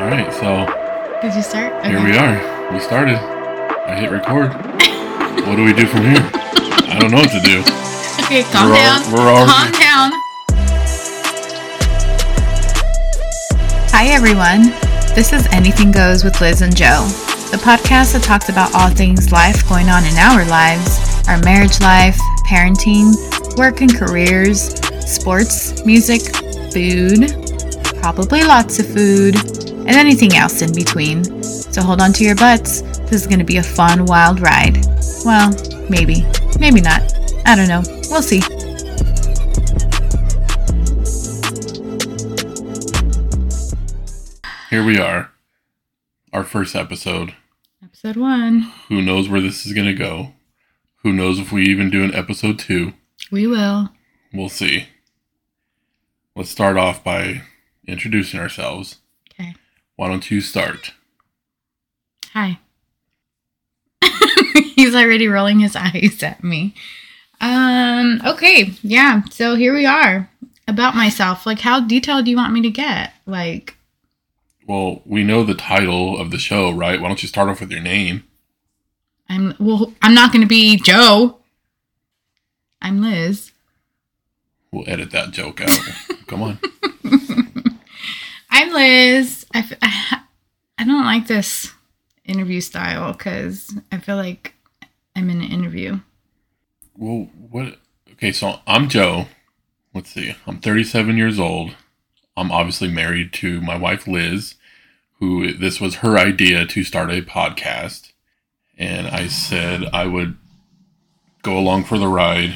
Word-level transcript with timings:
All 0.00 0.06
right, 0.06 0.32
so 0.32 0.64
Did 1.20 1.34
you 1.34 1.42
start? 1.42 1.84
here 1.84 2.02
we 2.02 2.16
are. 2.16 2.72
We 2.72 2.80
started. 2.80 3.16
I 3.16 3.94
hit 4.00 4.10
record. 4.10 4.52
what 5.46 5.56
do 5.56 5.64
we 5.64 5.72
do 5.74 5.86
from 5.86 6.02
here? 6.02 6.30
I 6.32 6.96
don't 6.98 7.10
know 7.10 7.18
what 7.18 7.30
to 7.30 7.40
do. 7.40 7.60
Okay, 8.24 8.42
calm 8.50 8.70
We're 8.70 8.76
down. 8.76 9.12
we're 9.12 9.28
already- 9.28 9.50
calm 9.52 9.72
down. 9.72 10.12
Hi, 13.92 14.06
everyone. 14.08 14.70
This 15.14 15.32
is 15.34 15.46
Anything 15.52 15.92
Goes 15.92 16.24
with 16.24 16.40
Liz 16.40 16.62
and 16.62 16.74
Joe, 16.74 17.04
the 17.50 17.58
podcast 17.62 18.12
that 18.14 18.22
talks 18.22 18.48
about 18.48 18.74
all 18.74 18.88
things 18.88 19.30
life 19.32 19.68
going 19.68 19.90
on 19.90 20.04
in 20.06 20.16
our 20.16 20.44
lives 20.46 20.98
our 21.28 21.38
marriage 21.44 21.78
life, 21.80 22.18
parenting, 22.46 23.14
work 23.56 23.82
and 23.82 23.94
careers, 23.94 24.74
sports, 25.06 25.84
music, 25.84 26.22
food, 26.72 27.30
probably 28.00 28.42
lots 28.42 28.78
of 28.80 28.86
food, 28.86 29.36
and 29.90 29.98
anything 29.98 30.36
else 30.36 30.62
in 30.62 30.72
between. 30.72 31.42
So 31.42 31.82
hold 31.82 32.00
on 32.00 32.12
to 32.12 32.22
your 32.22 32.36
butts. 32.36 32.82
This 33.10 33.22
is 33.22 33.26
going 33.26 33.40
to 33.40 33.44
be 33.44 33.56
a 33.56 33.62
fun, 33.62 34.04
wild 34.04 34.38
ride. 34.40 34.86
Well, 35.24 35.50
maybe. 35.90 36.24
Maybe 36.60 36.80
not. 36.80 37.02
I 37.44 37.56
don't 37.56 37.66
know. 37.66 37.82
We'll 38.08 38.22
see. 38.22 38.38
Here 44.70 44.84
we 44.84 45.00
are. 45.00 45.32
Our 46.32 46.44
first 46.44 46.76
episode. 46.76 47.34
Episode 47.82 48.16
one. 48.16 48.70
Who 48.90 49.02
knows 49.02 49.28
where 49.28 49.40
this 49.40 49.66
is 49.66 49.72
going 49.72 49.88
to 49.88 49.94
go? 49.94 50.34
Who 51.02 51.12
knows 51.12 51.40
if 51.40 51.50
we 51.50 51.64
even 51.64 51.90
do 51.90 52.04
an 52.04 52.14
episode 52.14 52.60
two? 52.60 52.92
We 53.32 53.48
will. 53.48 53.90
We'll 54.32 54.50
see. 54.50 54.86
Let's 56.36 56.50
start 56.50 56.76
off 56.76 57.02
by 57.02 57.42
introducing 57.88 58.38
ourselves. 58.38 58.99
Why 60.00 60.08
don't 60.08 60.30
you 60.30 60.40
start? 60.40 60.94
Hi. 62.32 62.58
He's 64.74 64.94
already 64.94 65.28
rolling 65.28 65.60
his 65.60 65.76
eyes 65.76 66.22
at 66.22 66.42
me. 66.42 66.74
Um, 67.38 68.22
okay, 68.24 68.72
yeah. 68.80 69.24
So 69.30 69.56
here 69.56 69.74
we 69.74 69.84
are. 69.84 70.30
About 70.66 70.96
myself. 70.96 71.44
Like 71.44 71.60
how 71.60 71.80
detailed 71.80 72.24
do 72.24 72.30
you 72.30 72.38
want 72.38 72.54
me 72.54 72.62
to 72.62 72.70
get? 72.70 73.12
Like 73.26 73.76
Well, 74.66 75.02
we 75.04 75.22
know 75.22 75.44
the 75.44 75.52
title 75.52 76.18
of 76.18 76.30
the 76.30 76.38
show, 76.38 76.70
right? 76.70 76.98
Why 76.98 77.08
don't 77.08 77.22
you 77.22 77.28
start 77.28 77.50
off 77.50 77.60
with 77.60 77.70
your 77.70 77.82
name? 77.82 78.24
I'm 79.28 79.54
well 79.60 79.92
I'm 80.00 80.14
not 80.14 80.32
gonna 80.32 80.46
be 80.46 80.78
Joe. 80.78 81.40
I'm 82.80 83.02
Liz. 83.02 83.52
We'll 84.72 84.88
edit 84.88 85.10
that 85.10 85.32
joke 85.32 85.60
out. 85.60 85.78
Come 86.26 86.40
on. 86.40 86.58
I'm 88.50 88.72
Liz. 88.72 89.46
I, 89.54 89.58
f- 89.58 89.72
I, 89.82 90.20
I 90.78 90.84
don't 90.84 91.04
like 91.04 91.26
this 91.26 91.72
interview 92.24 92.60
style 92.60 93.12
because 93.12 93.74
I 93.92 93.98
feel 93.98 94.16
like 94.16 94.54
I'm 95.16 95.30
in 95.30 95.40
an 95.42 95.50
interview. 95.50 96.00
Well, 96.96 97.28
what? 97.50 97.78
Okay, 98.12 98.32
so 98.32 98.60
I'm 98.66 98.88
Joe. 98.88 99.26
Let's 99.94 100.10
see. 100.10 100.34
I'm 100.46 100.60
37 100.60 101.16
years 101.16 101.38
old. 101.38 101.74
I'm 102.36 102.52
obviously 102.52 102.88
married 102.88 103.32
to 103.34 103.60
my 103.60 103.76
wife 103.76 104.06
Liz, 104.06 104.54
who 105.18 105.52
this 105.56 105.80
was 105.80 105.96
her 105.96 106.18
idea 106.18 106.66
to 106.66 106.84
start 106.84 107.10
a 107.10 107.22
podcast. 107.22 108.12
And 108.78 109.08
I 109.08 109.26
said 109.26 109.84
I 109.92 110.06
would 110.06 110.36
go 111.42 111.58
along 111.58 111.84
for 111.84 111.98
the 111.98 112.08
ride, 112.08 112.54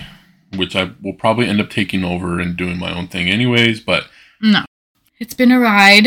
which 0.56 0.74
I 0.76 0.92
will 1.02 1.12
probably 1.14 1.46
end 1.46 1.60
up 1.60 1.70
taking 1.70 2.04
over 2.04 2.38
and 2.40 2.56
doing 2.56 2.78
my 2.78 2.96
own 2.96 3.08
thing 3.08 3.28
anyways, 3.28 3.80
but 3.80 4.04
No. 4.40 4.64
It's 5.25 5.33
been 5.33 5.53
a 5.53 5.58
ride. 5.58 6.06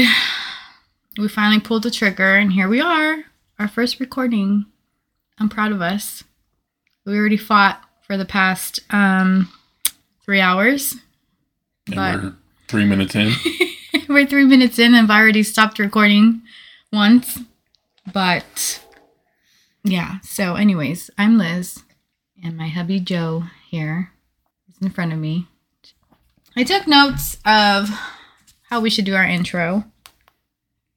We 1.17 1.27
finally 1.27 1.59
pulled 1.59 1.81
the 1.81 1.89
trigger, 1.89 2.35
and 2.35 2.53
here 2.53 2.67
we 2.67 2.79
are. 2.79 3.23
Our 3.57 3.67
first 3.67 3.99
recording. 3.99 4.67
I'm 5.39 5.49
proud 5.49 5.71
of 5.71 5.81
us. 5.81 6.23
We 7.03 7.17
already 7.17 7.35
fought 7.35 7.83
for 8.05 8.15
the 8.15 8.25
past 8.25 8.79
um, 8.91 9.51
three 10.23 10.39
hours. 10.39 10.97
and 11.87 11.95
But 11.95 12.21
we're 12.21 12.35
3 12.67 12.85
minutes 12.85 13.15
in. 13.15 13.31
we're 14.07 14.27
three 14.27 14.45
minutes 14.45 14.77
in, 14.77 14.93
and 14.93 15.11
I've 15.11 15.19
already 15.19 15.41
stopped 15.41 15.79
recording 15.79 16.43
once. 16.93 17.39
But 18.13 18.83
yeah, 19.83 20.19
so, 20.21 20.53
anyways, 20.53 21.09
I'm 21.17 21.39
Liz, 21.39 21.81
and 22.43 22.55
my 22.55 22.67
hubby 22.67 22.99
Joe 22.99 23.45
here 23.67 24.11
is 24.69 24.75
in 24.79 24.91
front 24.91 25.11
of 25.11 25.17
me. 25.17 25.47
I 26.55 26.63
took 26.63 26.85
notes 26.85 27.39
of 27.43 27.89
how 28.69 28.79
we 28.81 28.89
should 28.89 29.05
do 29.05 29.15
our 29.15 29.23
intro 29.25 29.83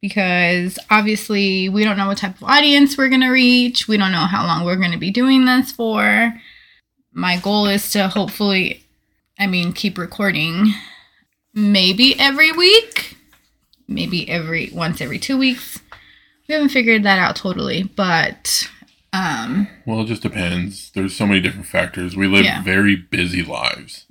because 0.00 0.78
obviously 0.90 1.68
we 1.68 1.84
don't 1.84 1.96
know 1.96 2.06
what 2.08 2.18
type 2.18 2.36
of 2.36 2.44
audience 2.44 2.96
we're 2.96 3.08
going 3.08 3.20
to 3.20 3.28
reach. 3.30 3.86
We 3.86 3.96
don't 3.98 4.12
know 4.12 4.18
how 4.26 4.46
long 4.46 4.64
we're 4.64 4.76
going 4.76 4.92
to 4.92 4.98
be 4.98 5.10
doing 5.10 5.44
this 5.44 5.70
for. 5.72 6.32
My 7.12 7.36
goal 7.38 7.66
is 7.66 7.90
to 7.92 8.08
hopefully, 8.08 8.84
I 9.38 9.46
mean, 9.46 9.72
keep 9.72 9.98
recording 9.98 10.72
maybe 11.52 12.18
every 12.18 12.50
week, 12.52 13.16
maybe 13.88 14.28
every 14.28 14.70
once 14.72 15.00
every 15.00 15.18
two 15.18 15.36
weeks. 15.36 15.80
We 16.48 16.54
haven't 16.54 16.70
figured 16.70 17.02
that 17.02 17.18
out 17.18 17.36
totally, 17.36 17.82
but 17.82 18.68
um, 19.12 19.68
Well, 19.86 20.00
it 20.00 20.06
just 20.06 20.22
depends. 20.22 20.90
There's 20.92 21.14
so 21.14 21.26
many 21.26 21.40
different 21.40 21.66
factors. 21.66 22.16
We 22.16 22.26
live 22.26 22.44
Yeah. 22.44 22.62
very 22.62 22.96
busy 22.96 23.42
lives. 23.44 24.06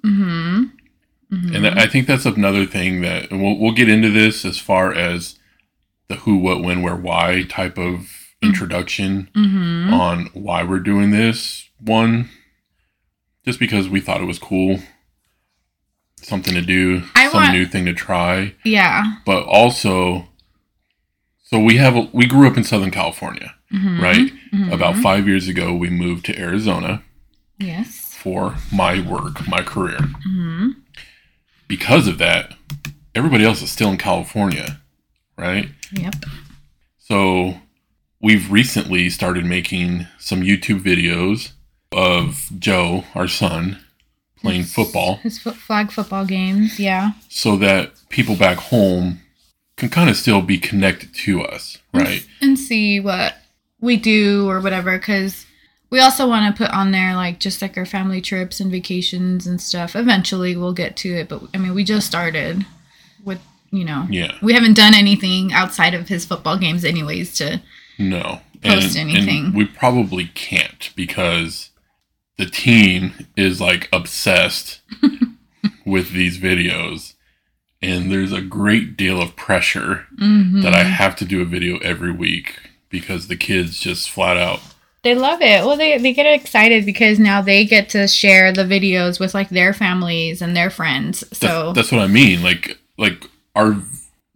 Hmm 1.30 1.54
And 1.56 1.68
I 1.68 1.86
think 1.88 2.08
that's 2.08 2.26
another 2.26 2.66
thing 2.66 3.02
that 3.02 3.30
and 3.32 3.42
we'll 3.42 3.58
we'll 3.58 3.74
get 3.74 3.90
into 3.90 4.10
this 4.10 4.46
as 4.46 4.58
far 4.58 4.94
as 4.94 5.38
the 6.08 6.16
who, 6.16 6.38
what, 6.38 6.64
when, 6.64 6.82
where, 6.82 6.96
why 6.96 7.44
type 7.48 7.78
of 7.78 8.10
introduction 8.42 9.30
hmm 9.36 9.94
on 9.94 10.26
why 10.34 10.64
we're 10.64 10.80
doing 10.80 11.12
this. 11.12 11.70
One, 11.80 12.30
just 13.46 13.60
because 13.60 13.88
we 13.90 14.00
thought 14.02 14.22
it 14.22 14.26
was 14.26 14.40
cool, 14.40 14.80
something 16.22 16.54
to 16.54 16.62
do, 16.62 17.04
I 17.16 17.30
some 17.30 17.44
want- 17.44 17.54
new 17.54 17.66
thing 17.66 17.86
to 17.86 17.94
try, 17.94 18.56
yeah, 18.66 19.04
but 19.26 19.44
also, 19.46 20.28
so 21.44 21.60
we 21.60 21.78
have 21.78 21.96
a, 21.96 22.10
we 22.12 22.26
grew 22.26 22.48
up 22.48 22.58
in 22.58 22.64
Southern 22.64 22.92
California, 22.92 23.56
Mhm. 23.74 24.02
right? 24.02 24.32
Mhm. 24.54 24.74
About 24.74 24.96
five 24.98 25.28
years 25.28 25.48
ago, 25.48 25.74
we 25.74 25.90
moved 25.90 26.26
to 26.26 26.38
Arizona 26.40 27.04
yes, 27.60 28.16
for 28.20 28.56
my 28.74 29.00
work, 29.00 29.48
my 29.48 29.62
career. 29.62 30.00
Because 31.70 32.08
of 32.08 32.18
that, 32.18 32.56
everybody 33.14 33.46
else 33.46 33.62
is 33.62 33.72
still 33.72 33.92
in 33.92 33.98
California, 33.98 34.82
right? 35.38 35.70
yep, 35.94 36.16
So 36.98 37.54
we've 38.20 38.52
recently 38.52 39.10
started 39.10 39.46
making 39.46 40.08
some 40.18 40.42
YouTube 40.42 40.82
videos 40.82 41.52
of 41.92 42.50
Joe, 42.58 43.06
our 43.14 43.28
son, 43.28 43.80
playing 44.42 44.64
football 44.64 45.18
His 45.18 45.38
foot 45.40 45.56
flag 45.56 45.92
football 45.92 46.26
games, 46.26 46.80
yeah, 46.80 47.12
so 47.30 47.56
that 47.58 47.92
people 48.10 48.36
back 48.36 48.58
home 48.58 49.22
can 49.78 49.90
kind 49.90 50.10
of 50.10 50.18
still 50.18 50.42
be 50.42 50.58
connected 50.58 51.14
to 51.14 51.44
us, 51.44 51.78
right? 51.94 52.26
and 52.42 52.58
see 52.58 53.00
what 53.00 53.36
we 53.80 53.96
do 53.96 54.50
or 54.50 54.60
whatever. 54.60 54.98
Because 54.98 55.46
we 55.90 56.00
also 56.00 56.28
want 56.28 56.56
to 56.56 56.64
put 56.64 56.72
on 56.74 56.92
there 56.92 57.16
like 57.16 57.40
just 57.40 57.62
like 57.62 57.78
our 57.78 57.86
family 57.86 58.22
trips 58.22 58.60
and 58.60 58.72
vacations 58.72 59.48
and 59.48 59.60
stuff. 59.62 59.96
Eventually, 59.96 60.56
we'll 60.56 60.74
get 60.74 60.96
to 60.98 61.10
it, 61.16 61.28
but 61.30 61.42
I 61.54 61.58
mean, 61.58 61.74
we 61.74 61.84
just 61.84 62.08
started 62.08 62.66
with 63.24 63.40
you 63.72 63.86
know. 63.86 64.08
Yeah. 64.10 64.32
We 64.42 64.54
haven't 64.54 64.76
done 64.76 64.94
anything 64.96 65.54
outside 65.54 65.94
of 65.94 66.08
his 66.10 66.26
football 66.26 66.58
games, 66.58 66.84
anyways. 66.86 67.36
To 67.36 67.62
No. 67.98 68.42
Post 68.64 68.98
anything. 68.98 69.54
we 69.54 69.64
probably 69.66 70.26
can't 70.36 70.90
because 70.96 71.70
the 72.38 72.46
team 72.46 73.14
is 73.38 73.62
like 73.62 73.88
obsessed 73.94 74.82
with 75.86 76.12
these 76.12 76.38
videos. 76.38 77.14
And 77.82 78.12
there's 78.12 78.34
a 78.34 78.42
great 78.42 78.98
deal 78.98 79.22
of 79.22 79.36
pressure 79.38 80.08
Mhm. 80.22 80.62
that 80.64 80.74
I 80.74 80.84
have 80.84 81.16
to 81.18 81.26
do 81.26 81.42
a 81.42 81.46
video 81.46 81.78
every 81.78 82.12
week 82.12 82.56
because 82.90 83.28
the 83.28 83.38
kids 83.38 83.80
just 83.80 84.10
flat 84.10 84.36
out 84.36 84.62
They 85.04 85.16
love 85.16 85.42
it. 85.42 85.66
Well, 85.66 85.78
they 85.78 85.98
they 85.98 86.14
get 86.14 86.26
excited 86.26 86.86
because 86.86 87.20
now 87.20 87.42
they 87.42 87.66
get 87.66 87.90
to 87.90 88.08
share 88.08 88.52
the 88.52 88.64
videos 88.64 89.20
with 89.20 89.34
like 89.34 89.50
their 89.50 89.74
families 89.74 90.42
and 90.42 90.56
their 90.56 90.70
friends. 90.70 91.24
So 91.38 91.74
that's 91.74 91.92
what 91.92 92.02
I 92.02 92.08
mean. 92.08 92.44
Like 92.44 92.78
like 92.98 93.26
our 93.56 93.78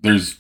there's 0.02 0.40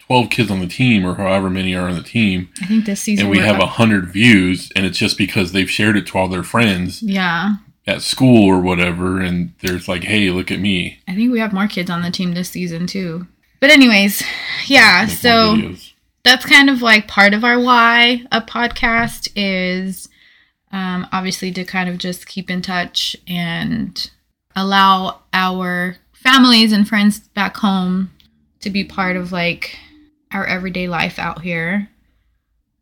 12 0.00 0.30
kids 0.30 0.50
on 0.50 0.60
the 0.60 0.66
team 0.66 1.06
or 1.06 1.14
however 1.14 1.48
many 1.48 1.74
are 1.74 1.88
on 1.88 1.94
the 1.94 2.02
team 2.02 2.48
I 2.60 2.66
think 2.66 2.84
this 2.84 3.00
season 3.00 3.26
and 3.26 3.30
we 3.30 3.38
have 3.38 3.60
a 3.60 3.66
hundred 3.66 4.12
views 4.12 4.70
and 4.76 4.84
it's 4.84 4.98
just 4.98 5.16
because 5.16 5.52
they've 5.52 5.70
shared 5.70 5.96
it 5.96 6.06
to 6.08 6.18
all 6.18 6.28
their 6.28 6.42
friends 6.42 7.02
yeah. 7.02 7.54
at 7.86 8.02
school 8.02 8.44
or 8.44 8.60
whatever 8.60 9.20
and 9.20 9.54
there's 9.60 9.88
like 9.88 10.04
hey 10.04 10.30
look 10.30 10.50
at 10.50 10.58
me 10.58 10.98
I 11.08 11.14
think 11.14 11.32
we 11.32 11.38
have 11.38 11.52
more 11.52 11.68
kids 11.68 11.88
on 11.88 12.02
the 12.02 12.10
team 12.10 12.34
this 12.34 12.50
season 12.50 12.86
too. 12.86 13.26
But 13.62 13.70
anyways, 13.70 14.24
yeah. 14.66 15.06
So 15.06 15.54
videos. 15.54 15.91
That's 16.24 16.46
kind 16.46 16.70
of 16.70 16.82
like 16.82 17.08
part 17.08 17.34
of 17.34 17.44
our 17.44 17.58
why 17.58 18.24
a 18.30 18.40
podcast 18.40 19.28
is 19.34 20.08
um, 20.70 21.06
obviously 21.12 21.52
to 21.52 21.64
kind 21.64 21.88
of 21.88 21.98
just 21.98 22.26
keep 22.26 22.50
in 22.50 22.62
touch 22.62 23.16
and 23.28 24.10
allow 24.56 25.20
our 25.32 25.96
families 26.12 26.72
and 26.72 26.88
friends 26.88 27.20
back 27.20 27.56
home 27.56 28.10
to 28.60 28.70
be 28.70 28.84
part 28.84 29.16
of 29.16 29.32
like 29.32 29.78
our 30.32 30.46
everyday 30.46 30.88
life 30.88 31.18
out 31.18 31.42
here. 31.42 31.88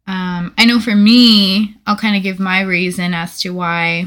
Um, 0.06 0.54
I 0.58 0.66
know 0.66 0.80
for 0.80 0.94
me, 0.94 1.76
I'll 1.86 1.96
kind 1.96 2.16
of 2.16 2.22
give 2.22 2.38
my 2.38 2.60
reason 2.60 3.14
as 3.14 3.40
to 3.40 3.50
why 3.50 4.06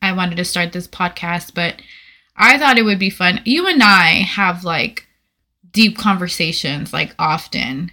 I 0.00 0.12
wanted 0.12 0.36
to 0.36 0.44
start 0.44 0.72
this 0.72 0.88
podcast, 0.88 1.54
but 1.54 1.80
I 2.36 2.58
thought 2.58 2.78
it 2.78 2.84
would 2.84 2.98
be 2.98 3.10
fun. 3.10 3.40
You 3.44 3.66
and 3.66 3.82
I 3.82 4.22
have 4.22 4.64
like 4.64 5.06
deep 5.70 5.98
conversations 5.98 6.92
like 6.92 7.14
often. 7.18 7.90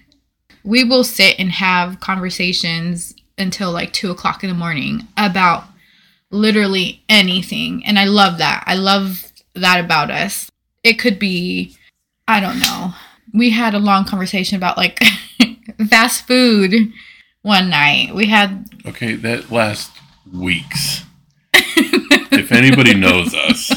We 0.66 0.84
will 0.84 1.04
sit 1.04 1.40
and 1.40 1.52
have 1.52 2.00
conversations 2.00 3.14
until 3.38 3.72
like 3.72 3.94
two 3.94 4.12
o'clock 4.12 4.44
in 4.44 4.50
the 4.50 4.56
morning 4.56 5.08
about 5.16 5.64
literally 6.32 7.04
anything. 7.08 7.86
And 7.86 8.00
I 8.00 8.06
love 8.06 8.40
that. 8.40 8.64
I 8.66 8.76
love 8.76 9.32
that 9.54 9.84
about 9.84 10.10
us. 10.10 10.50
It 10.84 10.96
could 10.96 11.20
be, 11.20 11.78
I 12.28 12.40
don't 12.40 12.60
know. 12.60 12.94
We 13.34 13.52
had 13.52 13.74
a 13.74 13.80
long 13.80 14.06
conversation 14.06 14.58
about 14.58 14.78
like 14.78 15.00
fast 15.90 16.26
food 16.26 16.92
one 17.42 17.70
night. 17.70 18.16
We 18.16 18.26
had. 18.26 18.70
Okay, 18.86 19.16
that 19.16 19.52
lasts 19.52 19.98
weeks. 20.34 21.04
if 21.54 22.52
anybody 22.52 22.96
knows 22.96 23.34
us, 23.36 23.72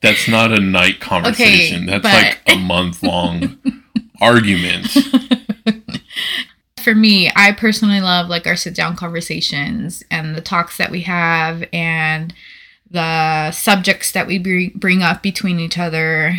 that's 0.00 0.28
not 0.28 0.52
a 0.52 0.60
night 0.60 1.00
conversation. 1.00 1.84
Okay, 1.84 1.86
that's 1.86 2.02
but- 2.02 2.12
like 2.12 2.40
a 2.46 2.58
month 2.58 3.02
long 3.02 3.58
argument. 4.20 4.88
for 6.78 6.94
me, 6.94 7.30
I 7.34 7.52
personally 7.52 8.00
love 8.00 8.28
like 8.28 8.46
our 8.46 8.56
sit 8.56 8.74
down 8.74 8.96
conversations 8.96 10.02
and 10.10 10.34
the 10.34 10.40
talks 10.40 10.76
that 10.78 10.90
we 10.90 11.02
have 11.02 11.64
and 11.72 12.34
the 12.90 13.50
subjects 13.50 14.12
that 14.12 14.26
we 14.26 14.38
br- 14.38 14.76
bring 14.78 15.02
up 15.02 15.22
between 15.22 15.60
each 15.60 15.78
other, 15.78 16.38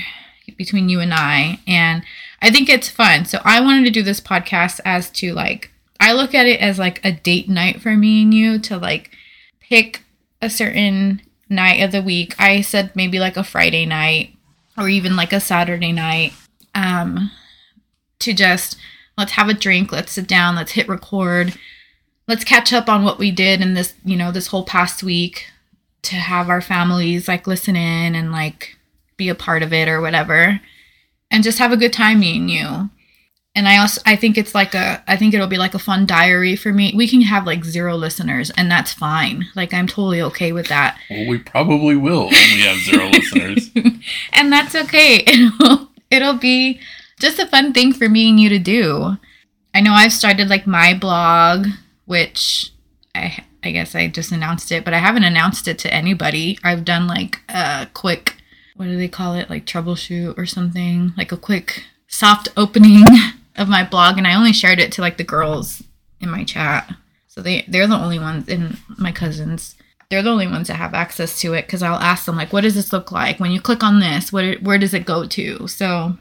between 0.58 0.90
you 0.90 1.00
and 1.00 1.14
I. 1.14 1.60
And 1.68 2.04
I 2.42 2.52
think 2.52 2.70
it's 2.70 2.90
fun. 2.90 3.26
So 3.26 3.40
I 3.44 3.62
wanted 3.62 3.86
to 3.86 3.92
do 3.92 4.04
this 4.04 4.22
podcast 4.22 4.80
as 4.86 5.10
to 5.12 5.34
like, 5.34 5.72
I 6.00 6.14
look 6.14 6.34
at 6.34 6.48
it 6.48 6.60
as 6.60 6.80
like 6.80 7.04
a 7.04 7.12
date 7.12 7.50
night 7.50 7.82
for 7.82 7.96
me 7.96 8.24
and 8.24 8.34
you 8.34 8.60
to 8.60 8.78
like 8.78 9.12
pick 9.60 10.04
a 10.42 10.50
certain 10.50 11.22
night 11.50 11.82
of 11.82 11.92
the 11.92 12.02
week. 12.02 12.36
I 12.40 12.62
said 12.62 12.96
maybe 12.96 13.20
like 13.20 13.38
a 13.38 13.44
Friday 13.44 13.86
night 13.86 14.36
or 14.78 14.90
even 14.90 15.16
like 15.16 15.34
a 15.34 15.40
Saturday 15.40 15.92
night. 15.92 16.34
Um, 16.74 17.32
to 18.20 18.34
just 18.34 18.78
let's 19.20 19.34
have 19.34 19.50
a 19.50 19.54
drink, 19.54 19.92
let's 19.92 20.14
sit 20.14 20.28
down, 20.28 20.56
let's 20.56 20.72
hit 20.72 20.88
record, 20.88 21.54
let's 22.28 22.44
catch 22.44 22.74
up 22.74 22.90
on 22.90 23.04
what 23.04 23.20
we 23.20 23.30
did 23.30 23.62
in 23.62 23.76
this, 23.76 23.94
you 24.04 24.18
know, 24.18 24.32
this 24.32 24.48
whole 24.48 24.64
past 24.64 25.04
week 25.04 25.48
to 26.02 26.16
have 26.16 26.50
our 26.50 26.62
families 26.62 27.28
like 27.28 27.46
listen 27.46 27.76
in 27.76 28.16
and 28.16 28.32
like 28.32 28.78
be 29.18 29.30
a 29.30 29.36
part 29.36 29.62
of 29.62 29.74
it 29.74 29.88
or 29.88 30.02
whatever 30.02 30.62
and 31.30 31.44
just 31.44 31.60
have 31.60 31.72
a 31.72 31.78
good 31.78 31.94
time 31.94 32.22
me 32.22 32.38
and 32.38 32.50
you. 32.50 32.90
And 33.56 33.68
I 33.68 33.78
also 33.78 34.02
I 34.06 34.16
think 34.16 34.38
it's 34.38 34.56
like 34.56 34.74
a 34.74 35.04
I 35.08 35.18
think 35.18 35.34
it'll 35.34 35.48
be 35.48 35.58
like 35.58 35.74
a 35.74 35.80
fun 35.80 36.06
diary 36.06 36.56
for 36.56 36.72
me. 36.72 36.94
We 36.96 37.08
can 37.08 37.22
have 37.22 37.46
like 37.46 37.66
zero 37.66 37.96
listeners 37.96 38.52
and 38.52 38.72
that's 38.72 38.94
fine. 38.94 39.48
Like 39.56 39.74
I'm 39.74 39.88
totally 39.88 40.22
okay 40.22 40.52
with 40.52 40.68
that. 40.68 40.98
Well, 41.10 41.28
we 41.28 41.40
probably 41.40 41.96
will 41.96 42.24
only 42.24 42.62
have 42.62 42.78
zero 42.78 43.06
listeners. 43.10 43.70
and 44.34 44.54
that's 44.54 44.76
okay. 44.76 45.24
It'll, 45.28 45.90
it'll 46.10 46.38
be 46.38 46.80
just 47.20 47.40
a 47.40 47.48
fun 47.48 47.74
thing 47.74 47.94
for 47.94 48.10
me 48.10 48.30
and 48.30 48.40
you 48.40 48.50
to 48.50 48.60
do. 48.60 49.18
I 49.74 49.82
know 49.82 49.94
I've 49.94 50.14
started 50.14 50.50
like 50.50 50.66
my 50.66 50.94
blog, 50.94 51.68
which 52.06 52.72
I 53.14 53.44
I 53.64 53.72
guess 53.72 53.94
I 53.94 54.08
just 54.08 54.32
announced 54.32 54.72
it, 54.72 54.86
but 54.86 54.94
I 54.94 55.00
haven't 55.00 55.26
announced 55.26 55.68
it 55.68 55.78
to 55.80 55.94
anybody. 55.94 56.58
I've 56.64 56.86
done 56.86 57.08
like 57.08 57.42
a 57.50 57.88
quick 57.94 58.36
what 58.76 58.86
do 58.86 58.98
they 58.98 59.10
call 59.10 59.34
it? 59.36 59.50
Like 59.50 59.66
troubleshoot 59.66 60.38
or 60.38 60.46
something, 60.46 61.14
like 61.18 61.32
a 61.32 61.38
quick 61.38 61.84
soft 62.08 62.48
opening 62.56 63.04
of 63.58 63.68
my 63.68 63.84
blog 63.84 64.18
and 64.18 64.26
I 64.26 64.36
only 64.36 64.54
shared 64.54 64.80
it 64.80 64.92
to 64.94 65.02
like 65.02 65.18
the 65.18 65.24
girls 65.24 65.84
in 66.22 66.30
my 66.30 66.44
chat. 66.44 66.90
So 67.28 67.42
they 67.42 67.66
they're 67.68 67.88
the 67.88 67.96
only 67.96 68.20
ones 68.20 68.48
in 68.48 68.78
my 68.98 69.12
cousins 69.12 69.76
they're 70.10 70.24
the 70.24 70.32
only 70.32 70.48
ones 70.48 70.68
that 70.68 70.76
have 70.76 70.94
access 70.94 71.40
to 71.42 71.54
it 71.54 71.68
because 71.68 71.84
I'll 71.84 72.00
ask 72.00 72.26
them 72.26 72.36
like, 72.36 72.52
what 72.52 72.62
does 72.62 72.74
this 72.74 72.92
look 72.92 73.12
like 73.12 73.40
when 73.40 73.52
you 73.52 73.62
click 73.62 73.84
on 73.84 74.00
this? 74.00 74.34
What 74.34 74.62
where 74.62 74.80
does 74.80 74.94
it 74.94 75.06
go 75.06 75.28
to? 75.28 75.68
So 75.68 76.18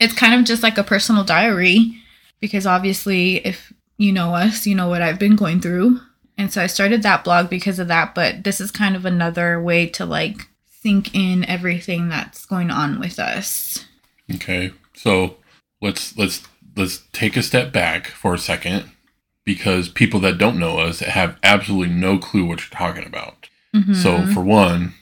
it's 0.00 0.14
kind 0.14 0.34
of 0.34 0.44
just 0.44 0.62
like 0.62 0.78
a 0.78 0.84
personal 0.84 1.24
diary 1.24 1.96
because 2.40 2.66
obviously 2.66 3.36
if 3.46 3.72
you 3.96 4.12
know 4.12 4.34
us, 4.34 4.66
you 4.66 4.74
know 4.74 4.88
what 4.88 5.02
I've 5.02 5.18
been 5.18 5.36
going 5.36 5.60
through. 5.60 6.00
And 6.36 6.52
so 6.52 6.60
I 6.62 6.66
started 6.66 7.02
that 7.04 7.22
blog 7.22 7.48
because 7.48 7.78
of 7.78 7.88
that, 7.88 8.14
but 8.14 8.42
this 8.44 8.60
is 8.60 8.70
kind 8.72 8.96
of 8.96 9.04
another 9.04 9.60
way 9.62 9.86
to 9.90 10.04
like 10.04 10.48
sink 10.82 11.14
in 11.14 11.44
everything 11.44 12.08
that's 12.08 12.44
going 12.44 12.70
on 12.70 12.98
with 12.98 13.18
us. 13.20 13.84
Okay, 14.34 14.72
so 14.94 15.36
let's 15.80 16.16
let's 16.18 16.42
let's 16.76 17.02
take 17.12 17.36
a 17.36 17.42
step 17.42 17.72
back 17.72 18.08
for 18.08 18.34
a 18.34 18.38
second 18.38 18.90
because 19.44 19.88
people 19.88 20.18
that 20.20 20.38
don't 20.38 20.58
know 20.58 20.78
us 20.78 21.00
have 21.00 21.36
absolutely 21.44 21.94
no 21.94 22.18
clue 22.18 22.44
what 22.44 22.60
you're 22.60 22.78
talking 22.78 23.04
about. 23.06 23.48
Mhm. 23.74 23.94
So 23.94 24.26
for 24.26 24.40
one, 24.40 24.94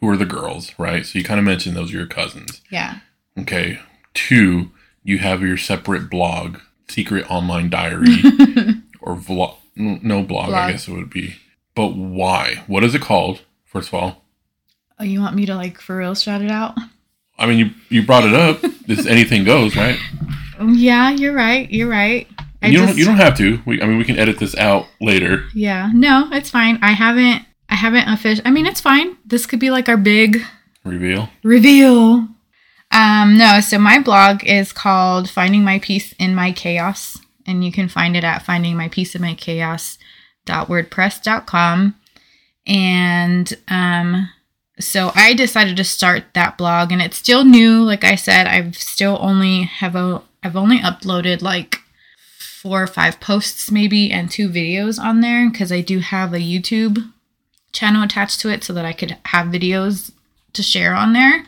who 0.00 0.08
are 0.10 0.16
the 0.16 0.26
girls, 0.26 0.72
right? 0.78 1.06
So 1.06 1.18
you 1.18 1.24
kind 1.24 1.38
of 1.40 1.46
mentioned 1.46 1.76
those 1.76 1.94
are 1.94 1.96
your 1.98 2.06
cousins. 2.06 2.60
yeah. 2.70 2.98
Okay. 3.38 3.80
Two, 4.14 4.70
you 5.02 5.18
have 5.18 5.42
your 5.42 5.56
separate 5.56 6.08
blog, 6.08 6.58
secret 6.88 7.30
online 7.30 7.68
diary, 7.70 8.06
or 9.00 9.16
vlog. 9.16 9.56
No 9.76 10.22
blog, 10.22 10.52
I 10.52 10.70
guess 10.70 10.86
it 10.88 10.92
would 10.92 11.10
be. 11.10 11.36
But 11.74 11.96
why? 11.96 12.62
What 12.68 12.84
is 12.84 12.94
it 12.94 13.02
called? 13.02 13.42
First 13.64 13.88
of 13.88 13.94
all, 13.94 14.22
oh, 15.00 15.04
you 15.04 15.20
want 15.20 15.34
me 15.34 15.46
to 15.46 15.56
like 15.56 15.80
for 15.80 15.96
real 15.96 16.14
shout 16.14 16.42
it 16.42 16.50
out? 16.50 16.74
I 17.36 17.46
mean, 17.46 17.58
you 17.58 17.70
you 17.88 18.06
brought 18.06 18.24
it 18.24 18.32
up. 18.34 18.60
this 18.86 19.06
anything 19.06 19.44
goes, 19.44 19.76
right? 19.76 19.98
Um, 20.56 20.74
yeah, 20.74 21.10
you're 21.10 21.32
right. 21.34 21.68
You're 21.68 21.88
right. 21.88 22.28
I 22.62 22.68
you 22.68 22.78
don't 22.78 22.96
you 22.96 23.04
don't 23.04 23.16
have 23.16 23.36
to. 23.38 23.60
We, 23.66 23.82
I 23.82 23.86
mean, 23.86 23.98
we 23.98 24.04
can 24.04 24.16
edit 24.16 24.38
this 24.38 24.56
out 24.56 24.86
later. 25.00 25.48
Yeah, 25.52 25.90
no, 25.92 26.28
it's 26.30 26.48
fine. 26.48 26.78
I 26.80 26.92
haven't, 26.92 27.44
I 27.68 27.74
haven't 27.74 28.06
official. 28.08 28.42
I 28.46 28.52
mean, 28.52 28.64
it's 28.64 28.80
fine. 28.80 29.16
This 29.26 29.46
could 29.46 29.58
be 29.58 29.70
like 29.70 29.88
our 29.88 29.96
big 29.96 30.42
Reveal. 30.84 31.28
reveal. 31.42 32.28
Um, 32.94 33.36
no, 33.36 33.60
so 33.60 33.78
my 33.78 33.98
blog 33.98 34.42
is 34.44 34.72
called 34.72 35.28
Finding 35.28 35.64
My 35.64 35.80
Peace 35.80 36.12
in 36.12 36.32
My 36.32 36.52
Chaos, 36.52 37.18
and 37.44 37.64
you 37.64 37.72
can 37.72 37.88
find 37.88 38.16
it 38.16 38.22
at 38.22 38.44
findingmypeacein.my 38.44 39.34
chaos.wordpress.com. 39.34 41.96
And 42.66 43.58
um, 43.66 44.30
so 44.78 45.10
I 45.16 45.34
decided 45.34 45.76
to 45.76 45.84
start 45.84 46.22
that 46.34 46.56
blog, 46.56 46.92
and 46.92 47.02
it's 47.02 47.16
still 47.16 47.44
new. 47.44 47.82
Like 47.82 48.04
I 48.04 48.14
said, 48.14 48.46
I've 48.46 48.76
still 48.76 49.18
only 49.20 49.64
have 49.64 49.96
a, 49.96 50.22
I've 50.44 50.54
only 50.54 50.78
uploaded 50.78 51.42
like 51.42 51.80
four 52.38 52.84
or 52.84 52.86
five 52.86 53.18
posts 53.18 53.72
maybe 53.72 54.12
and 54.12 54.30
two 54.30 54.48
videos 54.48 55.00
on 55.00 55.20
there 55.20 55.50
because 55.50 55.72
I 55.72 55.80
do 55.80 55.98
have 55.98 56.32
a 56.32 56.38
YouTube 56.38 57.10
channel 57.72 58.04
attached 58.04 58.38
to 58.40 58.50
it 58.50 58.62
so 58.62 58.72
that 58.72 58.84
I 58.84 58.92
could 58.92 59.16
have 59.26 59.48
videos 59.48 60.12
to 60.52 60.62
share 60.62 60.94
on 60.94 61.12
there. 61.12 61.44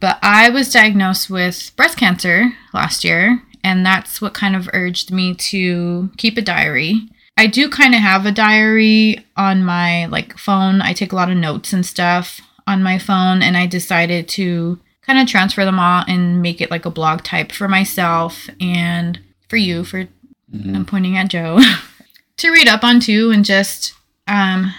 But 0.00 0.18
I 0.22 0.50
was 0.50 0.72
diagnosed 0.72 1.28
with 1.28 1.72
breast 1.76 1.98
cancer 1.98 2.52
last 2.72 3.04
year, 3.04 3.42
and 3.64 3.84
that's 3.84 4.20
what 4.20 4.34
kind 4.34 4.54
of 4.54 4.68
urged 4.72 5.10
me 5.10 5.34
to 5.34 6.10
keep 6.16 6.36
a 6.36 6.42
diary. 6.42 7.08
I 7.36 7.46
do 7.46 7.68
kind 7.68 7.94
of 7.94 8.00
have 8.00 8.26
a 8.26 8.32
diary 8.32 9.24
on 9.36 9.64
my 9.64 10.06
like 10.06 10.36
phone. 10.38 10.80
I 10.80 10.92
take 10.92 11.12
a 11.12 11.16
lot 11.16 11.30
of 11.30 11.36
notes 11.36 11.72
and 11.72 11.84
stuff 11.84 12.40
on 12.66 12.82
my 12.82 12.98
phone, 12.98 13.42
and 13.42 13.56
I 13.56 13.66
decided 13.66 14.28
to 14.30 14.78
kind 15.02 15.18
of 15.18 15.26
transfer 15.26 15.64
them 15.64 15.78
all 15.78 16.04
and 16.06 16.42
make 16.42 16.60
it 16.60 16.70
like 16.70 16.84
a 16.84 16.90
blog 16.90 17.22
type 17.22 17.50
for 17.50 17.66
myself 17.66 18.48
and 18.60 19.18
for 19.48 19.56
you 19.56 19.82
for 19.82 20.06
I'm 20.52 20.84
pointing 20.84 21.16
at 21.16 21.28
Joe 21.28 21.60
to 22.36 22.50
read 22.50 22.68
up 22.68 22.84
on 22.84 23.00
too 23.00 23.30
and 23.30 23.44
just 23.44 23.94
um 24.26 24.74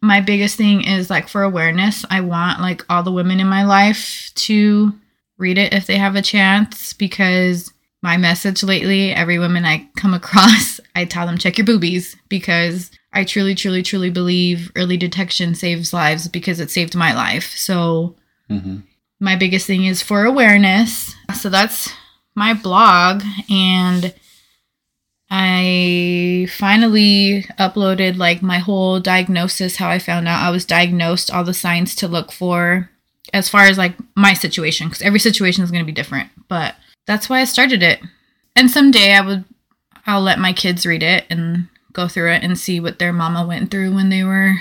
my 0.00 0.20
biggest 0.20 0.56
thing 0.56 0.84
is 0.84 1.10
like 1.10 1.28
for 1.28 1.42
awareness 1.42 2.04
I 2.10 2.20
want 2.20 2.60
like 2.60 2.84
all 2.88 3.02
the 3.02 3.12
women 3.12 3.40
in 3.40 3.48
my 3.48 3.64
life 3.64 4.30
to 4.36 4.92
read 5.38 5.58
it 5.58 5.72
if 5.72 5.86
they 5.86 5.98
have 5.98 6.16
a 6.16 6.22
chance 6.22 6.92
because 6.92 7.72
my 8.02 8.16
message 8.16 8.62
lately 8.62 9.12
every 9.12 9.38
woman 9.38 9.64
I 9.64 9.88
come 9.96 10.14
across 10.14 10.80
I 10.94 11.04
tell 11.04 11.26
them 11.26 11.38
check 11.38 11.58
your 11.58 11.66
boobies 11.66 12.16
because 12.28 12.90
I 13.12 13.24
truly 13.24 13.54
truly 13.54 13.82
truly 13.82 14.10
believe 14.10 14.70
early 14.76 14.96
detection 14.96 15.54
saves 15.54 15.92
lives 15.92 16.28
because 16.28 16.60
it 16.60 16.70
saved 16.70 16.94
my 16.94 17.14
life 17.14 17.54
so 17.56 18.16
hmm 18.48 18.78
my 19.20 19.36
biggest 19.36 19.66
thing 19.66 19.84
is 19.84 20.02
for 20.02 20.24
awareness. 20.24 21.14
So 21.34 21.48
that's 21.48 21.92
my 22.34 22.54
blog. 22.54 23.22
And 23.50 24.14
I 25.30 26.46
finally 26.50 27.44
uploaded 27.58 28.16
like 28.16 28.42
my 28.42 28.58
whole 28.58 29.00
diagnosis, 29.00 29.76
how 29.76 29.88
I 29.88 29.98
found 29.98 30.28
out 30.28 30.42
I 30.42 30.50
was 30.50 30.64
diagnosed, 30.64 31.30
all 31.30 31.44
the 31.44 31.54
signs 31.54 31.94
to 31.96 32.08
look 32.08 32.30
for 32.32 32.90
as 33.32 33.48
far 33.48 33.62
as 33.64 33.76
like 33.76 33.94
my 34.14 34.34
situation, 34.34 34.88
because 34.88 35.02
every 35.02 35.18
situation 35.18 35.64
is 35.64 35.70
going 35.70 35.82
to 35.82 35.86
be 35.86 35.92
different. 35.92 36.30
But 36.48 36.76
that's 37.06 37.28
why 37.28 37.40
I 37.40 37.44
started 37.44 37.82
it. 37.82 38.00
And 38.54 38.70
someday 38.70 39.12
I 39.14 39.20
would, 39.20 39.44
I'll 40.06 40.22
let 40.22 40.38
my 40.38 40.52
kids 40.52 40.86
read 40.86 41.02
it 41.02 41.24
and 41.28 41.68
go 41.92 42.06
through 42.08 42.30
it 42.32 42.44
and 42.44 42.58
see 42.58 42.78
what 42.78 42.98
their 42.98 43.12
mama 43.12 43.44
went 43.46 43.70
through 43.70 43.94
when 43.94 44.08
they 44.10 44.22
were 44.22 44.56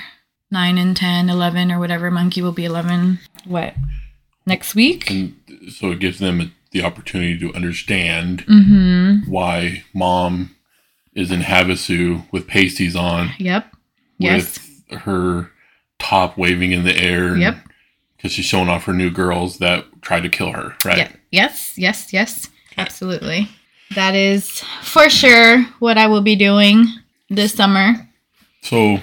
9 0.51 0.77
and 0.77 0.98
10, 0.98 1.29
11, 1.29 1.72
or 1.72 1.79
whatever. 1.79 2.10
Monkey 2.10 2.41
will 2.41 2.51
be 2.51 2.65
11. 2.65 3.19
What? 3.45 3.75
Next 4.48 4.74
week? 4.74 5.10
And 5.12 5.36
so 5.72 5.91
it 5.91 6.00
gives 6.00 6.19
them 6.19 6.53
the 6.72 6.84
opportunity 6.84 7.38
to 7.39 7.53
understand 7.53 8.45
Mm-hmm. 8.48 9.29
why 9.31 9.84
mom 9.93 10.55
is 11.15 11.31
in 11.31 11.41
Havasu 11.41 12.24
with 12.31 12.48
pasties 12.48 12.95
on, 12.95 13.31
Yep. 13.39 13.74
Yes. 14.19 14.60
with 14.89 15.00
her 15.01 15.50
top 16.00 16.38
waving 16.38 16.72
in 16.72 16.84
the 16.84 16.95
air. 16.95 17.36
Yep. 17.38 17.57
Because 18.17 18.31
she's 18.34 18.45
showing 18.45 18.69
off 18.69 18.86
her 18.86 18.93
new 18.93 19.10
girls 19.10 19.57
that 19.60 19.86
tried 20.01 20.24
to 20.24 20.29
kill 20.29 20.51
her, 20.51 20.75
right? 20.84 20.98
Yeah. 20.98 21.12
Yes. 21.31 21.74
Yes. 21.77 22.12
Yes. 22.13 22.50
Absolutely. 22.77 23.48
That 23.93 24.15
is 24.15 24.62
for 24.81 25.10
sure 25.10 25.63
what 25.79 25.98
I 25.98 26.07
will 26.07 26.22
be 26.22 26.36
doing 26.36 26.86
this 27.29 27.53
summer. 27.53 28.10
So, 28.62 29.00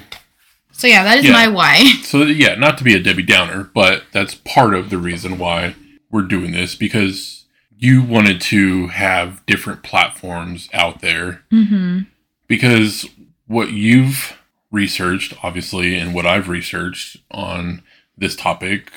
So 0.73 0.87
yeah, 0.89 1.05
that 1.05 1.19
is 1.19 1.27
Yeah. 1.27 1.33
my 1.33 1.49
why. 1.49 1.85
so 2.03 2.23
yeah, 2.25 2.55
not 2.57 2.77
to 2.79 2.85
be 2.85 2.95
a 2.95 3.01
Debbie 3.01 3.23
Downer, 3.23 3.71
but 3.75 4.05
that's 4.13 4.35
part 4.35 4.75
of 4.75 4.91
the 4.91 4.99
reason 4.99 5.39
why 5.39 5.77
we're 6.11 6.23
doing 6.23 6.53
this 6.53 6.75
because 6.75 7.42
you 7.83 8.03
wanted 8.03 8.41
to 8.41 8.87
have 8.89 9.45
different 9.47 9.83
platforms 9.83 10.69
out 10.73 11.01
there 11.01 11.43
Mm-hmm. 11.53 12.01
because 12.47 13.07
what 13.47 13.73
you've 13.73 14.39
researched 14.71 15.35
obviously 15.45 15.97
and 15.97 16.15
what 16.15 16.27
I've 16.27 16.49
researched 16.49 17.19
on 17.31 17.83
this 18.17 18.37
topic 18.37 18.93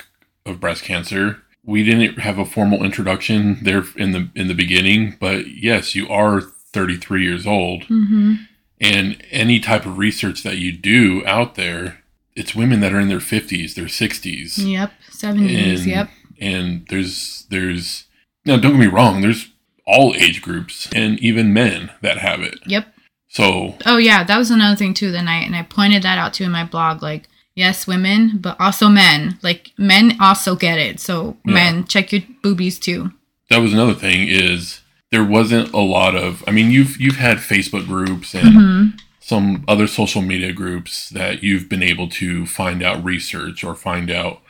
of 0.46 0.60
breast 0.60 0.84
cancer 0.84 1.42
we 1.64 1.82
didn't 1.82 2.20
have 2.20 2.38
a 2.38 2.44
formal 2.46 2.84
introduction 2.84 3.58
there 3.62 3.84
in 3.96 4.12
the 4.12 4.28
in 4.34 4.46
the 4.48 4.54
beginning 4.54 5.16
but 5.20 5.48
yes 5.48 5.94
you 5.94 6.08
are 6.08 6.40
33 6.40 7.22
years 7.24 7.46
old 7.46 7.82
Mm-hmm. 7.84 8.34
and 8.80 9.22
any 9.30 9.58
type 9.60 9.84
of 9.86 9.98
research 9.98 10.42
that 10.44 10.58
you 10.58 10.72
do 10.72 11.22
out 11.26 11.56
there 11.56 12.02
it's 12.34 12.54
women 12.54 12.80
that 12.80 12.92
are 12.94 13.00
in 13.00 13.08
their 13.08 13.18
50s 13.18 13.74
their 13.74 13.86
60s 13.86 14.58
Yep. 14.58 14.92
Seventies. 15.10 15.80
And- 15.82 15.90
Yep. 15.90 16.10
and 16.40 16.86
there's 16.88 17.46
there's 17.50 18.05
now 18.46 18.56
don't 18.56 18.72
get 18.72 18.80
me 18.80 18.86
wrong 18.86 19.20
there's 19.20 19.48
all 19.86 20.14
age 20.16 20.40
groups 20.42 20.88
and 20.94 21.18
even 21.20 21.52
men 21.52 21.90
that 22.02 22.18
have 22.18 22.40
it 22.40 22.58
Yep. 22.66 22.86
so 23.28 23.76
Oh 23.84 23.98
yeah, 23.98 24.24
that 24.24 24.38
was 24.38 24.50
another 24.50 24.76
thing 24.76 24.94
too 24.94 25.10
the 25.12 25.22
night, 25.22 25.46
and 25.46 25.54
I 25.56 25.62
pointed 25.62 26.02
that 26.02 26.18
out 26.18 26.32
too 26.34 26.44
in 26.44 26.50
my 26.50 26.64
blog. 26.64 27.02
Like, 27.02 27.28
yes, 27.54 27.86
women, 27.86 28.38
but 28.38 28.58
also 28.60 28.88
men. 28.88 29.38
Like, 29.42 29.72
men 29.78 30.16
also 30.20 30.56
get 30.56 30.78
it. 30.78 31.00
So, 31.00 31.36
Yeah. 31.44 31.54
men, 31.54 31.84
check 31.86 32.12
your 32.12 32.22
boobies 32.42 32.78
too. 32.78 33.12
that 33.50 33.58
was 33.58 33.72
another 33.72 33.94
thing 33.94 34.26
is 34.28 34.80
there 35.12 35.24
wasn't 35.24 35.72
a 35.72 35.78
lot 35.80 36.16
of 36.16 36.42
i 36.48 36.50
mean 36.50 36.70
you've 36.72 37.00
you've 37.00 37.16
had 37.28 37.38
facebook 37.38 37.86
groups 37.86 38.34
and 38.34 38.48
Mm-hmm. 38.56 38.96
some 39.20 39.64
other 39.68 39.86
social 39.86 40.20
media 40.22 40.52
groups 40.52 41.08
that 41.10 41.42
you've 41.44 41.68
been 41.68 41.82
able 41.82 42.08
to 42.08 42.44
find 42.46 42.82
out 42.82 43.04
research 43.04 43.62
or 43.62 43.74
find 43.76 44.10
out 44.10 44.40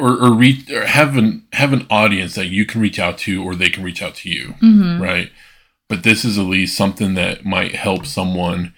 or, 0.00 0.12
or, 0.20 0.32
re- 0.32 0.64
or 0.72 0.86
have 0.86 1.16
an 1.16 1.44
have 1.52 1.72
an 1.72 1.86
audience 1.90 2.34
that 2.34 2.46
you 2.46 2.64
can 2.66 2.80
reach 2.80 2.98
out 2.98 3.18
to 3.18 3.42
or 3.44 3.54
they 3.54 3.68
can 3.70 3.82
reach 3.84 4.02
out 4.02 4.14
to 4.16 4.30
you 4.30 4.54
Mm-hmm. 4.62 5.02
right 5.02 5.30
but 5.88 6.02
this 6.04 6.24
is 6.24 6.38
at 6.38 6.44
least 6.46 6.76
something 6.76 7.14
that 7.14 7.44
might 7.44 7.74
help 7.74 8.06
someone 8.06 8.74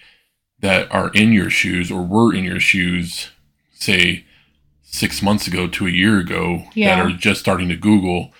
that 0.59 0.91
are 0.91 1.09
in 1.13 1.31
your 1.31 1.49
shoes 1.49 1.91
or 1.91 2.01
were 2.01 2.33
in 2.33 2.43
your 2.43 2.59
shoes 2.59 3.29
say 3.73 4.25
six 4.81 5.21
months 5.21 5.47
ago 5.47 5.67
to 5.67 5.87
a 5.87 5.91
year 5.91 6.19
ago 6.19 6.63
Yeah. 6.75 6.95
that 6.97 7.05
are 7.05 7.15
just 7.15 7.39
starting 7.39 7.69
to 7.69 7.75
google 7.75 8.31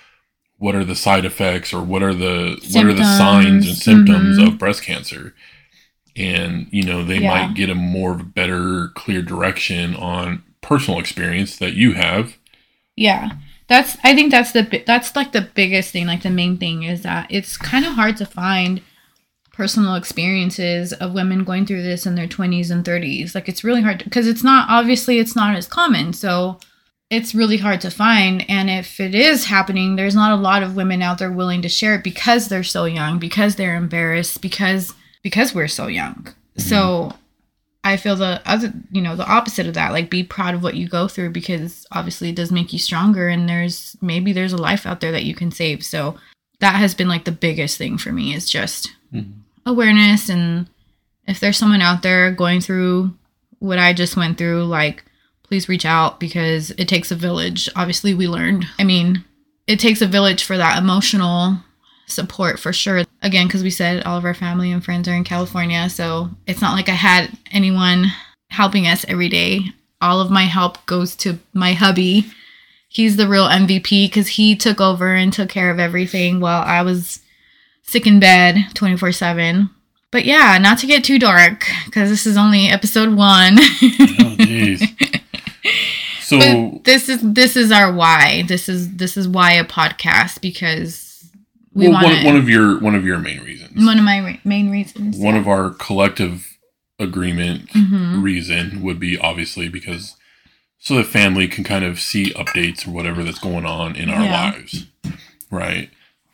what 0.58 0.76
are 0.76 0.86
the 0.86 0.96
side 0.96 1.26
effects 1.26 1.74
or 1.74 1.82
what 1.82 2.04
are 2.04 2.14
the 2.14 2.58
what 2.74 2.86
are 2.86 2.94
the 2.94 3.18
signs 3.18 3.68
and 3.68 3.76
Symptoms. 3.78 3.84
symptoms 4.36 4.38
Mhm. 4.40 4.48
of 4.48 4.58
breast 4.60 4.84
cancer 4.84 5.34
and 6.16 6.68
you 6.72 6.84
know 6.84 7.04
they 7.04 7.20
Yeah. 7.20 7.30
might 7.48 7.56
get 7.56 7.70
a 7.70 7.76
more 7.76 8.12
of 8.14 8.34
better 8.34 8.90
clear 8.96 9.22
direction 9.22 9.96
on 9.96 10.44
personal 10.62 11.00
experience 11.00 11.58
that 11.58 11.74
you 11.74 11.94
have 11.94 12.38
Yeah. 12.96 13.32
That's 13.68 13.98
I 14.04 14.14
think 14.14 14.32
that's 14.32 14.52
the 14.52 14.84
that's 14.86 15.16
like 15.16 15.32
the 15.32 15.42
biggest 15.42 15.92
thing, 15.92 16.06
like 16.06 16.24
the 16.24 16.30
main 16.30 16.58
thing 16.58 16.84
is 16.84 17.04
that 17.04 17.28
it's 17.30 17.58
kind 17.58 17.86
of 17.86 17.94
hard 17.94 18.18
to 18.18 18.26
find 18.26 18.82
personal 19.54 19.96
experiences 19.96 20.94
of 20.94 21.14
women 21.14 21.44
going 21.44 21.66
through 21.66 21.84
this 21.84 22.06
in 22.06 22.16
their 22.16 22.28
20s 22.28 22.72
and 22.72 22.84
30s. 22.84 23.36
Like 23.36 23.48
it's 23.48 23.64
really 23.64 23.82
hard 23.82 24.04
because 24.04 24.28
it's 24.28 24.44
not 24.44 24.70
obviously 24.70 25.20
it's 25.20 25.36
not 25.36 25.56
as 25.56 25.68
common. 25.68 26.14
So 26.14 26.60
it's 27.10 27.36
really 27.36 27.58
hard 27.58 27.80
to 27.82 27.92
find 27.92 28.46
and 28.50 28.70
if 28.70 29.00
it 29.00 29.16
is 29.16 29.46
happening, 29.46 29.96
there's 29.96 30.16
not 30.16 30.38
a 30.38 30.42
lot 30.42 30.64
of 30.64 30.76
women 30.76 31.02
out 31.02 31.20
there 31.20 31.32
willing 31.32 31.62
to 31.62 31.70
share 31.70 31.96
it 31.96 32.04
because 32.04 32.50
they're 32.50 32.64
so 32.64 32.86
young, 32.86 33.18
because 33.18 33.56
they're 33.56 33.76
embarrassed, 33.76 34.42
because 34.42 34.94
because 35.22 35.56
we're 35.56 35.68
so 35.68 35.88
young. 35.88 36.28
So 36.58 37.14
I 37.84 37.98
feel 37.98 38.16
the 38.16 38.42
other, 38.46 38.72
you 38.92 39.02
know, 39.02 39.16
the 39.16 39.28
opposite 39.28 39.68
of 39.68 39.74
that. 39.74 39.92
Like, 39.92 40.10
be 40.10 40.24
proud 40.24 40.54
of 40.56 40.64
what 40.64 40.76
you 40.76 40.88
go 40.88 41.08
through 41.08 41.32
because 41.32 41.86
obviously 41.92 42.30
it 42.30 42.36
does 42.36 42.52
make 42.52 42.72
you 42.72 42.80
stronger, 42.80 43.28
and 43.28 43.48
there's 43.50 43.98
maybe 44.02 44.32
there's 44.32 44.54
a 44.54 44.58
life 44.58 44.86
out 44.86 45.02
there 45.02 45.12
that 45.12 45.26
you 45.26 45.36
can 45.36 45.52
save. 45.52 45.84
So 45.84 46.18
that 46.60 46.76
has 46.76 46.94
been 46.96 47.10
like 47.10 47.26
the 47.26 47.32
biggest 47.32 47.78
thing 47.78 47.98
for 47.98 48.12
me 48.14 48.34
is 48.34 48.50
just 48.50 48.92
Mhm. 49.14 49.34
awareness. 49.66 50.30
And 50.30 50.68
if 51.28 51.40
there's 51.40 51.58
someone 51.58 51.82
out 51.82 52.04
there 52.04 52.32
going 52.32 52.62
through 52.62 53.14
what 53.60 53.80
I 53.80 53.92
just 53.94 54.16
went 54.16 54.38
through, 54.38 54.64
like, 54.66 55.04
please 55.44 55.68
reach 55.70 55.86
out 55.86 56.20
because 56.20 56.72
it 56.72 56.88
takes 56.88 57.12
a 57.12 57.16
village. 57.16 57.68
Obviously, 57.76 58.14
we 58.14 58.28
learned. 58.28 58.66
I 58.80 58.84
mean, 58.86 59.24
it 59.68 59.80
takes 59.80 60.02
a 60.02 60.08
village 60.08 60.44
for 60.44 60.58
that 60.58 60.78
emotional 60.78 61.58
support 62.06 62.60
for 62.60 62.74
sure. 62.74 63.04
Again, 63.22 63.48
because 63.48 63.64
we 63.64 63.70
said 63.70 64.04
all 64.04 64.18
of 64.18 64.26
our 64.26 64.34
family 64.34 64.72
and 64.72 64.84
friends 64.84 65.08
are 65.08 65.14
in 65.14 65.24
California. 65.24 65.90
So 65.90 66.30
it's 66.48 66.62
not 66.62 66.76
like 66.76 66.90
I 66.90 66.94
had 66.94 67.32
anyone 67.52 68.08
helping 68.50 68.88
us 68.88 69.06
every 69.08 69.30
day. 69.30 69.62
All 70.02 70.20
of 70.20 70.32
my 70.32 70.44
help 70.44 70.86
goes 70.86 71.16
to 71.18 71.40
my 71.54 71.74
hubby. 71.74 72.26
He's 72.90 73.16
the 73.16 73.28
real 73.28 73.48
MVP 73.48 74.08
because 74.08 74.28
he 74.30 74.56
took 74.56 74.80
over 74.80 75.14
and 75.14 75.32
took 75.32 75.50
care 75.50 75.72
of 75.72 75.80
everything 75.80 76.40
while 76.40 76.62
I 76.62 76.82
was 76.82 77.22
sick 77.82 78.06
in 78.06 78.20
bed 78.20 78.58
24 78.74 79.12
7. 79.14 79.70
But 80.12 80.26
yeah, 80.26 80.60
not 80.62 80.78
to 80.80 80.88
get 80.88 81.04
too 81.04 81.18
dark 81.18 81.66
because 81.86 82.10
this 82.10 82.28
is 82.28 82.38
only 82.38 82.68
episode 82.68 83.16
one. 83.16 83.58
oh 83.58 84.36
jeez 84.38 85.20
so 86.24 86.70
but 86.72 86.84
this 86.84 87.10
is 87.10 87.22
this 87.22 87.56
is 87.56 87.72
our 87.72 87.92
why. 87.92 88.44
This 88.48 88.70
is 88.70 88.96
this 88.96 89.18
is 89.18 89.28
why 89.28 89.54
a 89.54 89.66
podcast 89.66 90.42
because 90.42 91.13
we 91.74 91.88
well, 91.88 92.02
want 92.04 92.06
one, 92.18 92.26
one 92.26 92.36
of 92.36 92.48
your 92.50 92.80
one 92.80 92.96
of 92.96 93.06
your 93.06 93.20
main 93.20 93.42
reasons. 93.44 93.84
One 93.86 93.98
of 93.98 94.06
my 94.06 94.20
re- 94.20 94.42
main 94.44 94.70
reasons. 94.70 95.18
one 95.18 95.36
of 95.36 95.48
our 95.48 95.72
collective 95.72 96.58
agreement 97.00 97.70
hmm 97.74 98.22
reason 98.22 98.82
would 98.84 99.00
be 99.00 99.18
obviously 99.18 99.68
because 99.68 100.16
so 100.78 100.96
the 100.96 101.04
family 101.04 101.48
can 101.48 101.64
kind 101.64 101.84
of 101.84 102.00
see 102.00 102.32
updates 102.34 102.88
or 102.88 102.92
whatever 102.92 103.24
that's 103.24 103.40
going 103.40 103.66
on 103.66 103.96
in 103.96 104.10
our 104.10 104.22
Yeah. 104.24 104.52
lives 104.52 104.86
right? 105.50 105.90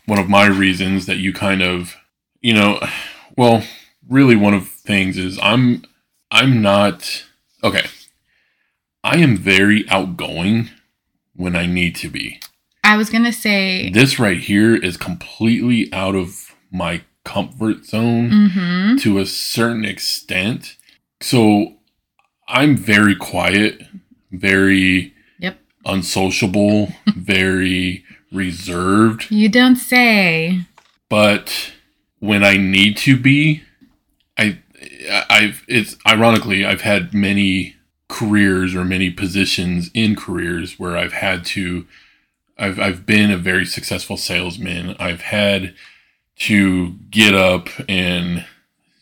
One 0.05 0.19
of 0.19 0.27
my 0.29 0.46
reasons 0.48 1.05
that 1.05 1.17
you 1.17 1.31
kind 1.34 1.62
of 1.62 1.96
you 2.41 2.53
know 2.53 2.79
well 3.38 3.63
really 4.10 4.36
one 4.36 4.53
of 4.53 4.67
things 4.67 5.17
is 5.17 5.39
i'm 5.41 5.84
i'm 6.31 6.62
not 6.62 7.25
okay. 7.63 7.86
I 9.03 9.17
am 9.17 9.38
very 9.38 9.88
outgoing 9.89 10.69
when 11.36 11.55
i 11.55 11.65
need 11.65 11.96
to 11.98 12.10
be 12.10 12.39
I 12.89 12.98
was 12.98 13.12
gonna 13.12 13.31
say. 13.31 13.91
this 13.91 14.17
right 14.17 14.39
here 14.39 14.75
is 14.75 14.98
completely 14.98 15.93
out 15.93 16.15
of 16.15 16.55
my 16.72 17.03
comfort 17.24 17.86
zone 17.86 18.50
hmm 18.55 18.96
to 18.98 19.19
a 19.19 19.25
certain 19.27 19.86
extent. 19.86 20.75
So 21.22 21.75
I'm 22.48 22.75
very 22.75 23.15
quiet, 23.15 23.84
very 24.31 25.13
Yep. 25.38 25.60
unsociable, 25.86 26.91
very 27.15 28.03
reserved. 28.31 29.27
You 29.29 29.50
don't 29.50 29.75
say. 29.75 30.62
But 31.10 31.72
when 32.17 32.43
I 32.43 32.58
need 32.58 32.98
to 32.98 33.15
be, 33.17 33.62
I 34.36 34.58
I've 35.29 35.63
it's 35.67 35.96
ironically 36.08 36.65
I've 36.65 36.81
had 36.81 37.13
many 37.13 37.75
careers 38.08 38.74
or 38.74 38.84
many 38.84 39.12
positions 39.12 39.91
in 39.93 40.15
careers 40.15 40.79
where 40.79 40.98
I've 40.98 41.13
had 41.13 41.46
to 41.53 41.86
I've 42.59 42.79
I've 42.79 43.05
been 43.05 43.31
a 43.31 43.37
very 43.37 43.65
successful 43.65 44.17
salesman. 44.17 44.95
I've 44.99 45.21
had 45.21 45.73
to 46.39 46.91
get 47.09 47.33
up 47.35 47.69
and 47.87 48.45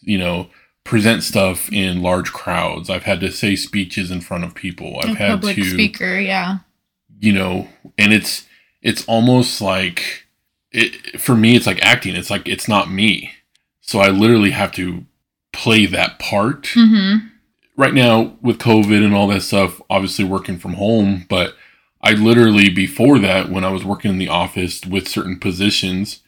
you 0.02 0.18
know 0.18 0.50
present 0.84 1.24
stuff 1.24 1.72
in 1.72 2.02
large 2.02 2.32
crowds. 2.32 2.90
I've 2.90 3.04
had 3.04 3.20
to 3.22 3.32
say 3.32 3.56
speeches 3.56 4.10
in 4.12 4.22
front 4.22 4.44
of 4.46 4.56
people. 4.56 5.00
I've 5.02 5.16
A 5.16 5.16
had 5.16 5.30
public 5.32 5.56
to 5.58 5.64
speaker. 5.66 6.20
Yeah. 6.20 6.60
you 7.20 7.34
know 7.34 7.68
and 7.98 8.14
it's 8.14 8.46
it's 8.82 9.04
almost 9.06 9.60
like 9.62 10.26
it 10.72 11.20
for 11.20 11.36
me 11.36 11.56
it's 11.56 11.66
like 11.68 11.82
acting 11.84 12.16
it's 12.16 12.30
like 12.30 12.48
it's 12.48 12.68
not 12.68 12.92
me 12.92 13.32
so 13.82 14.00
i 14.00 14.10
literally 14.10 14.52
have 14.52 14.72
to 14.74 15.06
play 15.54 15.86
that 15.88 16.20
part 16.20 16.68
hmm 16.74 17.16
right 17.76 17.94
now 17.94 18.36
with 18.42 18.60
covid 18.60 19.04
and 19.04 19.16
all 19.16 19.28
that 19.28 19.42
stuff 19.42 19.82
obviously 19.90 20.26
working 20.26 20.58
from 20.60 20.74
home 20.74 21.26
but 21.30 21.56
i 22.02 22.12
literally 22.12 22.70
before 22.70 23.20
that 23.20 23.50
when 23.50 23.64
i 23.64 23.70
was 23.72 23.84
working 23.86 24.12
in 24.12 24.18
the 24.18 24.28
office 24.30 24.86
with 24.86 25.08
certain 25.08 25.40
positions 25.40 26.22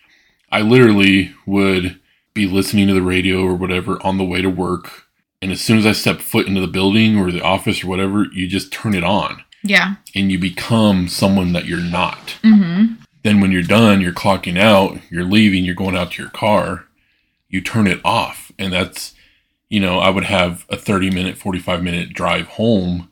i 0.52 0.62
literally 0.62 1.34
would 1.46 2.00
be 2.34 2.48
listening 2.48 2.88
to 2.88 2.94
the 2.94 3.02
radio 3.02 3.42
or 3.42 3.56
whatever 3.56 4.02
on 4.06 4.18
the 4.18 4.24
way 4.26 4.42
to 4.42 4.50
work 4.50 5.04
and 5.42 5.52
as 5.52 5.62
soon 5.62 5.78
as 5.78 5.86
i 5.86 5.92
step 5.92 6.20
foot 6.22 6.48
into 6.48 6.62
the 6.62 6.68
building 6.68 7.18
or 7.18 7.32
the 7.32 7.42
office 7.42 7.84
or 7.84 7.88
whatever 7.88 8.26
you 8.34 8.48
just 8.48 8.72
turn 8.72 8.94
it 8.96 9.04
on 9.04 9.44
Yeah. 9.64 9.96
and 10.16 10.32
you 10.32 10.40
become 10.40 11.08
someone 11.08 11.54
that 11.54 11.66
you're 11.66 11.80
not. 11.82 12.38
hmm 12.44 12.86
then 13.22 13.42
when 13.42 13.52
you're 13.52 13.62
done, 13.64 14.00
you're 14.00 14.14
clocking 14.14 14.58
out, 14.58 14.98
you're 15.12 15.26
leaving, 15.26 15.66
you're 15.66 15.76
going 15.76 15.98
out 15.98 16.14
to 16.14 16.22
your 16.22 16.32
car, 16.32 16.86
you 17.50 17.60
turn 17.60 17.86
it 17.86 18.00
off. 18.06 18.50
And 18.58 18.72
that's, 18.72 19.14
you 19.68 19.82
know, 19.82 20.00
I 20.00 20.10
would 20.10 20.24
have 20.24 20.66
a 20.70 20.78
30 20.78 21.12
minute, 21.12 21.36
45 21.38 21.84
minute 21.84 22.14
drive 22.14 22.48
home. 22.48 23.10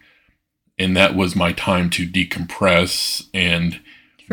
And 0.79 0.95
that 0.95 1.15
was 1.15 1.35
my 1.35 1.53
time 1.53 1.89
to 1.91 2.07
decompress 2.07 3.27
and 3.33 3.79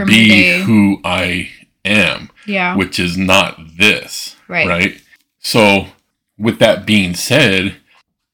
be 0.07 0.61
who 0.63 1.01
I 1.05 1.51
am, 1.85 2.31
Yeah. 2.47 2.77
which 2.77 2.99
is 2.99 3.17
not 3.17 3.59
this. 3.79 4.37
Right. 4.49 4.67
Right. 4.67 5.01
So, 5.39 5.89
with 6.39 6.59
that 6.59 6.85
being 6.87 7.15
said, 7.15 7.77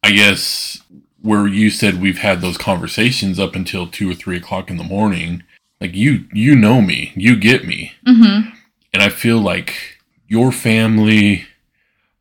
I 0.02 0.12
guess 0.12 0.82
where 1.20 1.46
you 1.46 1.70
said 1.70 2.00
we've 2.00 2.18
had 2.18 2.40
those 2.40 2.56
conversations 2.56 3.38
up 3.38 3.54
until 3.54 3.86
two 3.86 4.10
or 4.10 4.14
three 4.14 4.36
o'clock 4.38 4.70
in 4.70 4.76
the 4.76 4.84
morning, 4.84 5.42
like 5.80 5.94
you, 5.94 6.24
you 6.32 6.54
know 6.56 6.80
me, 6.80 7.12
you 7.14 7.36
get 7.36 7.66
me, 7.66 7.92
mm-hmm. 8.06 8.48
and 8.92 9.02
I 9.02 9.08
feel 9.08 9.38
like 9.38 9.98
your 10.28 10.52
family, 10.52 11.46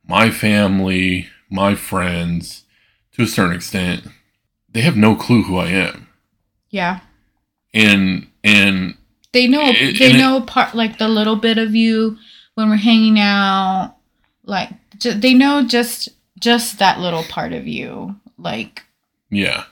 my 0.05 0.29
family, 0.29 1.27
my 1.49 1.75
friends, 1.75 2.63
to 3.13 3.23
a 3.23 3.27
certain 3.27 3.55
extent, 3.55 4.03
they 4.73 4.81
have 4.81 4.95
no 4.97 5.15
clue 5.15 5.43
who 5.43 5.57
I 5.57 5.67
am, 5.69 6.07
Yeah. 6.69 6.99
and 7.73 8.27
and 8.43 8.95
They 9.31 9.47
know 9.47 9.61
It- 9.69 9.99
they 9.99 10.07
and 10.07 10.15
it- 10.15 10.17
know 10.19 10.41
part 10.41 10.73
like 10.73 10.97
the 10.97 11.07
little 11.07 11.35
bit 11.35 11.57
of 11.59 11.75
you 11.75 12.17
when 12.55 12.69
we're 12.69 12.77
hanging 12.77 13.19
out. 13.19 13.95
Like 14.43 14.69
ju- 14.97 15.13
they 15.13 15.33
know 15.35 15.63
just 15.67 16.09
just 16.39 16.79
that 16.79 16.99
little 16.99 17.23
part 17.23 17.53
of 17.53 17.67
you. 17.67 18.15
Like 18.39 18.83
yeah, 19.29 19.65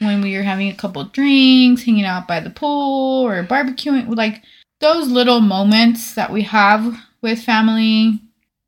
when 0.00 0.20
we 0.20 0.36
were 0.36 0.42
having 0.42 0.68
a 0.68 0.74
couple 0.74 1.02
drinks, 1.04 1.84
hanging 1.84 2.04
out 2.04 2.28
by 2.28 2.40
the 2.40 2.50
pool 2.50 3.26
or 3.26 3.42
barbecuing, 3.44 4.14
like 4.14 4.42
those 4.80 5.08
little 5.08 5.40
moments 5.40 6.14
that 6.14 6.30
we 6.30 6.42
have 6.42 6.94
with 7.22 7.42
family 7.42 8.20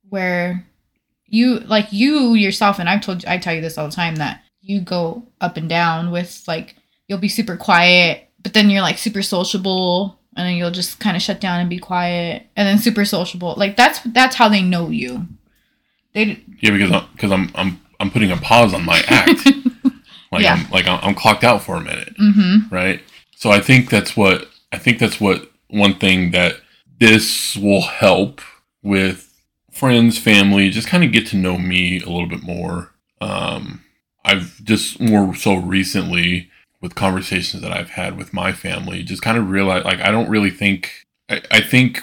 where 0.09 0.65
you 1.27 1.61
like 1.61 1.93
you 1.93 2.35
yourself 2.35 2.79
and 2.79 2.89
I've 2.89 3.03
told 3.03 3.25
I 3.27 3.37
tell 3.39 3.55
you 3.55 3.61
this 3.61 3.77
all 3.77 3.87
the 3.89 3.95
time 3.95 4.17
that 4.17 4.43
you 4.63 4.81
go 4.81 5.25
up 5.41 5.57
and 5.57 5.69
down 5.69 6.11
with 6.11 6.43
like 6.47 6.77
you'll 7.09 7.19
be 7.19 7.29
super 7.29 7.57
quiet, 7.57 8.29
but 8.43 8.53
then 8.55 8.71
you're 8.71 8.83
like 8.83 8.99
super 8.99 9.23
sociable 9.23 10.19
and 10.37 10.47
then 10.47 10.57
you'll 10.57 10.71
just 10.71 11.01
kind 11.01 11.17
of 11.17 11.23
shut 11.23 11.41
down 11.41 11.61
and 11.61 11.69
be 11.71 11.79
quiet 11.79 12.47
and 12.57 12.67
then 12.67 12.79
super 12.79 13.05
sociable. 13.05 13.55
Like 13.57 13.77
that's 13.77 14.01
that's 14.05 14.37
how 14.37 14.49
they 14.49 14.63
know 14.63 14.91
you. 14.91 15.27
They 16.15 16.43
yeah, 16.61 16.71
because 16.71 16.91
I'm 16.93 17.07
because 17.13 17.33
I'm 17.33 17.51
I'm 17.55 17.81
I'm 17.99 18.11
putting 18.11 18.31
a 18.31 18.37
pause 18.37 18.73
on 18.75 18.85
my 18.85 18.99
act, 19.09 19.47
like 20.33 20.43
Yeah. 20.43 20.55
I'm 20.55 20.71
like 20.71 20.87
I'm, 20.87 20.99
I'm 21.03 21.15
clocked 21.15 21.45
out 21.45 21.63
for 21.63 21.77
a 21.77 21.81
minute. 21.81 22.15
mhm. 22.17 22.71
right? 22.71 23.01
So 23.37 23.51
I 23.51 23.61
think 23.61 23.91
that's 23.91 24.17
what 24.17 24.49
I 24.73 24.79
think 24.79 24.99
that's 24.99 25.21
what 25.21 25.51
one 25.69 25.95
thing 25.95 26.31
that 26.33 26.57
this 26.99 27.57
will 27.57 27.83
help 27.83 28.41
with 28.83 29.27
friends, 29.73 30.19
family, 30.19 30.69
just 30.71 30.89
kind 30.89 31.03
of 31.05 31.13
get 31.13 31.27
to 31.29 31.37
know 31.37 31.57
me 31.57 31.97
a 32.01 32.07
little 32.11 32.27
bit 32.29 32.43
more. 32.43 32.93
Um, 33.21 33.83
I've 34.31 34.65
just 34.65 35.01
more 35.01 35.35
so 35.35 35.55
recently 35.57 36.49
with 36.81 36.95
conversations 36.95 37.63
that 37.63 37.73
I've 37.73 37.91
had 37.91 38.17
with 38.17 38.33
my 38.33 38.53
family, 38.53 39.03
just 39.03 39.23
kind 39.23 39.37
of 39.39 39.51
realized 39.51 39.85
like 39.85 40.01
I 40.01 40.11
don't 40.11 40.31
really 40.31 40.51
think 40.51 41.07
I, 41.29 41.43
I 41.51 41.61
think 41.61 42.03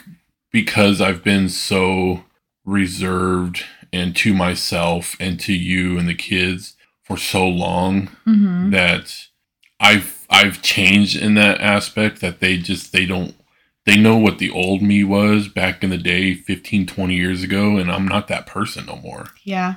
because 0.51 1.01
I've 1.01 1.23
been 1.23 1.49
so 1.49 2.23
reserved 2.65 3.63
and 3.91 4.15
to 4.17 4.33
myself 4.33 5.15
and 5.19 5.39
to 5.39 5.53
you 5.53 5.97
and 5.97 6.07
the 6.07 6.13
kids 6.13 6.75
for 7.03 7.17
so 7.17 7.47
long 7.47 8.09
Mhm. 8.25 8.71
that 8.71 9.27
I've 9.79 10.25
I've 10.29 10.61
changed 10.61 11.15
in 11.15 11.35
that 11.35 11.61
aspect 11.61 12.19
that 12.21 12.39
they 12.41 12.57
just 12.57 12.91
they 12.91 13.05
don't 13.05 13.33
they 13.85 13.95
know 13.95 14.17
what 14.17 14.37
the 14.39 14.49
old 14.51 14.81
me 14.81 15.05
was 15.05 15.47
back 15.47 15.81
in 15.83 15.89
the 15.89 15.97
day 15.97 16.33
15 16.33 16.85
20 16.85 17.15
years 17.15 17.41
ago 17.43 17.77
and 17.77 17.89
I'm 17.89 18.05
not 18.07 18.27
that 18.27 18.45
person 18.45 18.85
no 18.85 18.97
more. 18.97 19.27
Yeah. 19.45 19.75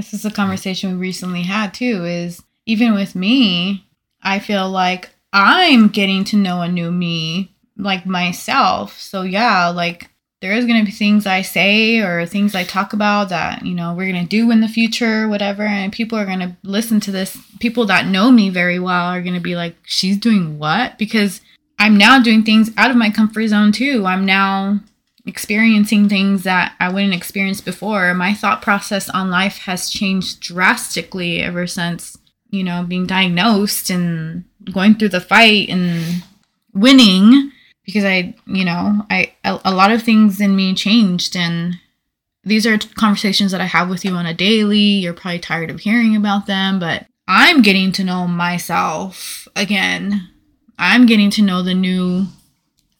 This 0.00 0.14
is 0.14 0.24
a 0.24 0.28
mm-hmm. 0.28 0.36
conversation 0.36 0.92
we 0.92 0.96
recently 0.96 1.42
had 1.42 1.74
too 1.74 2.06
is 2.06 2.42
even 2.64 2.94
with 2.94 3.14
me, 3.14 3.86
I 4.22 4.38
feel 4.38 4.70
like 4.70 5.10
I'm 5.30 5.88
getting 5.88 6.24
to 6.24 6.36
know 6.36 6.62
a 6.62 6.68
new 6.68 6.90
me, 6.90 7.52
like 7.76 8.06
myself. 8.06 8.98
So 8.98 9.22
yeah, 9.22 9.68
like 9.68 10.08
there 10.40 10.54
is 10.54 10.64
going 10.64 10.80
to 10.80 10.86
be 10.86 10.90
things 10.90 11.26
I 11.26 11.42
say 11.42 11.98
or 11.98 12.24
things 12.24 12.54
I 12.54 12.64
talk 12.64 12.94
about 12.94 13.28
that, 13.28 13.66
you 13.66 13.74
know, 13.74 13.92
we're 13.92 14.10
going 14.10 14.24
to 14.24 14.28
do 14.28 14.50
in 14.50 14.62
the 14.62 14.68
future, 14.68 15.28
whatever, 15.28 15.64
and 15.64 15.92
people 15.92 16.18
are 16.18 16.24
going 16.24 16.40
to 16.40 16.56
listen 16.62 16.98
to 17.00 17.10
this. 17.10 17.36
People 17.58 17.84
that 17.86 18.06
know 18.06 18.30
me 18.30 18.48
very 18.48 18.78
well 18.78 19.04
are 19.08 19.20
going 19.20 19.34
to 19.34 19.40
be 19.40 19.54
like, 19.54 19.76
"She's 19.84 20.16
doing 20.16 20.58
what?" 20.58 20.96
because 20.96 21.42
I'm 21.78 21.98
now 21.98 22.22
doing 22.22 22.42
things 22.42 22.70
out 22.78 22.90
of 22.90 22.96
my 22.96 23.10
comfort 23.10 23.48
zone 23.48 23.72
too. 23.72 24.06
I'm 24.06 24.24
now 24.24 24.80
experiencing 25.26 26.08
things 26.08 26.44
that 26.44 26.74
I 26.80 26.90
wouldn't 26.90 27.14
experience 27.14 27.60
before. 27.60 28.12
My 28.14 28.34
thought 28.34 28.62
process 28.62 29.08
on 29.08 29.30
life 29.30 29.58
has 29.58 29.90
changed 29.90 30.40
drastically 30.40 31.42
ever 31.42 31.66
since, 31.66 32.16
you 32.50 32.64
know, 32.64 32.84
being 32.86 33.06
diagnosed 33.06 33.90
and 33.90 34.44
going 34.72 34.94
through 34.94 35.10
the 35.10 35.20
fight 35.20 35.68
and 35.68 36.22
winning 36.72 37.52
because 37.84 38.04
I, 38.04 38.34
you 38.46 38.64
know, 38.64 39.04
I 39.10 39.32
a, 39.44 39.60
a 39.64 39.74
lot 39.74 39.90
of 39.90 40.02
things 40.02 40.40
in 40.40 40.56
me 40.56 40.74
changed 40.74 41.36
and 41.36 41.78
these 42.44 42.66
are 42.66 42.78
conversations 42.78 43.52
that 43.52 43.60
I 43.60 43.66
have 43.66 43.90
with 43.90 44.04
you 44.04 44.14
on 44.14 44.26
a 44.26 44.34
daily. 44.34 44.78
You're 44.78 45.12
probably 45.12 45.40
tired 45.40 45.70
of 45.70 45.80
hearing 45.80 46.16
about 46.16 46.46
them, 46.46 46.78
but 46.78 47.06
I'm 47.28 47.62
getting 47.62 47.92
to 47.92 48.04
know 48.04 48.26
myself 48.26 49.46
again. 49.54 50.28
I'm 50.78 51.04
getting 51.06 51.30
to 51.32 51.42
know 51.42 51.62
the 51.62 51.74
new 51.74 52.26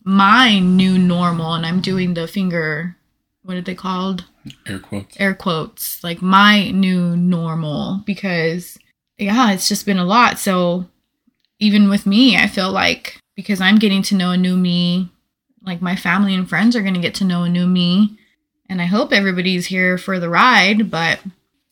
my 0.04 0.58
new 0.58 0.98
normal 0.98 1.54
and 1.54 1.66
I'm 1.66 1.80
doing 1.80 2.14
the 2.14 2.26
finger 2.26 2.96
what 3.42 3.56
are 3.56 3.62
they 3.62 3.74
called? 3.74 4.26
Air 4.66 4.78
quotes. 4.78 5.18
Air 5.18 5.34
quotes. 5.34 6.04
Like 6.04 6.22
my 6.22 6.70
new 6.70 7.16
normal 7.16 8.02
because 8.04 8.78
yeah, 9.18 9.52
it's 9.52 9.68
just 9.68 9.86
been 9.86 9.98
a 9.98 10.04
lot. 10.04 10.38
So 10.38 10.86
even 11.58 11.88
with 11.88 12.06
me, 12.06 12.36
I 12.36 12.46
feel 12.46 12.70
like 12.70 13.18
because 13.36 13.60
I'm 13.60 13.78
getting 13.78 14.02
to 14.02 14.14
know 14.14 14.30
a 14.30 14.36
new 14.36 14.56
me, 14.56 15.10
like 15.62 15.82
my 15.82 15.96
family 15.96 16.34
and 16.34 16.48
friends 16.48 16.76
are 16.76 16.82
going 16.82 16.94
to 16.94 17.00
get 17.00 17.14
to 17.16 17.24
know 17.24 17.42
a 17.42 17.48
new 17.48 17.66
me. 17.66 18.18
And 18.68 18.80
I 18.80 18.86
hope 18.86 19.12
everybody's 19.12 19.66
here 19.66 19.98
for 19.98 20.20
the 20.20 20.28
ride, 20.28 20.90
but 20.90 21.18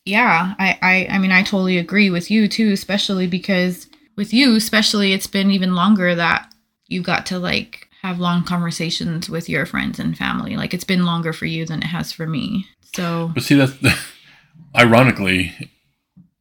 yeah, 0.05 0.55
I, 0.59 0.77
I 0.81 1.15
I 1.15 1.17
mean 1.17 1.31
I 1.31 1.43
totally 1.43 1.77
agree 1.77 2.09
with 2.09 2.29
you 2.29 2.47
too, 2.47 2.71
especially 2.71 3.27
because 3.27 3.87
with 4.15 4.33
you, 4.33 4.55
especially 4.55 5.13
it's 5.13 5.27
been 5.27 5.51
even 5.51 5.75
longer 5.75 6.13
that 6.15 6.53
you 6.87 7.01
got 7.01 7.27
to 7.27 7.39
like 7.39 7.88
have 8.01 8.19
long 8.19 8.43
conversations 8.43 9.29
with 9.29 9.49
your 9.49 9.65
friends 9.65 9.99
and 9.99 10.17
family. 10.17 10.55
Like 10.55 10.73
it's 10.73 10.83
been 10.83 11.05
longer 11.05 11.33
for 11.33 11.45
you 11.45 11.65
than 11.65 11.81
it 11.81 11.87
has 11.87 12.11
for 12.11 12.25
me. 12.25 12.65
So 12.95 13.31
But 13.33 13.43
see 13.43 13.55
that's 13.55 13.73
ironically 14.75 15.71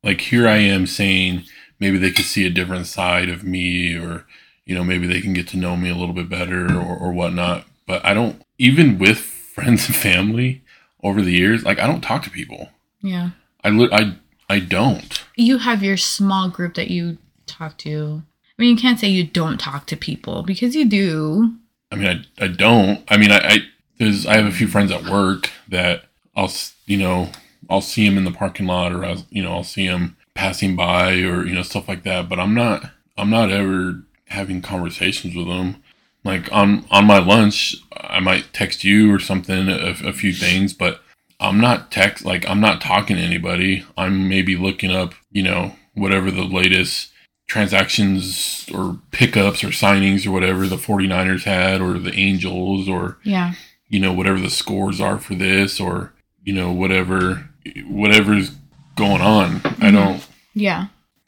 like 0.02 0.20
here 0.20 0.46
I 0.46 0.56
am 0.58 0.86
saying 0.86 1.44
maybe 1.80 1.98
they 1.98 2.10
could 2.10 2.24
see 2.24 2.46
a 2.46 2.50
different 2.50 2.86
side 2.86 3.28
of 3.28 3.44
me 3.44 3.96
or 3.96 4.26
you 4.64 4.74
know 4.74 4.84
maybe 4.84 5.06
they 5.06 5.20
can 5.20 5.32
get 5.32 5.48
to 5.48 5.56
know 5.56 5.76
me 5.76 5.90
a 5.90 5.96
little 5.96 6.14
bit 6.14 6.28
better 6.28 6.66
or, 6.66 6.96
or 6.96 7.12
whatnot. 7.12 7.64
But 7.86 8.04
I 8.04 8.14
don't 8.14 8.42
even 8.58 8.98
with 8.98 9.18
friends 9.54 9.86
and 9.86 9.96
family 9.96 10.62
over 11.02 11.22
the 11.22 11.32
years, 11.32 11.64
like 11.64 11.78
I 11.78 11.86
don't 11.86 12.00
talk 12.00 12.22
to 12.24 12.30
people. 12.30 12.70
yeah. 13.00 13.30
I 13.64 13.70
I 13.70 14.16
I 14.48 14.60
don't. 14.60 15.24
You 15.36 15.58
have 15.58 15.82
your 15.82 15.96
small 15.96 16.48
group 16.48 16.74
that 16.74 16.90
you 16.90 17.18
talk 17.46 17.76
to. 17.78 18.22
I 18.58 18.62
mean 18.62 18.76
you 18.76 18.80
can't 18.80 18.98
say 18.98 19.08
you 19.08 19.24
don't 19.24 19.58
talk 19.58 19.86
to 19.86 19.96
people 19.96 20.42
because 20.42 20.74
you 20.74 20.88
do. 20.88 21.54
I 21.90 21.96
mean, 21.96 22.24
I, 22.40 22.44
I 22.44 22.48
don't. 22.48 23.04
I 23.08 23.16
mean, 23.16 23.30
I, 23.30 23.38
I 23.38 23.58
there's 23.98 24.26
I 24.26 24.36
have 24.36 24.46
a 24.46 24.52
few 24.52 24.68
friends 24.68 24.90
at 24.90 25.04
work 25.04 25.50
that 25.68 26.04
I'll 26.36 26.52
you 26.86 26.96
know 26.96 27.30
I'll 27.70 27.80
see 27.80 28.06
them 28.06 28.18
in 28.18 28.24
the 28.24 28.30
parking 28.30 28.66
lot 28.66 28.92
or 28.92 29.04
I'll 29.04 29.24
you 29.30 29.42
know 29.42 29.52
I'll 29.52 29.64
see 29.64 29.86
them 29.86 30.16
passing 30.34 30.76
by 30.76 31.14
or 31.20 31.46
you 31.46 31.54
know 31.54 31.62
stuff 31.62 31.88
like 31.88 32.02
that. 32.04 32.28
But 32.28 32.40
I'm 32.40 32.54
not 32.54 32.90
I'm 33.16 33.30
not 33.30 33.50
ever 33.50 34.02
having 34.28 34.62
conversations 34.62 35.34
with 35.34 35.46
them. 35.46 35.82
Like 36.24 36.52
on 36.52 36.84
on 36.90 37.06
my 37.06 37.18
lunch, 37.18 37.76
I 37.92 38.20
might 38.20 38.52
text 38.52 38.84
you 38.84 39.12
or 39.12 39.18
something 39.18 39.68
a, 39.68 39.94
a 40.04 40.12
few 40.12 40.32
things, 40.32 40.74
but 40.74 41.00
I'm 41.40 41.60
not 41.60 41.90
text 41.90 42.24
like 42.24 42.48
I'm 42.48 42.60
not 42.60 42.80
talking 42.80 43.16
to 43.16 43.22
anybody. 43.22 43.84
I'm 43.96 44.28
maybe 44.28 44.56
looking 44.56 44.90
up 44.90 45.14
you 45.30 45.42
know 45.42 45.76
whatever 45.94 46.30
the 46.30 46.44
latest 46.44 47.10
transactions 47.48 48.66
or 48.72 48.98
pickups 49.10 49.64
or 49.64 49.68
signings 49.68 50.26
or 50.26 50.30
whatever 50.30 50.66
the 50.66 50.76
49ers 50.76 51.44
had 51.44 51.80
or 51.80 51.98
the 51.98 52.14
Angels 52.14 52.88
or 52.88 53.18
Yeah. 53.24 53.54
you 53.88 53.98
know 54.00 54.12
whatever 54.12 54.38
the 54.40 54.50
scores 54.50 55.00
are 55.00 55.18
for 55.18 55.34
this 55.34 55.80
or 55.80 56.12
you 56.44 56.52
know 56.52 56.70
whatever 56.72 57.48
whatever's 57.86 58.52
going 58.96 59.20
on. 59.20 59.56
I 59.64 59.90
Mhm. 59.90 59.92
don't 59.92 60.26
Yeah. 60.54 60.86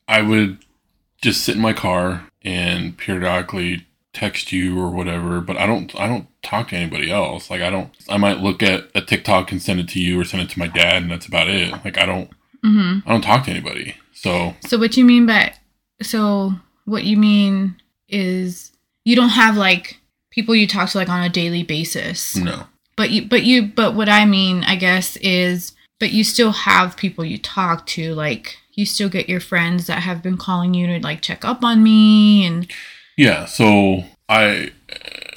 I 0.09 0.23
would 0.23 0.59
just 1.23 1.43
sit 1.45 1.57
in 1.57 1.61
my 1.63 1.73
car 1.73 2.25
and 2.43 2.97
periodically 2.97 3.87
text 4.13 4.51
you 4.51 4.79
or 4.79 4.91
whatever, 4.91 5.41
but 5.41 5.57
I 5.57 5.67
don't 5.67 5.95
I 5.99 6.07
don't 6.09 6.27
talk 6.43 6.69
to 6.69 6.77
anybody 6.77 7.11
else. 7.11 7.51
Like 7.51 7.61
I 7.63 7.71
don't 7.71 7.91
I 8.09 8.17
might 8.17 8.41
look 8.41 8.63
at 8.63 8.89
a 8.95 9.01
TikTok 9.01 9.53
and 9.53 9.61
send 9.63 9.81
it 9.81 9.89
to 9.89 10.01
you 10.01 10.21
or 10.21 10.25
send 10.25 10.43
it 10.43 10.51
to 10.51 10.59
my 10.59 10.67
dad 10.67 11.03
and 11.03 11.11
that's 11.11 11.27
about 11.27 11.49
it. 11.49 11.73
Like 11.85 11.99
I 11.99 12.07
don't 12.07 12.31
mm-hmm. 12.65 13.09
I 13.09 13.13
don't 13.13 13.23
talk 13.23 13.45
to 13.45 13.51
anybody. 13.51 13.95
So 14.13 14.55
So 14.67 14.79
what 14.79 14.97
you 14.97 15.05
mean 15.05 15.27
by 15.27 15.55
so 16.03 16.55
what 16.85 17.05
you 17.05 17.17
mean 17.17 17.81
is 18.09 18.73
you 19.05 19.15
don't 19.17 19.31
have 19.31 19.57
like 19.57 19.99
people 20.31 20.55
you 20.55 20.67
talk 20.67 20.89
to 20.91 20.99
like 20.99 21.09
on 21.09 21.23
a 21.23 21.29
daily 21.29 21.63
basis. 21.63 22.37
No. 22.37 22.65
But 22.97 23.11
you 23.11 23.27
but 23.27 23.43
you 23.45 23.67
but 23.67 23.95
what 23.95 24.09
I 24.09 24.25
mean, 24.27 24.65
I 24.65 24.77
guess, 24.77 25.17
is 25.19 25.73
but 25.99 26.13
you 26.13 26.25
still 26.25 26.53
have 26.53 26.97
people 26.97 27.25
you 27.25 27.39
talk 27.39 27.87
to, 27.87 28.15
like 28.15 28.57
you 28.75 28.87
still 28.87 29.09
get 29.09 29.29
your 29.29 29.41
friends 29.41 29.87
that 29.87 30.01
have 30.03 30.23
been 30.23 30.37
calling 30.37 30.75
you 30.75 30.87
to 30.87 31.01
like 31.01 31.21
check 31.23 31.45
up 31.45 31.63
on 31.65 31.83
me 31.83 32.45
and 32.47 32.71
Yeah. 33.17 33.45
So 33.47 34.05
I 34.29 34.71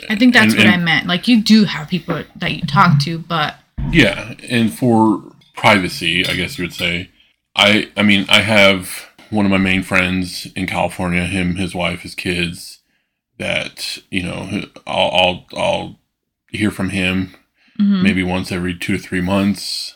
I 0.10 0.16
think 0.16 0.34
that's 0.34 0.54
And- 0.54 0.64
what 0.64 0.74
I 0.74 0.78
meant. 0.78 1.08
Like 1.08 1.28
you 1.28 1.42
do 1.42 1.64
have 1.66 1.88
people 1.88 2.24
that 2.36 2.52
you 2.54 2.62
talk 2.64 3.00
to, 3.04 3.20
but 3.20 3.56
Yeah, 3.92 4.34
and 4.50 4.74
for 4.74 5.22
privacy, 5.56 6.26
I 6.26 6.34
guess 6.36 6.58
you 6.58 6.64
would 6.66 6.74
say, 6.74 7.10
I 7.56 7.90
I 7.96 8.04
mean, 8.04 8.26
I 8.30 8.42
have 8.42 9.10
one 9.34 9.46
of 9.46 9.52
my 9.52 9.58
main 9.58 9.84
friends 9.84 10.48
in 10.56 10.68
California, 10.68 11.26
him, 11.26 11.56
his 11.56 11.74
wife, 11.76 12.02
his 12.02 12.16
kids, 12.16 12.80
that 13.38 13.98
you 14.12 14.24
know, 14.24 14.66
I'll 14.88 15.12
I'll, 15.12 15.46
I'll 15.58 16.00
hear 16.50 16.72
from 16.72 16.90
him 16.90 17.34
mhm. 17.80 18.04
maybe 18.04 18.24
once 18.24 18.52
every 18.52 18.78
two 18.78 18.98
to 18.98 19.04
three 19.04 19.22
months. 19.22 19.96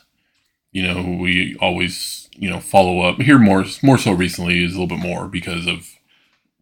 You 0.71 0.83
know, 0.83 1.17
we 1.19 1.55
always 1.61 2.29
you 2.33 2.49
know 2.49 2.59
follow 2.59 3.01
up. 3.01 3.21
Here 3.21 3.39
more 3.39 3.65
more 3.83 3.97
so 3.97 4.11
recently 4.11 4.63
is 4.63 4.75
a 4.75 4.79
little 4.81 4.95
bit 4.97 5.05
more 5.05 5.27
because 5.27 5.67
of 5.67 5.87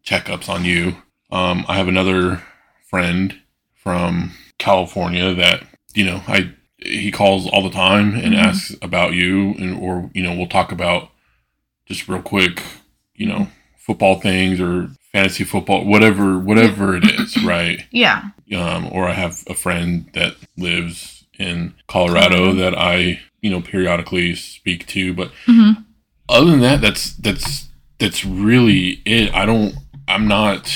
checkups 0.04 0.48
on 0.48 0.64
you. 0.64 0.96
Um, 1.30 1.64
I 1.68 1.76
have 1.76 1.88
another 1.88 2.42
friend 2.88 3.40
from 3.74 4.32
California 4.58 5.34
that 5.34 5.64
you 5.94 6.04
know 6.04 6.22
I 6.28 6.52
he 6.78 7.10
calls 7.10 7.48
all 7.48 7.62
the 7.62 7.70
time 7.70 8.14
and 8.14 8.32
Mhm. 8.34 8.38
asks 8.38 8.76
about 8.80 9.14
you 9.14 9.54
and 9.58 9.76
or 9.78 10.10
you 10.14 10.22
know 10.22 10.34
we'll 10.34 10.46
talk 10.46 10.70
about 10.70 11.10
just 11.86 12.08
real 12.08 12.22
quick 12.22 12.62
you 13.14 13.26
know 13.26 13.48
football 13.78 14.20
things 14.20 14.60
or 14.60 14.90
fantasy 15.12 15.44
football 15.44 15.84
whatever 15.84 16.38
whatever 16.38 16.96
it 16.96 17.04
is 17.04 17.42
right? 17.44 17.84
Yeah. 17.90 18.30
um, 18.56 18.88
or 18.92 19.08
I 19.08 19.12
have 19.12 19.42
a 19.48 19.54
friend 19.54 20.08
that 20.14 20.34
lives 20.56 21.24
in 21.38 21.74
Colorado 21.86 22.52
that 22.54 22.74
I 22.76 23.20
you 23.40 23.50
know 23.50 23.60
periodically 23.60 24.34
speak 24.34 24.86
to 24.88 25.14
but 25.14 25.30
hmm 25.46 25.72
other 26.28 26.50
than 26.50 26.60
that 26.60 26.80
that's 26.80 27.12
that's 27.16 27.68
that's 27.98 28.24
really 28.24 29.00
it. 29.06 29.32
I 29.32 29.46
don't 29.46 29.74
I'm 30.08 30.26
not 30.28 30.70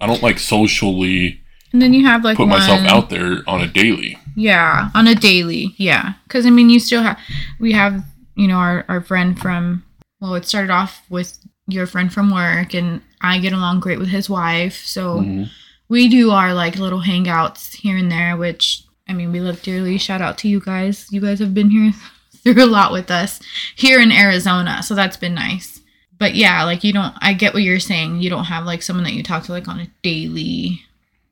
I 0.00 0.06
don't 0.06 0.22
like 0.22 0.38
socially 0.38 1.40
And 1.72 1.80
then 1.80 1.92
you 1.94 2.04
have 2.06 2.22
like 2.24 2.36
put 2.36 2.48
myself 2.48 2.80
out 2.86 3.10
there 3.10 3.42
on 3.46 3.60
a 3.60 3.66
daily. 3.66 4.18
Yeah, 4.36 4.90
on 4.94 5.06
a 5.08 5.14
daily. 5.14 5.74
Yeah, 5.76 6.14
because 6.24 6.46
I 6.46 6.50
mean, 6.50 6.70
you 6.70 6.78
still 6.80 7.02
have 7.02 7.18
we 7.58 7.72
have 7.72 8.04
you 8.36 8.46
know 8.48 8.56
our 8.56 8.84
our 8.88 9.00
friend 9.00 9.38
from 9.38 9.82
well, 10.20 10.34
it 10.34 10.44
started 10.46 10.70
off 10.70 11.02
with 11.08 11.38
your 11.66 11.86
friend 11.86 12.12
from 12.12 12.30
work, 12.30 12.74
and 12.74 13.00
I 13.20 13.38
get 13.38 13.52
along 13.52 13.80
great 13.80 13.98
with 13.98 14.08
his 14.08 14.28
wife, 14.30 14.84
so 14.84 15.20
Mhm. 15.20 15.50
we 15.88 16.08
do 16.08 16.30
our 16.30 16.52
like 16.54 16.76
little 16.76 17.02
hangouts 17.02 17.74
here 17.76 17.96
and 17.96 18.10
there. 18.10 18.36
Which 18.36 18.82
I 19.08 19.12
mean, 19.12 19.32
we 19.32 19.40
love 19.40 19.62
dearly. 19.62 19.98
Shout 19.98 20.20
out 20.20 20.38
to 20.38 20.48
you 20.48 20.60
guys. 20.60 21.06
You 21.10 21.20
guys 21.20 21.38
have 21.40 21.54
been 21.54 21.70
here 21.70 21.92
through 22.44 22.62
a 22.62 22.66
lot 22.66 22.92
with 22.92 23.10
us 23.10 23.40
here 23.76 24.00
in 24.00 24.12
Arizona, 24.12 24.82
so 24.82 24.94
that's 24.94 25.16
been 25.16 25.34
nice. 25.34 25.80
But 26.18 26.34
yeah, 26.34 26.64
like 26.64 26.84
you 26.84 26.92
don't. 26.92 27.14
I 27.20 27.32
get 27.34 27.54
what 27.54 27.62
you're 27.62 27.80
saying. 27.80 28.20
You 28.20 28.30
don't 28.30 28.44
have 28.44 28.64
like 28.66 28.82
someone 28.82 29.04
that 29.04 29.14
you 29.14 29.22
talk 29.22 29.44
to 29.44 29.52
like 29.52 29.68
on 29.68 29.80
a 29.80 29.86
daily 30.02 30.82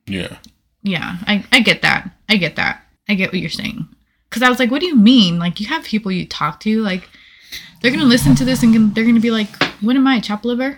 yeah 0.07 0.37
yeah, 0.81 1.17
I, 1.27 1.43
I 1.51 1.59
get 1.59 1.81
that. 1.81 2.09
I 2.29 2.37
get 2.37 2.55
that. 2.55 2.83
I 3.09 3.13
get 3.15 3.31
what 3.33 3.41
you're 3.41 3.49
saying. 3.49 3.85
Because 4.29 4.41
I 4.43 4.49
was 4.49 4.59
like, 4.59 4.71
what 4.71 4.79
do 4.79 4.85
you 4.87 4.95
mean? 4.95 5.37
Like, 5.37 5.59
you 5.59 5.67
have 5.67 5.83
people 5.83 6.09
you 6.09 6.25
talk 6.25 6.61
to, 6.61 6.81
like, 6.81 7.09
they're 7.81 7.91
going 7.91 8.01
to 8.03 8.05
listen 8.07 8.35
to 8.35 8.45
this 8.45 8.63
and 8.63 8.73
can- 8.73 8.93
they're 8.93 9.03
going 9.03 9.15
to 9.15 9.21
be 9.21 9.31
like, 9.31 9.49
what 9.81 9.95
am 9.95 10.05
I, 10.07 10.19
chop 10.19 10.43
liver? 10.45 10.77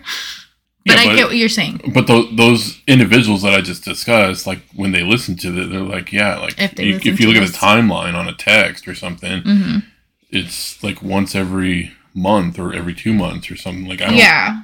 But 0.84 0.96
Yeah, 1.04 1.12
I 1.12 1.16
get 1.16 1.26
what 1.28 1.36
you're 1.36 1.48
saying. 1.48 1.92
But 1.94 2.06
those 2.08 2.34
those 2.36 2.80
individuals 2.88 3.42
that 3.42 3.54
I 3.54 3.60
just 3.60 3.84
discussed, 3.84 4.46
like 4.48 4.60
when 4.74 4.90
they 4.92 5.02
listen 5.04 5.36
to 5.36 5.48
it, 5.62 5.66
they're 5.70 5.80
like, 5.80 6.12
yeah, 6.12 6.38
like 6.38 6.54
If 6.60 6.74
they 6.74 6.84
you, 6.86 6.96
if 6.96 7.20
you 7.20 7.28
look 7.28 7.36
at 7.40 7.46
the 7.46 7.56
timeline 7.56 8.14
on 8.14 8.28
a 8.28 8.34
text 8.34 8.88
or 8.88 8.94
something, 8.94 9.42
hmm 9.42 9.78
it's 10.30 10.82
like 10.82 11.02
once 11.02 11.34
every 11.34 11.92
month 12.14 12.58
or 12.58 12.72
every 12.72 12.94
two 12.94 13.12
months 13.12 13.50
or 13.50 13.56
something. 13.56 13.86
Like 13.86 14.00
I 14.00 14.06
don't, 14.06 14.16
Yeah. 14.16 14.62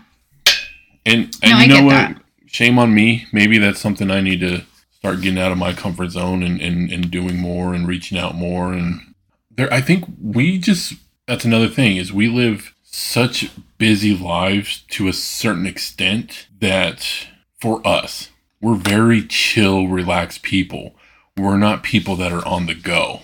and 1.07 1.35
and 1.43 1.53
No, 1.53 1.59
you 1.61 1.69
know 1.69 1.85
what? 1.85 1.93
that. 1.93 2.23
Shame 2.47 2.79
on 2.79 2.95
me. 2.95 3.27
Maybe 3.33 3.59
that's 3.59 3.79
something 3.79 4.11
I 4.11 4.21
need 4.21 4.41
to 4.41 4.63
start 4.99 5.21
getting 5.21 5.39
out 5.39 5.53
of 5.53 5.59
my 5.59 5.73
comfort 5.73 6.11
zone 6.11 6.43
and 6.43 6.61
and, 6.61 6.91
and 6.91 7.11
doing 7.11 7.37
more 7.37 7.75
and 7.75 7.87
reaching 7.87 8.19
out 8.19 8.35
more. 8.35 8.73
And 8.73 9.15
there, 9.55 9.73
I 9.73 9.81
think 9.83 10.05
we 10.21 10.59
just 10.59 10.95
that's 11.29 11.45
another 11.45 11.69
thing 11.69 11.97
is 11.97 12.13
we 12.13 12.29
live 12.29 12.75
such 12.83 13.51
busy 13.79 14.17
lives 14.17 14.83
to 14.89 15.07
a 15.09 15.13
certain 15.13 15.67
extent 15.67 16.49
that 16.61 17.29
for 17.61 17.87
us 17.87 18.31
we're 18.61 18.75
very 18.75 19.25
chill, 19.27 19.87
relaxed 19.87 20.43
people. 20.43 20.95
We're 21.37 21.59
not 21.59 21.85
people 21.85 22.17
that 22.17 22.33
are 22.33 22.45
on 22.47 22.67
the 22.67 22.75
go. 22.75 23.21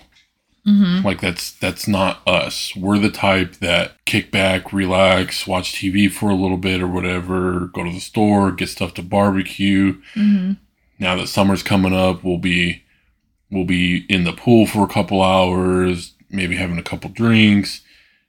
hmm 0.65 1.01
Like 1.03 1.21
that's 1.21 1.51
that's 1.51 1.89
not 1.89 2.21
us. 2.27 2.77
We're 2.77 2.99
the 2.99 3.11
type 3.11 3.55
that 3.57 4.05
kick 4.05 4.31
back, 4.31 4.73
relax, 4.73 5.47
watch 5.47 5.73
TV 5.73 6.11
for 6.11 6.31
a 6.31 6.37
little 6.37 6.59
bit 6.59 6.81
or 6.83 6.87
whatever, 6.87 7.67
go 7.75 7.83
to 7.85 7.91
the 7.91 8.01
store, 8.01 8.53
get 8.53 8.69
stuff 8.69 8.95
to 8.95 9.03
barbecue. 9.03 10.01
hmm 10.15 10.53
Now 10.99 11.17
that 11.17 11.29
summer's 11.29 11.63
coming 11.63 11.95
up, 11.95 12.23
we'll 12.23 12.39
be 12.39 12.85
we'll 13.51 13.65
be 13.65 14.07
in 14.09 14.25
the 14.25 14.33
pool 14.33 14.67
for 14.67 14.85
a 14.85 14.93
couple 14.93 15.23
hours, 15.23 16.15
maybe 16.31 16.57
having 16.57 16.79
a 16.79 16.83
couple 16.83 17.11
drinks, 17.11 17.81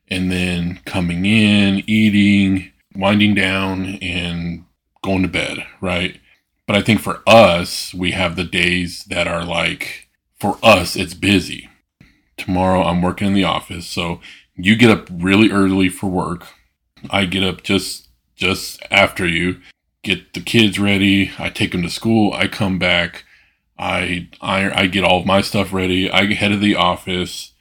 and 0.09 0.31
then 0.31 0.79
coming 0.85 1.25
in, 1.25 1.83
eating, 1.87 2.71
winding 2.95 3.35
down 3.35 3.97
and 4.01 4.65
going 5.03 5.21
to 5.23 5.27
bed, 5.27 5.65
right? 5.81 6.19
But 6.67 6.75
I 6.75 6.81
think 6.81 6.99
for 6.99 7.21
us, 7.27 7.93
we 7.93 8.11
have 8.11 8.35
the 8.35 8.43
days 8.43 9.03
that 9.05 9.27
are 9.27 9.45
like 9.45 10.09
for 10.39 10.57
us 10.63 10.95
it's 10.95 11.13
busy 11.13 11.69
tomorrow 12.37 12.83
I'm 12.83 13.01
working 13.01 13.27
in 13.27 13.33
the 13.33 13.43
office. 13.43 13.87
So 13.87 14.19
you 14.55 14.75
get 14.75 14.91
up 14.91 15.07
really 15.11 15.51
early 15.51 15.89
for 15.89 16.07
work. 16.07 16.47
I 17.09 17.25
get 17.25 17.43
up 17.43 17.63
just 17.63 18.09
just 18.35 18.81
after 18.91 19.27
you. 19.27 19.59
Get 20.03 20.33
the 20.33 20.41
kids 20.41 20.79
ready. 20.79 21.31
I 21.39 21.49
take 21.49 21.71
them 21.71 21.81
to 21.83 21.89
school. 21.89 22.33
I 22.33 22.47
come 22.47 22.77
back. 22.77 23.23
I 23.77 24.29
I 24.41 24.83
I 24.83 24.87
get 24.87 25.03
all 25.03 25.21
of 25.21 25.25
my 25.25 25.41
stuff 25.41 25.73
ready. 25.73 26.09
I 26.09 26.33
head 26.33 26.49
to 26.49 26.57
the 26.57 26.75
office. 26.75 27.51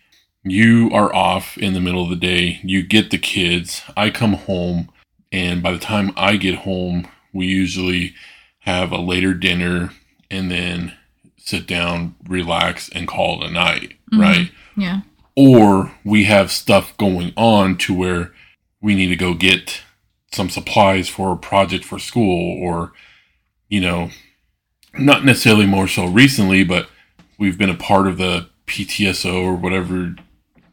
You 0.44 0.90
are 0.92 1.14
off 1.14 1.56
in 1.56 1.72
the 1.72 1.80
middle 1.80 2.02
of 2.04 2.10
the 2.10 2.16
day. 2.16 2.60
You 2.62 2.82
get 2.82 3.10
the 3.10 3.18
kids. 3.18 3.82
I 3.96 4.10
come 4.10 4.34
home, 4.34 4.90
and 5.32 5.62
by 5.62 5.72
the 5.72 5.78
time 5.78 6.12
I 6.16 6.36
get 6.36 6.56
home, 6.56 7.08
we 7.32 7.46
usually 7.46 8.14
have 8.60 8.92
a 8.92 8.98
later 8.98 9.32
dinner 9.34 9.90
and 10.30 10.50
then 10.50 10.92
sit 11.38 11.66
down, 11.66 12.14
relax, 12.28 12.88
and 12.90 13.08
call 13.08 13.42
it 13.42 13.48
a 13.48 13.52
night. 13.52 13.94
Mhm. 14.12 14.18
Right 14.20 14.50
Yeah. 14.76 15.00
or 15.36 15.92
we 16.04 16.24
have 16.24 16.50
stuff 16.50 16.96
going 16.96 17.32
on 17.36 17.76
to 17.76 17.94
where 17.94 18.32
we 18.80 18.94
need 18.94 19.08
to 19.08 19.16
go 19.16 19.34
get 19.34 19.82
some 20.32 20.48
supplies 20.50 21.08
for 21.08 21.32
a 21.32 21.36
project 21.36 21.84
for 21.84 21.98
school 21.98 22.58
or 22.62 22.92
you 23.68 23.80
know 23.80 24.10
not 24.98 25.24
necessarily 25.24 25.66
more 25.66 25.86
so 25.88 26.06
recently 26.06 26.64
but 26.64 26.88
we've 27.38 27.58
been 27.58 27.70
a 27.70 27.74
part 27.74 28.06
of 28.08 28.16
the 28.18 28.48
PTSO 28.66 29.42
or 29.42 29.54
whatever 29.54 30.14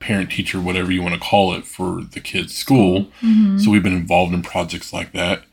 parent 0.02 0.32
teacher 0.32 0.60
whatever 0.60 0.92
you 0.92 1.02
want 1.02 1.14
to 1.14 1.20
call 1.20 1.54
it 1.54 1.66
for 1.66 2.02
the 2.02 2.20
kids 2.20 2.56
school 2.56 3.08
hmm 3.20 3.58
so 3.58 3.70
we've 3.70 3.84
been 3.84 3.94
involved 3.94 4.34
in 4.34 4.42
projects 4.42 4.92
like 4.92 5.12
that. 5.14 5.44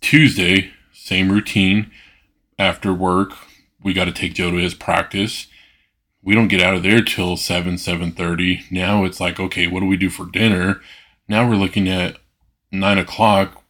Tuesday, 0.00 0.70
same 0.92 1.30
routine. 1.32 1.90
After 2.58 2.92
work, 2.92 3.32
we 3.82 3.92
got 3.94 4.04
to 4.04 4.12
take 4.12 4.34
Joe 4.34 4.50
to 4.50 4.56
his 4.58 4.74
practice. 4.74 5.46
We 6.22 6.34
don't 6.34 6.48
get 6.48 6.60
out 6.60 6.74
of 6.74 6.82
there 6.82 7.00
till 7.02 7.36
seven, 7.36 7.78
seven 7.78 8.12
thirty. 8.12 8.64
Now 8.70 9.04
it's 9.04 9.20
like, 9.20 9.40
okay, 9.40 9.66
what 9.66 9.80
do 9.80 9.86
we 9.86 9.96
do 9.96 10.10
for 10.10 10.26
dinner? 10.26 10.80
Now 11.28 11.48
we're 11.48 11.56
looking 11.56 11.88
at 11.88 12.18
nine 12.70 12.98
o'clock. 12.98 13.62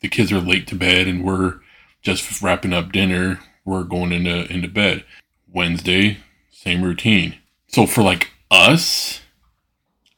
The 0.00 0.08
kids 0.08 0.32
are 0.32 0.40
late 0.40 0.66
to 0.68 0.74
bed, 0.76 1.06
and 1.08 1.24
we're 1.24 1.60
just 2.00 2.40
wrapping 2.40 2.72
up 2.72 2.92
dinner. 2.92 3.40
We're 3.64 3.84
going 3.84 4.12
into 4.12 4.50
into 4.50 4.68
bed. 4.68 5.04
Wednesday, 5.52 6.18
same 6.50 6.82
routine. 6.82 7.36
So 7.68 7.86
for 7.86 8.02
like 8.02 8.30
us, 8.50 9.20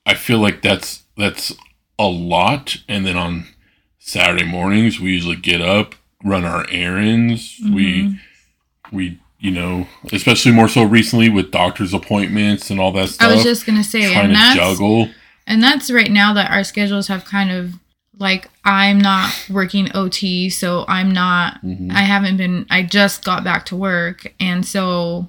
I 0.09 0.15
feel 0.15 0.39
like 0.39 0.63
that's 0.63 1.03
that's 1.19 1.55
a 1.99 2.07
lot. 2.07 2.79
And 2.89 3.05
then 3.07 3.17
on 3.17 3.45
Saturday 3.99 4.47
mornings, 4.47 4.99
we 4.99 5.11
usually 5.13 5.37
get 5.37 5.61
up, 5.61 5.95
run 6.25 6.47
our 6.47 6.67
errands. 6.71 7.61
We 7.63 8.19
we 8.91 9.21
you 9.39 9.51
know, 9.51 9.87
especially 10.11 10.51
more 10.53 10.67
so 10.69 10.83
recently 10.83 11.29
with 11.29 11.51
doctor's 11.51 11.93
appointments 11.95 12.71
and 12.71 12.81
all 12.81 12.91
that 12.93 13.11
stuff. 13.11 13.29
I 13.29 13.35
was 13.35 13.45
just 13.45 13.67
gonna 13.67 13.85
say, 13.85 14.11
trying 14.11 14.25
and 14.25 14.29
to 14.31 14.35
that's 14.35 14.57
juggle. 14.57 15.11
and 15.47 15.63
that's 15.63 15.91
right 15.91 16.11
now 16.11 16.33
that 16.33 16.51
our 16.51 16.65
schedules 16.65 17.09
have 17.09 17.25
kind 17.27 17.51
of 17.53 17.75
like 18.19 18.49
I'm 18.65 18.99
not 18.99 19.31
working 19.51 19.91
OT, 19.95 20.49
so 20.49 20.87
I'm 20.89 21.13
not 21.13 21.63
Mhm. 21.63 21.93
I 21.93 22.01
haven't 22.01 22.39
been 22.39 22.65
I 22.71 22.83
just 22.83 23.25
got 23.25 23.45
back 23.45 23.67
to 23.67 23.77
work 23.77 24.33
and 24.41 24.65
so 24.67 25.29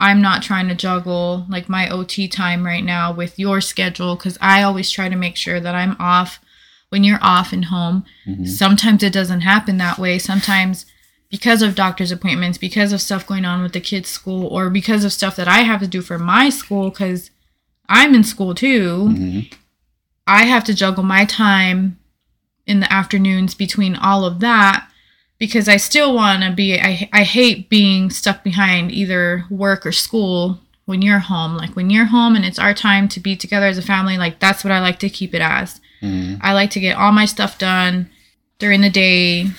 I'm 0.00 0.20
not 0.22 0.42
trying 0.42 0.68
to 0.68 0.74
juggle 0.74 1.44
like 1.48 1.68
my 1.68 1.88
OT 1.88 2.26
time 2.26 2.64
right 2.64 2.82
now 2.84 3.12
with 3.12 3.38
your 3.38 3.60
schedule 3.60 4.16
cuz 4.16 4.38
I 4.40 4.62
always 4.62 4.90
try 4.90 5.08
to 5.10 5.16
make 5.16 5.36
sure 5.36 5.60
that 5.60 5.74
I'm 5.74 5.94
off 6.00 6.40
when 6.88 7.04
you're 7.04 7.22
off 7.22 7.52
and 7.52 7.66
home. 7.66 8.04
Mhm. 8.26 8.48
Sometimes 8.48 9.02
it 9.02 9.12
doesn't 9.12 9.42
happen 9.42 9.76
that 9.76 9.98
way. 9.98 10.18
Sometimes 10.18 10.86
because 11.30 11.62
of 11.62 11.76
doctor's 11.76 12.10
appointments, 12.10 12.58
because 12.58 12.92
of 12.92 13.00
stuff 13.00 13.26
going 13.26 13.44
on 13.44 13.62
with 13.62 13.72
the 13.72 13.80
kids' 13.80 14.08
school, 14.08 14.46
or 14.46 14.68
because 14.70 15.04
of 15.04 15.12
stuff 15.12 15.36
that 15.36 15.46
I 15.46 15.58
have 15.58 15.78
to 15.80 15.86
do 15.86 16.00
for 16.02 16.18
my 16.18 16.48
school, 16.50 16.90
because 16.90 17.30
I'm 17.88 18.14
in 18.14 18.24
school 18.24 18.54
too, 18.54 19.10
Mhm. 19.12 19.52
I 20.26 20.44
have 20.46 20.64
to 20.64 20.74
juggle 20.74 21.04
my 21.04 21.24
time 21.24 21.98
in 22.66 22.80
the 22.80 22.92
afternoons 22.92 23.54
between 23.54 23.94
all 23.94 24.24
of 24.24 24.40
that 24.40 24.86
because 25.40 25.68
I 25.68 25.78
still 25.78 26.14
want 26.14 26.44
to 26.44 26.52
be 26.52 26.78
I 26.78 27.08
I 27.12 27.24
hate 27.24 27.68
being 27.68 28.10
stuck 28.10 28.44
behind 28.44 28.92
either 28.92 29.46
work 29.50 29.84
or 29.84 29.90
school 29.90 30.60
when 30.84 31.02
you're 31.02 31.18
home. 31.18 31.56
Like 31.56 31.74
when 31.74 31.90
you're 31.90 32.04
home 32.04 32.36
and 32.36 32.44
it's 32.44 32.58
our 32.60 32.74
time 32.74 33.08
to 33.08 33.18
be 33.18 33.34
together 33.34 33.66
as 33.66 33.78
a 33.78 33.82
family, 33.82 34.16
like 34.16 34.38
that's 34.38 34.62
what 34.62 34.72
I 34.72 34.80
like 34.80 35.00
to 35.00 35.08
keep 35.08 35.34
it 35.34 35.42
as. 35.42 35.80
Mhm. 36.02 36.38
I 36.40 36.52
like 36.52 36.70
to 36.70 36.80
get 36.80 36.96
all 36.96 37.10
my 37.10 37.24
stuff 37.24 37.58
done 37.58 38.08
during 38.60 38.82
the 38.82 38.90
day. 38.90 39.50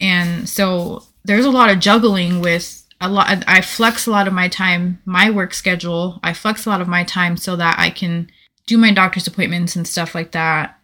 And 0.00 0.46
so 0.48 1.04
there's 1.24 1.44
a 1.46 1.50
lot 1.50 1.70
of 1.70 1.78
juggling 1.78 2.40
with 2.40 2.82
a 3.00 3.08
lot 3.08 3.44
I 3.46 3.60
flex 3.62 4.06
a 4.06 4.10
lot 4.10 4.26
of 4.28 4.34
my 4.34 4.48
time, 4.48 5.00
my 5.04 5.30
work 5.30 5.54
schedule. 5.54 6.20
I 6.22 6.34
flex 6.34 6.66
a 6.66 6.70
lot 6.70 6.80
of 6.80 6.88
my 6.88 7.04
time 7.04 7.36
so 7.36 7.56
that 7.56 7.76
I 7.78 7.90
can 7.90 8.28
do 8.66 8.76
my 8.76 8.92
doctor's 8.92 9.26
appointments 9.26 9.76
and 9.76 9.86
stuff 9.86 10.14
like 10.14 10.32
that. 10.32 10.78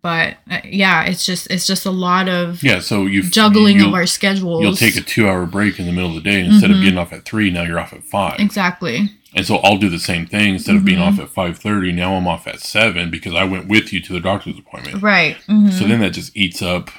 But 0.00 0.36
uh, 0.50 0.60
yeah, 0.64 1.04
it's 1.04 1.26
just 1.26 1.50
it's 1.50 1.66
just 1.66 1.84
a 1.86 1.90
lot 1.90 2.28
of 2.28 2.62
Yeah, 2.62 2.78
so 2.80 3.06
you 3.06 3.22
juggling 3.22 3.80
of 3.82 3.94
our 3.94 4.06
schedules. 4.06 4.62
You'll 4.62 4.74
take 4.76 4.96
a 4.96 5.00
two-hour 5.00 5.46
break 5.46 5.78
in 5.80 5.86
the 5.86 5.92
middle 5.92 6.16
of 6.16 6.22
the 6.22 6.30
day, 6.30 6.40
and 6.40 6.52
instead 6.52 6.70
of 6.70 6.76
Mhm. 6.76 6.82
getting 6.84 6.98
off 6.98 7.12
at 7.12 7.24
three, 7.24 7.50
now 7.50 7.62
you're 7.64 7.80
off 7.80 7.92
at 7.92 8.04
five. 8.04 8.38
exactly. 8.38 9.10
And 9.34 9.44
so 9.44 9.56
I'll 9.58 9.76
do 9.76 9.88
the 9.90 9.98
same 9.98 10.24
thing. 10.26 10.54
Instead 10.54 10.76
of 10.76 10.84
being 10.84 10.98
Mhm. 10.98 11.06
off 11.12 11.18
at 11.18 11.28
five 11.28 11.58
thirty, 11.58 11.92
now 11.92 12.14
I'm 12.14 12.26
off 12.28 12.46
at 12.46 12.60
seven 12.60 13.10
because 13.10 13.34
I 13.34 13.44
went 13.44 13.66
with 13.68 13.92
you 13.92 14.00
to 14.00 14.12
the 14.12 14.20
doctor's 14.20 14.56
appointment. 14.58 15.02
Right. 15.02 15.36
mhm. 15.48 15.72
So 15.72 15.84
then 15.86 16.00
that 16.00 16.10
just 16.14 16.34
eats 16.36 16.62
up 16.62 16.90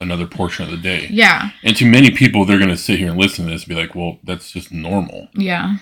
another 0.00 0.26
portion 0.26 0.64
of 0.64 0.70
the 0.70 0.76
day. 0.76 1.08
yeah, 1.10 1.50
And 1.64 1.76
to 1.76 1.84
many 1.84 2.10
people, 2.10 2.44
they're 2.44 2.58
going 2.58 2.70
to 2.70 2.76
sit 2.76 2.98
here 2.98 3.10
and 3.10 3.20
listen 3.20 3.44
to 3.46 3.50
this 3.50 3.64
and 3.64 3.68
be 3.68 3.74
like, 3.80 3.94
"Well, 3.96 4.18
that's 4.24 4.50
just 4.52 4.70
normal." 4.72 5.28
yeah, 5.34 5.76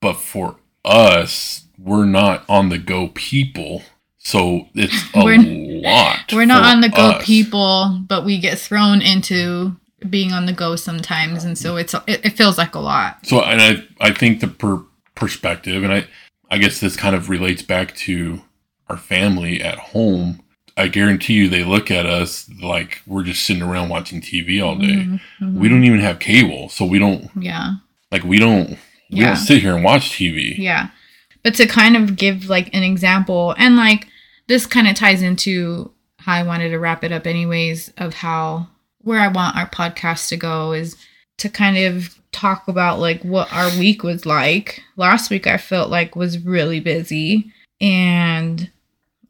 But 0.00 0.14
for 0.20 0.56
us, 0.84 1.64
we're 1.78 2.04
not 2.06 2.44
on 2.48 2.68
the 2.68 2.78
go 2.78 3.08
people, 3.08 3.82
so 4.22 4.68
it's 4.74 4.94
a 5.14 5.24
We're- 5.24 5.80
lot. 5.82 6.32
we're 6.32 6.44
not 6.46 6.64
on 6.64 6.80
the 6.80 6.88
go 6.88 7.10
us. 7.12 7.24
people, 7.26 8.00
but 8.06 8.24
we 8.24 8.38
get 8.38 8.58
thrown 8.58 9.02
into 9.02 9.76
being 10.08 10.32
on 10.32 10.46
the 10.46 10.52
go 10.52 10.76
sometimes, 10.76 11.44
and 11.44 11.56
so 11.58 11.76
it's 11.76 11.94
it, 12.06 12.24
it 12.24 12.30
feels 12.36 12.58
like 12.58 12.74
a 12.74 12.80
lot. 12.80 13.24
So, 13.26 13.42
and 13.42 13.60
I, 13.60 13.84
I 14.00 14.12
think 14.12 14.40
the 14.40 14.48
per- 14.48 14.82
perspective, 15.14 15.82
and 15.84 15.92
I, 15.92 16.06
I 16.50 16.58
guess 16.58 16.80
this 16.80 16.96
kind 16.96 17.14
of 17.16 17.28
relates 17.28 17.62
back 17.62 17.94
to 17.96 18.42
our 18.88 18.96
family 18.96 19.60
at 19.62 19.78
home. 19.78 20.40
I 20.76 20.88
guarantee 20.88 21.34
you, 21.34 21.48
they 21.48 21.64
look 21.64 21.90
at 21.90 22.06
us 22.06 22.48
like 22.62 23.02
we're 23.06 23.22
just 23.24 23.44
sitting 23.44 23.62
around 23.62 23.90
watching 23.90 24.20
TV 24.20 24.64
all 24.64 24.74
day. 24.76 24.86
Mhm, 25.04 25.20
mhm. 25.40 25.54
We 25.54 25.68
don't 25.68 25.84
even 25.84 26.00
have 26.00 26.18
cable, 26.18 26.68
so 26.68 26.84
we 26.84 26.98
don't 26.98 27.28
Yeah. 27.38 27.74
like 28.10 28.24
we 28.24 28.38
don't 28.38 28.70
we 29.10 29.18
Yeah. 29.20 29.26
don't 29.26 29.36
sit 29.36 29.60
here 29.62 29.74
and 29.74 29.84
watch 29.84 30.10
TV. 30.12 30.54
Yeah. 30.58 30.88
But 31.42 31.54
to 31.56 31.66
kind 31.66 31.96
of 31.96 32.16
give 32.16 32.48
like 32.48 32.70
an 32.74 32.82
example, 32.82 33.54
and 33.58 33.76
like 33.76 34.06
this 34.46 34.66
kind 34.66 34.88
of 34.88 34.94
ties 34.94 35.22
into 35.22 35.90
how 36.18 36.34
I 36.34 36.42
wanted 36.42 36.70
to 36.70 36.78
wrap 36.78 37.04
it 37.04 37.12
up, 37.12 37.26
anyways, 37.26 37.92
of 37.98 38.14
how 38.14 38.68
where 38.98 39.20
I 39.20 39.28
want 39.28 39.56
our 39.56 39.68
podcast 39.68 40.28
to 40.28 40.36
go 40.36 40.72
is 40.72 40.96
to 41.38 41.48
kind 41.48 41.76
of 41.76 42.18
talk 42.30 42.68
about 42.68 43.00
like 43.00 43.22
what 43.22 43.52
our 43.52 43.68
week 43.78 44.02
was 44.02 44.24
like. 44.24 44.82
Last 44.96 45.30
week 45.30 45.46
I 45.46 45.56
felt 45.56 45.90
like 45.90 46.16
was 46.16 46.38
really 46.38 46.80
busy. 46.80 47.52
And 47.80 48.70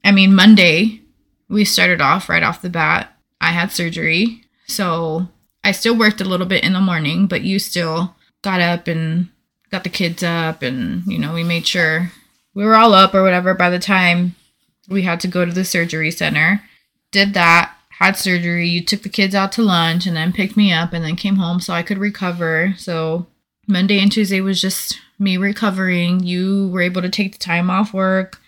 I 0.04 0.12
mean, 0.12 0.34
Monday 0.34 1.00
we 1.48 1.64
started 1.64 2.00
off 2.00 2.28
right 2.28 2.42
off 2.42 2.62
the 2.62 2.70
bat. 2.70 3.14
I 3.40 3.52
had 3.52 3.72
surgery. 3.72 4.44
So 4.66 5.28
I 5.64 5.72
still 5.72 5.96
worked 5.96 6.20
a 6.20 6.26
little 6.26 6.46
bit 6.46 6.64
in 6.64 6.72
the 6.74 6.80
morning, 6.80 7.26
but 7.26 7.42
you 7.42 7.58
still 7.58 8.14
got 8.42 8.60
up 8.60 8.88
and 8.88 9.28
got 9.70 9.84
the 9.84 9.90
kids 9.90 10.22
up 10.22 10.62
and 10.62 11.02
you 11.06 11.18
know 11.18 11.32
we 11.32 11.42
made 11.42 11.66
sure 11.66 12.12
we 12.54 12.64
were 12.64 12.74
all 12.74 12.92
up 12.92 13.14
or 13.14 13.22
whatever 13.22 13.54
by 13.54 13.70
the 13.70 13.78
time 13.78 14.34
we 14.88 15.02
had 15.02 15.20
to 15.20 15.28
go 15.28 15.44
to 15.44 15.52
the 15.52 15.64
surgery 15.64 16.10
center 16.10 16.62
did 17.12 17.34
that 17.34 17.76
had 17.98 18.16
surgery. 18.16 18.68
You 18.68 18.82
took 18.82 19.02
the 19.02 19.08
kids 19.08 19.34
out 19.34 19.52
to 19.52 19.62
lunch 19.62 20.06
and 20.06 20.16
then 20.16 20.32
picked 20.32 20.56
me 20.56 20.72
up 20.72 20.92
and 20.92 21.04
then 21.04 21.14
came 21.14 21.36
home 21.36 21.60
so 21.60 21.72
i 21.72 21.82
could 21.82 21.98
recover. 21.98 22.74
So 22.76 23.26
monday 23.68 24.00
and 24.00 24.10
tuesday 24.10 24.40
was 24.40 24.60
just 24.60 24.98
me 25.18 25.36
recovering. 25.36 26.20
You 26.20 26.68
were 26.68 26.80
able 26.80 27.02
to 27.02 27.10
take 27.10 27.32
the 27.32 27.38
time 27.38 27.70
off 27.70 27.94
work. 27.94 28.40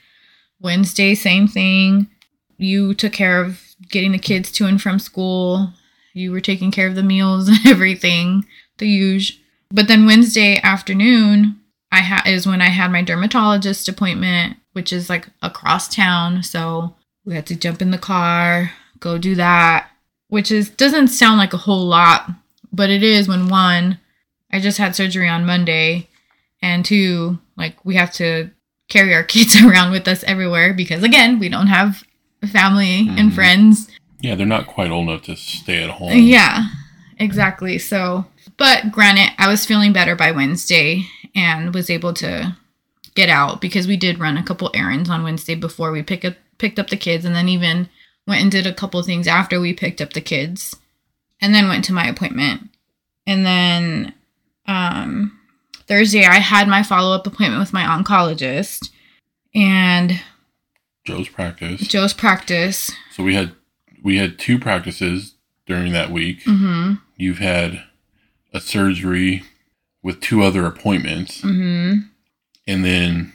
Wednesday 0.61 1.15
same 1.15 1.47
thing. 1.47 2.09
You 2.57 2.95
took 2.95 3.13
care 3.13 3.41
of 3.41 3.61
getting 3.91 4.13
the 4.13 4.19
kids 4.19 4.51
to 4.53 4.67
and 4.67 4.81
from 4.81 4.99
school. 4.99 5.73
You 6.15 6.33
were 6.33 6.41
taking 6.41 6.71
care 6.71 6.89
of 6.89 6.95
the 6.95 7.03
meals 7.03 7.49
and 7.49 7.67
everything 7.67 8.47
the 8.79 8.89
usual 8.89 9.41
but 9.71 9.89
then 9.89 10.07
Wednesday 10.07 10.61
afternoon, 10.63 11.59
I 11.91 11.99
had 11.99 12.29
is 12.29 12.47
when 12.47 12.61
I 12.61 12.69
had 12.69 12.93
my 12.93 13.03
dermatologist 13.03 13.89
appointment, 13.89 14.57
which 14.75 14.93
is 14.93 15.09
like 15.09 15.29
across 15.43 15.89
town. 15.93 16.43
So 16.43 16.95
we 17.25 17.35
had 17.35 17.47
to 17.47 17.57
jump 17.57 17.81
in 17.83 17.91
the 17.91 17.99
car, 17.99 18.71
go 19.01 19.17
do 19.19 19.35
that, 19.37 19.89
which 20.29 20.51
is 20.53 20.69
doesn't 20.69 21.09
sound 21.09 21.39
like 21.39 21.53
a 21.55 21.57
whole 21.59 21.87
lot, 21.87 22.31
but 22.73 22.91
it 22.91 23.03
is 23.03 23.27
when 23.27 23.49
one, 23.49 23.99
I 24.53 24.61
just 24.61 24.79
had 24.79 24.95
surgery 24.95 25.29
on 25.29 25.47
Monday, 25.47 26.09
and 26.63 26.85
two, 26.85 27.39
like 27.57 27.83
we 27.85 27.95
have 27.97 28.13
to 28.15 28.51
carry 28.89 29.15
our 29.15 29.25
kids 29.35 29.57
around 29.61 29.91
with 29.91 30.07
us 30.07 30.23
everywhere 30.25 30.75
because 30.75 31.03
again, 31.03 31.39
we 31.39 31.49
don't 31.49 31.69
have 31.69 32.05
family 32.53 33.09
and 33.09 33.31
Mhm. 33.33 33.35
friends 33.35 33.89
Yeah, 34.21 34.35
they're 34.35 34.47
not 34.47 34.67
quite 34.67 34.91
old 34.91 35.09
enough 35.09 35.23
to 35.25 35.37
stay 35.37 35.83
at 35.83 35.91
home. 35.91 36.19
yeah, 36.19 36.67
exactly. 37.19 37.79
So, 37.79 38.27
but 38.59 38.91
granted, 38.93 39.31
I 39.39 39.49
was 39.49 39.65
feeling 39.67 39.93
better 39.93 40.15
by 40.17 40.31
Wednesday 40.31 41.05
and 41.35 41.73
was 41.75 41.89
able 41.91 42.13
to 42.15 42.57
get 43.15 43.29
out 43.29 43.61
because 43.61 43.87
we 43.87 43.97
did 43.97 44.19
run 44.19 44.37
a 44.37 44.43
couple 44.43 44.71
errands 44.75 45.09
on 45.09 45.23
Wednesday 45.23 45.55
before 45.55 45.93
we 45.93 46.03
pick 46.03 46.25
up 46.25 46.35
picked 46.59 46.79
up 46.79 46.89
the 46.89 46.97
kids, 46.97 47.25
and 47.25 47.35
then 47.35 47.49
even 47.49 47.89
went 48.27 48.43
and 48.43 48.51
did 48.51 48.67
a 48.67 48.75
couple 48.75 49.03
things 49.03 49.27
after 49.27 49.61
we 49.61 49.73
picked 49.73 50.01
up 50.01 50.13
the 50.13 50.21
kids, 50.21 50.77
and 51.41 51.55
then 51.55 51.69
went 51.69 51.85
to 51.85 51.93
my 51.93 52.07
appointment, 52.07 52.71
and 53.27 53.45
then 53.45 54.15
um, 54.67 55.39
Thursday 55.87 56.25
I 56.25 56.37
had 56.37 56.69
my 56.69 56.83
follow 56.83 57.15
up 57.15 57.27
appointment 57.27 57.61
with 57.61 57.73
my 57.73 57.83
oncologist, 57.83 58.91
and 59.55 60.21
Joe's 61.05 61.29
practice. 61.29 61.81
Joe's 61.83 62.15
practice. 62.15 62.91
So 63.13 63.23
we 63.23 63.35
had 63.35 63.53
we 64.03 64.17
had 64.17 64.39
two 64.39 64.59
practices 64.59 65.35
during 65.67 65.93
that 65.93 66.11
week. 66.11 66.45
Mm-hmm. 66.45 66.95
You've 67.17 67.39
had 67.39 67.83
a 68.53 68.61
surgery 68.61 69.43
with 70.03 70.21
two 70.21 70.43
other 70.43 70.67
appointments, 70.67 71.41
Mm-hmm. 71.41 72.09
And 72.67 72.85
then 72.85 73.33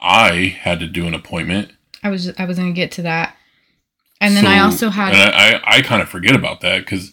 I 0.00 0.56
had 0.60 0.80
to 0.80 0.86
do 0.86 1.06
an 1.06 1.14
appointment. 1.14 1.72
I 2.02 2.10
was 2.10 2.32
I 2.38 2.44
was 2.44 2.58
gonna 2.58 2.72
get 2.72 2.92
to 2.92 3.02
that, 3.02 3.36
and 4.20 4.36
then 4.36 4.46
I 4.46 4.60
also 4.60 4.90
had 4.90 5.14
I, 5.14 5.56
I, 5.56 5.76
I 5.78 5.82
kind 5.82 6.02
of 6.02 6.08
forget 6.08 6.34
about 6.34 6.60
that 6.60 6.80
because 6.80 7.12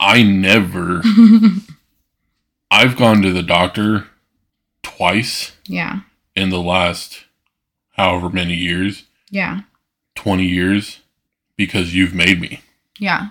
I 0.00 0.22
never. 0.22 1.02
I've 2.70 2.96
gone 2.96 3.22
to 3.22 3.32
the 3.32 3.42
doctor 3.42 4.08
twice 4.82 5.52
yeah, 5.66 6.00
in 6.36 6.50
the 6.50 6.60
last 6.60 7.24
however 7.92 8.28
many 8.28 8.54
years, 8.54 9.04
yeah, 9.30 9.60
twenty 10.14 10.46
years, 10.46 11.00
because 11.56 11.94
you've 11.94 12.14
made 12.14 12.40
me. 12.40 12.60
yeah. 12.98 13.28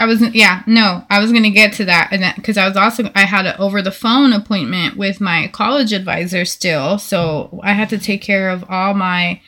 I 0.00 0.06
was 0.06 0.22
yeah 0.34 0.62
no 0.66 1.04
I 1.10 1.20
was 1.20 1.30
gonna 1.30 1.50
get 1.50 1.74
to 1.74 1.84
that 1.84 2.08
and 2.10 2.22
that 2.22 2.36
because 2.36 2.56
I 2.56 2.66
was 2.66 2.76
also 2.76 3.10
I 3.14 3.26
had 3.26 3.44
an 3.44 3.54
over 3.58 3.82
the 3.82 3.92
phone 3.92 4.32
appointment 4.32 4.96
with 4.96 5.20
my 5.20 5.48
college 5.48 5.92
advisor 5.92 6.44
still, 6.46 6.98
so 6.98 7.60
I 7.62 7.74
had 7.74 7.90
to 7.90 7.98
take 7.98 8.22
care 8.22 8.48
of 8.48 8.64
all 8.68 8.94
my 8.94 9.40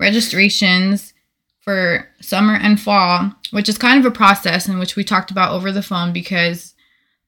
registrations 0.00 1.12
for 1.60 2.08
summer 2.22 2.54
and 2.54 2.80
fall, 2.80 3.32
which 3.50 3.68
is 3.68 3.76
kind 3.76 3.98
of 3.98 4.10
a 4.10 4.14
process 4.14 4.66
in 4.66 4.78
which 4.78 4.96
we 4.96 5.04
talked 5.04 5.30
about 5.30 5.52
over 5.52 5.70
the 5.70 5.82
phone 5.82 6.14
because 6.14 6.74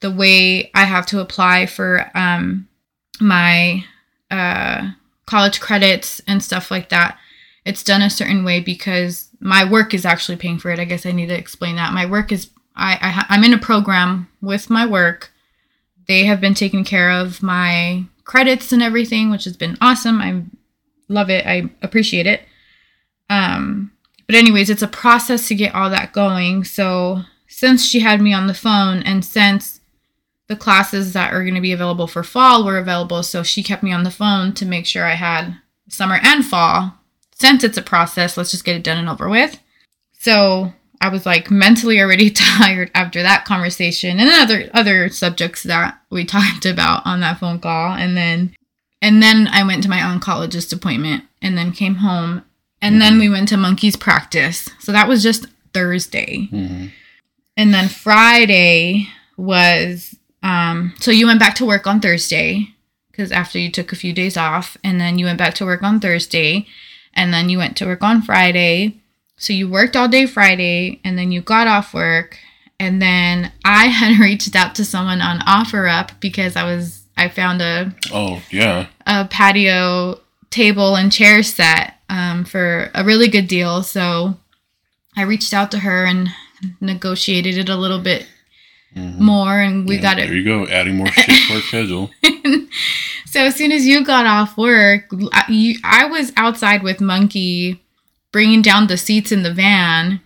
the 0.01 0.11
way 0.11 0.71
I 0.75 0.85
have 0.85 1.05
to 1.07 1.21
apply 1.21 1.67
for 1.67 2.11
um, 2.15 2.67
my 3.21 3.85
uh, 4.31 4.93
college 5.27 5.61
credits 5.61 6.23
and 6.27 6.43
stuff 6.43 6.71
like 6.71 6.89
that, 6.89 7.19
it's 7.67 7.85
done 7.85 8.01
a 8.01 8.09
certain 8.09 8.43
way 8.43 8.61
because 8.61 9.29
my 9.41 9.71
work 9.71 9.93
is 9.93 10.07
actually 10.07 10.37
paying 10.37 10.59
for 10.59 10.71
it. 10.71 10.79
I 10.79 10.87
guess 10.87 11.05
I 11.05 11.13
need 11.13 11.27
to 11.27 11.37
explain 11.39 11.77
that. 11.77 11.93
My 11.93 12.07
work 12.07 12.33
is 12.33 12.49
I, 12.81 12.99
I 13.01 13.27
I'm 13.29 13.45
in 13.45 13.53
a 13.53 13.59
program 13.59 14.29
with 14.41 14.71
my 14.71 14.87
work. 14.87 15.31
They 16.09 16.25
have 16.25 16.41
been 16.41 16.55
taking 16.55 16.85
care 16.85 17.11
of 17.11 17.43
my 17.43 18.05
credits 18.25 18.73
and 18.73 18.83
everything, 18.83 19.31
which 19.31 19.45
has 19.45 19.57
been 19.57 19.77
awesome. 19.81 20.21
I 20.21 20.43
love 21.09 21.31
it. 21.31 21.47
I 21.47 21.71
appreciate 21.83 22.27
it. 22.27 22.43
Um, 23.29 23.93
but 24.27 24.35
anyways, 24.35 24.71
it's 24.71 24.83
a 24.83 24.89
process 24.89 25.49
to 25.49 25.55
get 25.55 25.75
all 25.75 25.91
that 25.91 26.13
going. 26.13 26.65
So 26.65 27.23
since 27.49 27.85
she 27.85 28.01
had 28.01 28.21
me 28.21 28.33
on 28.33 28.47
the 28.47 28.55
phone 28.55 29.03
and 29.03 29.25
since 29.25 29.81
the 30.47 30.57
classes 30.57 31.13
that 31.13 31.33
are 31.33 31.43
going 31.43 31.55
to 31.55 31.61
be 31.61 31.73
available 31.73 32.07
for 32.07 32.23
fall 32.23 32.65
were 32.65 32.79
available, 32.79 33.23
so 33.23 33.43
she 33.43 33.63
kept 33.63 33.83
me 33.83 33.93
on 33.93 34.05
the 34.05 34.11
phone 34.11 34.53
to 34.55 34.67
make 34.67 34.87
sure 34.87 35.05
I 35.05 35.15
had 35.15 35.57
summer 35.89 36.19
and 36.23 36.45
fall. 36.45 36.95
Since 37.35 37.65
it's 37.65 37.79
a 37.79 37.83
process, 37.83 38.37
let's 38.37 38.51
just 38.51 38.65
get 38.65 38.77
it 38.77 38.85
done 38.85 38.99
and 38.99 39.09
over 39.09 39.29
with. 39.29 39.61
So 40.13 40.73
I 41.01 41.09
was 41.09 41.25
like 41.25 41.51
mentally 41.51 42.01
already 42.01 42.31
tired 42.35 42.91
after 42.95 43.23
that 43.23 43.45
conversation 43.45 44.21
and 44.21 44.31
other 44.31 44.71
other 44.75 45.09
subjects 45.09 45.63
that 45.65 45.99
we 46.11 46.25
talked 46.37 46.67
about 46.67 47.07
on 47.07 47.21
that 47.21 47.39
phone 47.39 47.61
call 47.61 47.93
and 47.95 48.17
then 48.17 48.55
and 49.03 49.23
then 49.23 49.49
I 49.49 49.65
went 49.65 49.83
to 49.85 49.89
my 49.89 49.99
oncologist 50.01 50.73
appointment 50.75 51.25
and 51.41 51.57
then 51.57 51.73
came 51.73 51.97
home 51.97 52.45
and 52.83 53.01
then 53.01 53.19
we 53.19 53.29
went 53.29 53.49
to 53.51 53.59
monkey's 53.59 53.97
practice. 53.97 54.71
So 54.79 54.91
that 54.93 55.07
was 55.09 55.23
just 55.23 55.47
Thursday. 55.75 56.47
hmm 56.47 56.87
And 57.57 57.75
then 57.75 57.89
Friday 57.89 59.09
was 59.37 60.17
um 60.43 60.95
so 61.01 61.11
you 61.11 61.27
went 61.27 61.41
back 61.41 61.55
to 61.57 61.67
work 61.67 61.87
on 61.87 62.01
Thursday 62.01 62.75
cuz 63.13 63.33
after 63.33 63.59
you 63.59 63.71
took 63.71 63.93
a 63.93 63.97
few 63.97 64.13
days 64.13 64.37
off 64.37 64.77
and 64.85 65.01
then 65.01 65.19
you 65.19 65.25
went 65.27 65.39
back 65.39 65.55
to 65.55 65.65
work 65.65 65.83
on 65.83 66.01
Thursday 66.01 66.67
and 67.15 67.33
then 67.33 67.49
you 67.49 67.59
went 67.59 67.77
to 67.79 67.87
work 67.87 68.03
on 68.03 68.23
Friday. 68.23 69.00
So 69.41 69.53
you 69.53 69.69
worked 69.69 69.97
all 69.97 70.07
day 70.07 70.27
Friday 70.27 71.01
and 71.03 71.19
then 71.19 71.33
you 71.33 71.41
got 71.41 71.67
off 71.67 71.93
work 71.95 72.39
and 72.79 73.01
then 73.03 73.51
I 73.65 73.87
had 74.01 74.21
reached 74.21 74.55
out 74.55 74.75
to 74.77 74.85
someone 74.85 75.21
on 75.21 75.41
OfferUp 75.41 76.21
because 76.21 76.55
I 76.57 76.65
was 76.65 77.03
I 77.17 77.29
found 77.29 77.61
a 77.63 77.93
Oh 78.13 78.41
yeah. 78.51 78.87
a 79.07 79.25
patio 79.27 80.21
table 80.51 80.95
and 80.97 81.11
chair 81.11 81.43
set 81.43 81.95
um, 82.09 82.45
for 82.45 82.91
a 82.95 83.03
really 83.05 83.29
good 83.29 83.47
deal. 83.49 83.83
So 83.83 84.37
I 85.17 85.23
reached 85.23 85.53
out 85.55 85.71
to 85.73 85.79
her 85.81 86.05
and 86.05 86.29
negotiated 86.81 87.57
it 87.59 87.69
a 87.69 87.77
little 87.77 87.99
bit 88.01 88.27
Mhm. 88.97 89.19
more, 89.21 89.61
and 89.61 89.87
we 89.87 89.97
Yeah, 89.97 90.03
got 90.03 90.19
it. 90.19 90.27
There 90.29 90.37
you 90.37 90.45
go, 90.45 90.67
adding 90.67 90.97
more 90.97 91.07
shit 91.07 91.27
to 91.27 91.55
our 91.55 91.61
schedule. 91.61 92.11
so 93.27 93.41
as 93.45 93.55
soon 93.55 93.71
as 93.73 93.87
you 93.87 94.05
got 94.05 94.27
off 94.27 94.57
work, 94.59 95.05
I, 95.33 95.45
you, 95.49 95.79
I 95.85 96.07
was 96.07 96.33
outside 96.37 96.83
with 96.83 97.01
Monkey, 97.01 97.81
bringing 98.33 98.63
down 98.63 98.87
the 98.87 98.97
seats 98.97 99.33
in 99.33 99.43
the 99.43 99.53
van 99.53 100.21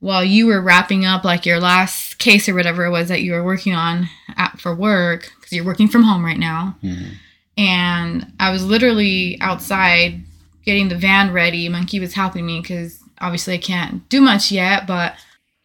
while 0.00 0.24
you 0.24 0.46
were 0.46 0.60
wrapping 0.62 1.04
up 1.04 1.24
like 1.24 1.44
your 1.44 1.60
last 1.60 2.18
case 2.18 2.48
or 2.48 2.54
whatever 2.54 2.84
it 2.86 2.90
was 2.90 3.08
that 3.08 3.20
you 3.22 3.32
were 3.32 3.44
working 3.44 3.74
on 3.74 4.08
at, 4.36 4.58
for 4.60 4.74
work 4.74 5.30
because 5.36 5.52
you're 5.52 5.64
working 5.64 5.88
from 5.88 6.02
home 6.04 6.24
right 6.24 6.38
now. 6.38 6.76
Mhm. 6.82 7.12
and 7.58 8.32
I 8.40 8.50
was 8.50 8.64
literally 8.64 9.36
outside 9.42 10.22
getting 10.64 10.88
the 10.88 10.96
van 10.96 11.32
ready. 11.32 11.68
Monkey 11.68 12.00
was 12.00 12.14
helping 12.14 12.46
me 12.46 12.60
because 12.60 13.00
obviously 13.20 13.54
I 13.54 13.58
can't 13.58 14.08
do 14.08 14.20
much 14.22 14.50
yet. 14.50 14.86
But 14.86 15.14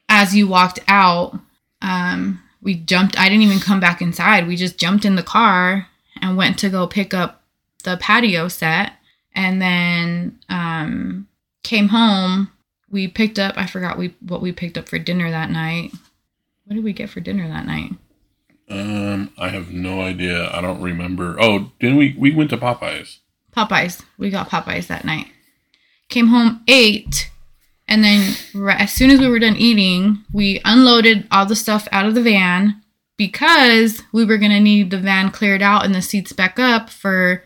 as 0.10 0.36
you 0.36 0.48
walked 0.48 0.80
out, 0.90 1.40
um, 1.82 2.42
we 2.62 2.74
jumped. 2.76 3.18
I 3.18 3.30
didn't 3.30 3.44
even 3.44 3.60
come 3.60 3.80
back 3.80 4.02
inside. 4.02 4.48
We 4.48 4.56
just 4.58 4.78
jumped 4.78 5.06
in 5.06 5.16
the 5.16 5.24
car 5.24 5.88
and 6.22 6.36
went 6.36 6.58
to 6.60 6.70
go 6.70 6.88
pick 6.88 7.14
up 7.14 7.44
the 7.84 7.96
patio 7.98 8.48
set, 8.50 8.94
and 9.34 9.62
then 9.62 10.40
um, 10.50 11.28
came 11.66 11.90
home. 11.90 12.52
We 12.90 13.10
picked 13.10 13.38
up. 13.38 13.56
I 13.58 13.66
forgot 13.66 13.98
we 13.98 14.16
what 14.22 14.42
we 14.42 14.54
picked 14.54 14.78
up 14.78 14.88
for 14.88 14.98
dinner 14.98 15.30
that 15.30 15.50
night. 15.50 15.92
What 16.64 16.76
did 16.76 16.84
we 16.84 16.94
get 16.94 17.10
for 17.10 17.20
dinner 17.20 17.48
that 17.48 17.66
night? 17.66 17.92
Um, 18.70 19.32
I 19.38 19.50
have 19.50 19.72
no 19.72 20.02
idea. 20.02 20.50
I 20.52 20.62
don't 20.62 20.82
remember. 20.82 21.36
Oh, 21.40 21.72
didn't 21.80 21.98
we? 21.98 22.16
We 22.18 22.34
went 22.34 22.50
to 22.52 22.58
Popeyes. 22.58 23.18
Popeyes. 23.56 24.04
We 24.18 24.30
got 24.30 24.50
Popeyes 24.50 24.88
that 24.88 25.06
night. 25.06 25.28
Came 26.08 26.28
home, 26.28 26.64
ate, 26.68 27.30
and 27.88 28.04
then 28.04 28.36
right, 28.54 28.80
as 28.80 28.92
soon 28.92 29.10
as 29.10 29.20
we 29.20 29.28
were 29.28 29.40
done 29.40 29.56
eating, 29.56 30.24
we 30.32 30.62
unloaded 30.66 31.28
all 31.32 31.46
the 31.46 31.56
stuff 31.56 31.88
out 31.92 32.06
of 32.06 32.16
the 32.16 32.22
van 32.22 32.82
because 33.18 34.04
we 34.12 34.26
were 34.26 34.38
gonna 34.38 34.60
need 34.60 34.92
the 34.92 34.98
van 34.98 35.32
cleared 35.32 35.62
out 35.62 35.86
and 35.86 35.96
the 35.96 36.02
seats 36.02 36.32
back 36.32 36.60
up 36.60 36.90
for 36.90 37.44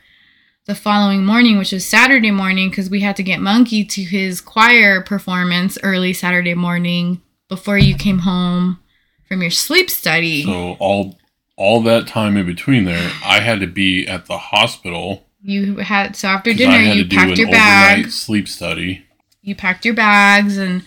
the 0.69 0.75
following 0.75 1.25
morning, 1.25 1.58
which 1.58 1.73
is 1.73 1.84
Saturday 1.84 2.29
morning, 2.29 2.69
because 2.69 2.91
we 2.91 2.99
had 2.99 3.15
to 3.15 3.23
get 3.23 3.41
Monkey 3.41 3.84
to 3.84 4.03
his 4.03 4.39
choir 4.39 5.01
performance 5.01 5.79
early 5.82 6.13
Saturday 6.13 6.53
morning 6.53 7.23
before 7.47 7.79
you 7.79 7.95
came 7.95 8.19
home 8.19 8.79
from 9.27 9.41
your 9.41 9.49
sleep 9.49 9.89
study. 9.89 10.43
So 10.43 10.77
all 10.79 11.17
all 11.55 11.82
that 11.82 12.05
time 12.05 12.38
in 12.38 12.45
between 12.45 12.86
there, 12.86 13.12
I 13.25 13.39
had 13.39 13.60
to 13.62 13.67
be 13.67 14.08
at 14.08 14.27
the 14.27 14.38
hospital. 14.38 15.25
you 15.41 15.77
had 15.77 16.15
so 16.15 16.27
after 16.27 16.53
dinner 16.53 16.77
you 16.77 17.08
packed 17.08 17.39
your 17.39 17.47
overnight 17.47 18.03
bag. 18.03 18.12
sleep 18.12 18.47
study. 18.47 19.03
you 19.41 19.55
packed 19.55 19.86
your 19.86 19.95
bags 19.95 20.55
and 20.58 20.84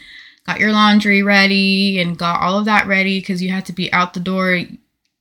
got 0.47 0.61
your 0.61 0.71
laundry 0.71 1.25
ready 1.25 2.01
and 2.01 2.17
got 2.17 2.41
all 2.41 2.57
of 2.57 2.67
that 2.67 2.87
ready 2.87 3.19
because 3.19 3.43
you 3.43 3.51
had 3.51 3.67
to 3.67 3.73
be 3.73 3.93
out 3.93 4.15
the 4.15 4.21
door. 4.21 4.61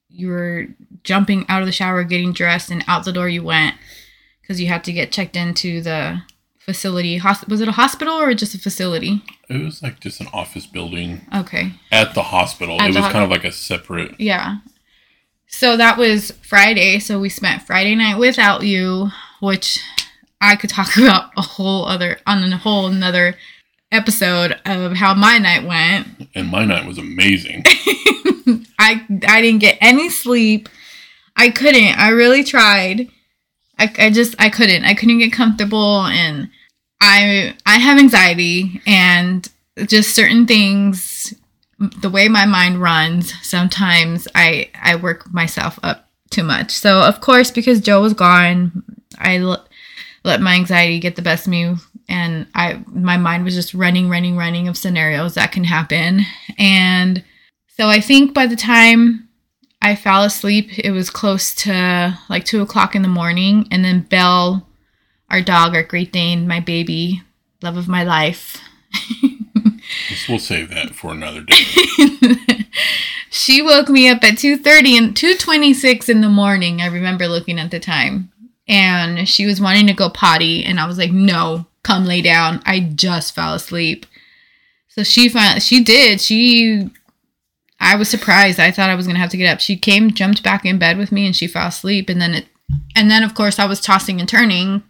You 0.07 0.27
were 0.27 0.67
jumping 1.03 1.47
out 1.49 1.63
of 1.63 1.65
the 1.65 1.71
shower, 1.71 2.03
getting 2.03 2.31
dressed, 2.31 2.69
and 2.69 2.85
out 2.87 3.05
the 3.05 3.11
door 3.11 3.27
you 3.27 3.41
went 3.41 3.75
because 4.51 4.59
you 4.59 4.67
had 4.67 4.83
to 4.83 4.91
get 4.91 5.13
checked 5.13 5.37
into 5.37 5.79
the 5.81 6.21
facility. 6.59 7.21
Was 7.47 7.61
it 7.61 7.69
a 7.69 7.71
hospital 7.71 8.15
or 8.15 8.33
just 8.33 8.53
a 8.53 8.57
facility? 8.59 9.23
It 9.47 9.63
was 9.63 9.81
like 9.81 10.01
just 10.01 10.19
an 10.19 10.27
office 10.33 10.65
building 10.65 11.21
Okay. 11.33 11.71
at 11.89 12.13
the 12.15 12.21
hospital. 12.23 12.75
At 12.81 12.89
it 12.89 12.93
the 12.93 12.99
was 12.99 13.05
hos- 13.05 13.13
kind 13.13 13.23
of 13.23 13.29
like 13.31 13.45
a 13.45 13.51
separate. 13.53 14.19
Yeah. 14.19 14.57
So 15.47 15.77
that 15.77 15.97
was 15.97 16.31
Friday. 16.43 16.99
So 16.99 17.17
we 17.17 17.29
spent 17.29 17.61
Friday 17.61 17.95
night 17.95 18.17
without 18.17 18.63
you, 18.63 19.07
which 19.39 19.79
I 20.41 20.57
could 20.57 20.69
talk 20.69 20.97
about 20.97 21.31
a 21.37 21.41
whole 21.41 21.85
other 21.85 22.17
on 22.27 22.43
a 22.51 22.57
whole 22.57 22.87
another 22.87 23.35
episode 23.89 24.59
of 24.65 24.97
how 24.97 25.13
my 25.13 25.37
night 25.37 25.63
went. 25.65 26.27
And 26.35 26.49
my 26.49 26.65
night 26.65 26.85
was 26.85 26.97
amazing. 26.97 27.63
I 28.77 29.05
I 29.29 29.41
didn't 29.41 29.59
get 29.61 29.77
any 29.79 30.09
sleep. 30.09 30.67
I 31.37 31.51
couldn't. 31.51 31.97
I 31.97 32.09
really 32.09 32.43
tried. 32.43 33.07
I, 33.81 33.91
I 33.97 34.09
just 34.11 34.35
I 34.37 34.49
couldn't. 34.49 34.85
I 34.85 34.93
couldn't 34.93 35.17
get 35.17 35.33
comfortable 35.33 36.05
and 36.05 36.49
I 37.01 37.55
I 37.65 37.79
have 37.79 37.97
anxiety 37.97 38.79
and 38.85 39.49
just 39.87 40.13
certain 40.13 40.45
things 40.45 41.33
the 42.01 42.11
way 42.11 42.27
my 42.27 42.45
mind 42.45 42.79
runs 42.79 43.33
sometimes 43.41 44.27
I 44.35 44.69
I 44.79 44.97
work 44.97 45.33
myself 45.33 45.79
up 45.81 46.07
too 46.29 46.43
much. 46.43 46.71
So 46.71 47.01
of 47.01 47.21
course 47.21 47.49
because 47.49 47.81
Joe 47.81 48.01
was 48.01 48.13
gone, 48.13 48.83
I 49.17 49.37
l- 49.37 49.67
let 50.23 50.41
my 50.41 50.53
anxiety 50.53 50.99
get 50.99 51.15
the 51.15 51.23
best 51.23 51.47
of 51.47 51.51
me 51.51 51.75
and 52.07 52.45
I 52.53 52.83
my 52.87 53.17
mind 53.17 53.43
was 53.43 53.55
just 53.55 53.73
running 53.73 54.09
running 54.09 54.37
running 54.37 54.67
of 54.67 54.77
scenarios 54.77 55.33
that 55.33 55.51
can 55.51 55.63
happen 55.63 56.21
and 56.59 57.23
so 57.77 57.87
I 57.87 57.99
think 57.99 58.35
by 58.35 58.45
the 58.45 58.55
time 58.55 59.27
I 59.81 59.95
fell 59.95 60.23
asleep, 60.23 60.77
it 60.77 60.91
was 60.91 61.09
close 61.09 61.53
to 61.55 62.17
like 62.29 62.45
two 62.45 62.61
o'clock 62.61 62.95
in 62.95 63.01
the 63.01 63.07
morning. 63.07 63.67
And 63.71 63.83
then 63.83 64.01
Belle, 64.01 64.67
our 65.29 65.41
dog, 65.41 65.75
our 65.75 65.83
Great 65.83 66.11
Dane, 66.11 66.47
my 66.47 66.59
baby, 66.59 67.23
love 67.61 67.77
of 67.77 67.87
my 67.87 68.03
life, 68.03 68.61
we'll 70.29 70.39
save 70.39 70.69
that 70.69 70.95
for 70.95 71.11
another 71.11 71.41
day. 71.41 71.55
she 73.29 73.61
woke 73.61 73.89
me 73.89 74.09
up 74.09 74.23
at 74.23 74.35
2.30 74.35 74.97
and 74.97 75.15
2.26 75.15 76.09
in 76.09 76.21
the 76.21 76.29
morning. 76.29 76.81
I 76.81 76.87
remember 76.87 77.27
looking 77.27 77.59
at 77.59 77.71
the 77.71 77.79
time. 77.79 78.31
And 78.67 79.27
she 79.27 79.45
was 79.45 79.59
wanting 79.59 79.87
to 79.87 79.93
go 79.93 80.09
potty. 80.09 80.63
And 80.63 80.79
I 80.79 80.87
was 80.87 80.97
like, 80.97 81.11
no, 81.11 81.65
come 81.83 82.05
lay 82.05 82.21
down. 82.21 82.61
I 82.65 82.79
just 82.79 83.35
fell 83.35 83.53
asleep. 83.53 84.05
So 84.89 85.03
she 85.03 85.29
finally, 85.29 85.59
she 85.59 85.83
did. 85.83 86.21
She 86.21 86.89
I 87.81 87.95
was 87.95 88.07
surprised. 88.09 88.59
I 88.59 88.69
thought 88.71 88.91
I 88.91 88.95
was 88.95 89.07
gonna 89.07 89.19
have 89.19 89.31
to 89.31 89.37
get 89.37 89.51
up. 89.51 89.59
She 89.59 89.75
came, 89.75 90.11
jumped 90.13 90.43
back 90.43 90.65
in 90.65 90.77
bed 90.77 90.97
with 90.97 91.11
me, 91.11 91.25
and 91.25 91.35
she 91.35 91.47
fell 91.47 91.67
asleep. 91.67 92.09
And 92.09 92.21
then 92.21 92.35
it, 92.35 92.45
and 92.95 93.09
then 93.09 93.23
of 93.23 93.33
course 93.33 93.57
I 93.57 93.65
was 93.65 93.81
tossing 93.81 94.19
and 94.19 94.29
turning, 94.29 94.83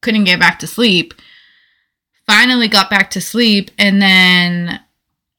couldn't 0.00 0.24
get 0.24 0.38
back 0.38 0.60
to 0.60 0.66
sleep. 0.66 1.12
Finally 2.26 2.68
got 2.68 2.90
back 2.90 3.10
to 3.10 3.20
sleep, 3.20 3.70
and 3.78 4.00
then 4.00 4.80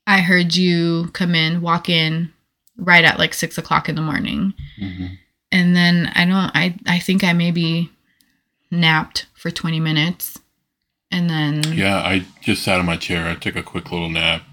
I 0.06 0.22
heard 0.22 0.56
you 0.56 1.10
come 1.14 1.36
in, 1.36 1.62
walk 1.62 1.88
in, 1.88 2.34
right 2.78 3.06
at 3.06 3.18
like 3.20 3.34
six 3.34 3.58
o'clock 3.58 3.88
in 3.88 3.96
the 3.96 4.02
morning. 4.02 4.54
Mhm. 4.82 5.18
And 5.52 5.76
then 5.76 6.12
I 6.16 6.26
don't. 6.26 6.52
I 6.54 6.76
I 6.86 7.00
think 7.00 7.24
I 7.24 7.32
maybe 7.34 7.90
napped 8.72 9.28
for 9.36 9.52
twenty 9.52 9.80
minutes, 9.80 10.38
and 11.12 11.30
then 11.30 11.64
Yeah, 11.74 11.98
I 11.98 12.26
just 12.42 12.64
sat 12.64 12.80
in 12.80 12.86
my 12.86 12.98
chair. 12.98 13.28
I 13.28 13.36
took 13.36 13.56
a 13.56 13.64
quick 13.64 13.92
little 13.92 14.10
nap, 14.10 14.44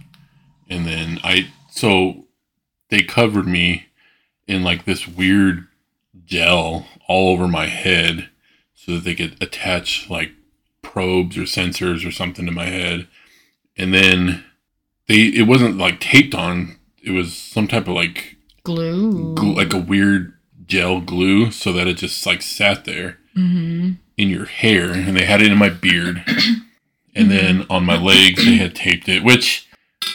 and 0.71 0.87
then 0.87 1.19
I 1.25 1.49
so 1.71 2.26
they 2.89 3.03
covered 3.03 3.47
me 3.47 3.87
in 4.47 4.63
like 4.63 4.85
this 4.85 5.09
weird 5.09 5.67
gel 6.25 6.87
all 7.09 7.33
over 7.33 7.49
my 7.49 7.67
head 7.67 8.29
so 8.75 8.95
that 8.95 9.05
they 9.05 9.15
could 9.15 9.37
attach 9.43 10.09
like 10.09 10.33
probes 10.83 11.37
or 11.37 11.43
sensors 11.43 12.07
or 12.07 12.11
something 12.11 12.47
to 12.47 12.53
my 12.53 12.67
head, 12.67 13.07
and 13.77 13.93
then 13.93 14.45
they 15.09 15.23
it 15.23 15.47
wasn't 15.47 15.79
like 15.79 16.01
taped 16.01 16.35
on. 16.35 16.77
It 17.03 17.11
was 17.11 17.37
some 17.37 17.69
type 17.69 17.89
of 17.89 17.95
like 17.95 18.37
glue. 18.65 19.35
glue, 19.35 19.55
like 19.55 19.73
a 19.73 19.79
weird 19.79 20.35
gel 20.67 21.01
glue, 21.01 21.51
so 21.51 21.73
that 21.73 21.87
it 21.87 21.99
just 21.99 22.25
like 22.27 22.43
sat 22.43 22.85
there 22.85 23.19
hmm 23.35 23.93
in 24.17 24.31
your 24.31 24.47
hair. 24.47 24.93
And 24.93 25.15
they 25.15 25.27
had 25.27 25.43
it 25.43 25.53
in 25.53 25.59
my 25.59 25.69
beard. 25.69 26.25
And 27.15 27.31
then 27.31 27.67
on 27.69 27.85
my 27.85 28.01
legs 28.01 28.45
they 28.45 28.57
had 28.57 28.75
taped 28.75 29.09
it 29.09 29.25
which 29.25 29.69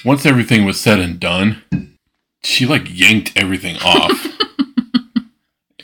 once 0.05 0.26
everything 0.26 0.65
was 0.65 0.80
said 0.80 0.99
and 0.99 1.19
done 1.19 1.90
she 2.43 2.65
like 2.65 2.87
yanked 2.87 3.31
everything 3.35 3.77
off 3.83 4.27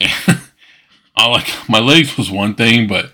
I 1.16 1.28
like 1.28 1.48
my 1.68 1.80
legs 1.80 2.16
was 2.16 2.30
one 2.30 2.54
thing 2.54 2.86
but 2.86 3.12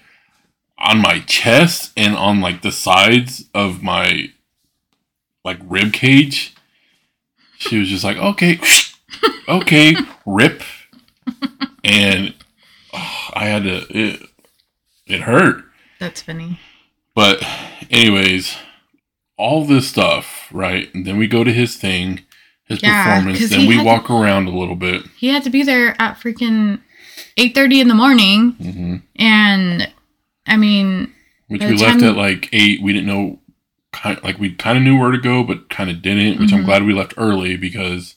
on 0.78 0.98
my 0.98 1.20
chest 1.20 1.92
and 1.96 2.14
on 2.16 2.40
like 2.40 2.62
the 2.62 2.72
sides 2.72 3.44
of 3.54 3.82
my 3.82 4.30
like 5.44 5.58
rib 5.64 5.92
cage 5.92 6.54
she 7.64 7.78
was 7.78 7.88
just 7.88 8.04
like, 8.04 8.16
okay, 8.16 8.58
okay, 9.48 9.96
rip. 10.26 10.62
And 11.82 12.34
oh, 12.92 13.28
I 13.32 13.46
had 13.46 13.64
to, 13.64 13.86
it, 13.90 14.28
it 15.06 15.22
hurt. 15.22 15.64
That's 15.98 16.22
funny. 16.22 16.60
But, 17.14 17.42
anyways, 17.90 18.56
all 19.38 19.64
this 19.64 19.88
stuff, 19.88 20.48
right? 20.52 20.92
And 20.94 21.06
then 21.06 21.16
we 21.16 21.26
go 21.26 21.44
to 21.44 21.52
his 21.52 21.76
thing, 21.76 22.24
his 22.66 22.82
Yeah, 22.82 23.04
performance. 23.16 23.38
he 23.50 23.66
we 23.66 23.74
had 23.76 23.80
to- 23.82 23.86
walk 23.86 24.10
around 24.10 24.48
a 24.48 24.56
little 24.56 24.76
bit. 24.76 25.02
He 25.16 25.28
had 25.28 25.42
to 25.44 25.50
be 25.50 25.62
there 25.62 25.94
at 26.00 26.18
freaking 26.20 26.80
eight 27.36 27.54
thirty 27.54 27.80
in 27.80 27.88
the 27.88 27.94
morning, 27.94 28.52
hmm 28.52 28.96
and 29.16 29.90
I 30.46 30.56
mean, 30.56 31.12
Which 31.48 31.62
we 31.62 31.76
left 31.76 32.02
at 32.02 32.16
like 32.16 32.48
eight. 32.52 32.82
We 32.82 32.92
didn't 32.92 33.06
know, 33.06 33.38
kind 33.92 34.18
like 34.22 34.38
we 34.38 34.52
kind 34.54 34.76
of 34.78 34.84
knew 34.84 34.98
where 34.98 35.10
to 35.10 35.18
go, 35.18 35.42
but 35.44 35.68
kind 35.70 35.88
of 35.90 36.02
didn't. 36.02 36.38
Which 36.40 36.52
I'm 36.52 36.62
Mhm. 36.62 36.66
glad 36.66 36.84
we 36.84 36.92
left 36.94 37.14
early 37.16 37.56
because 37.56 38.14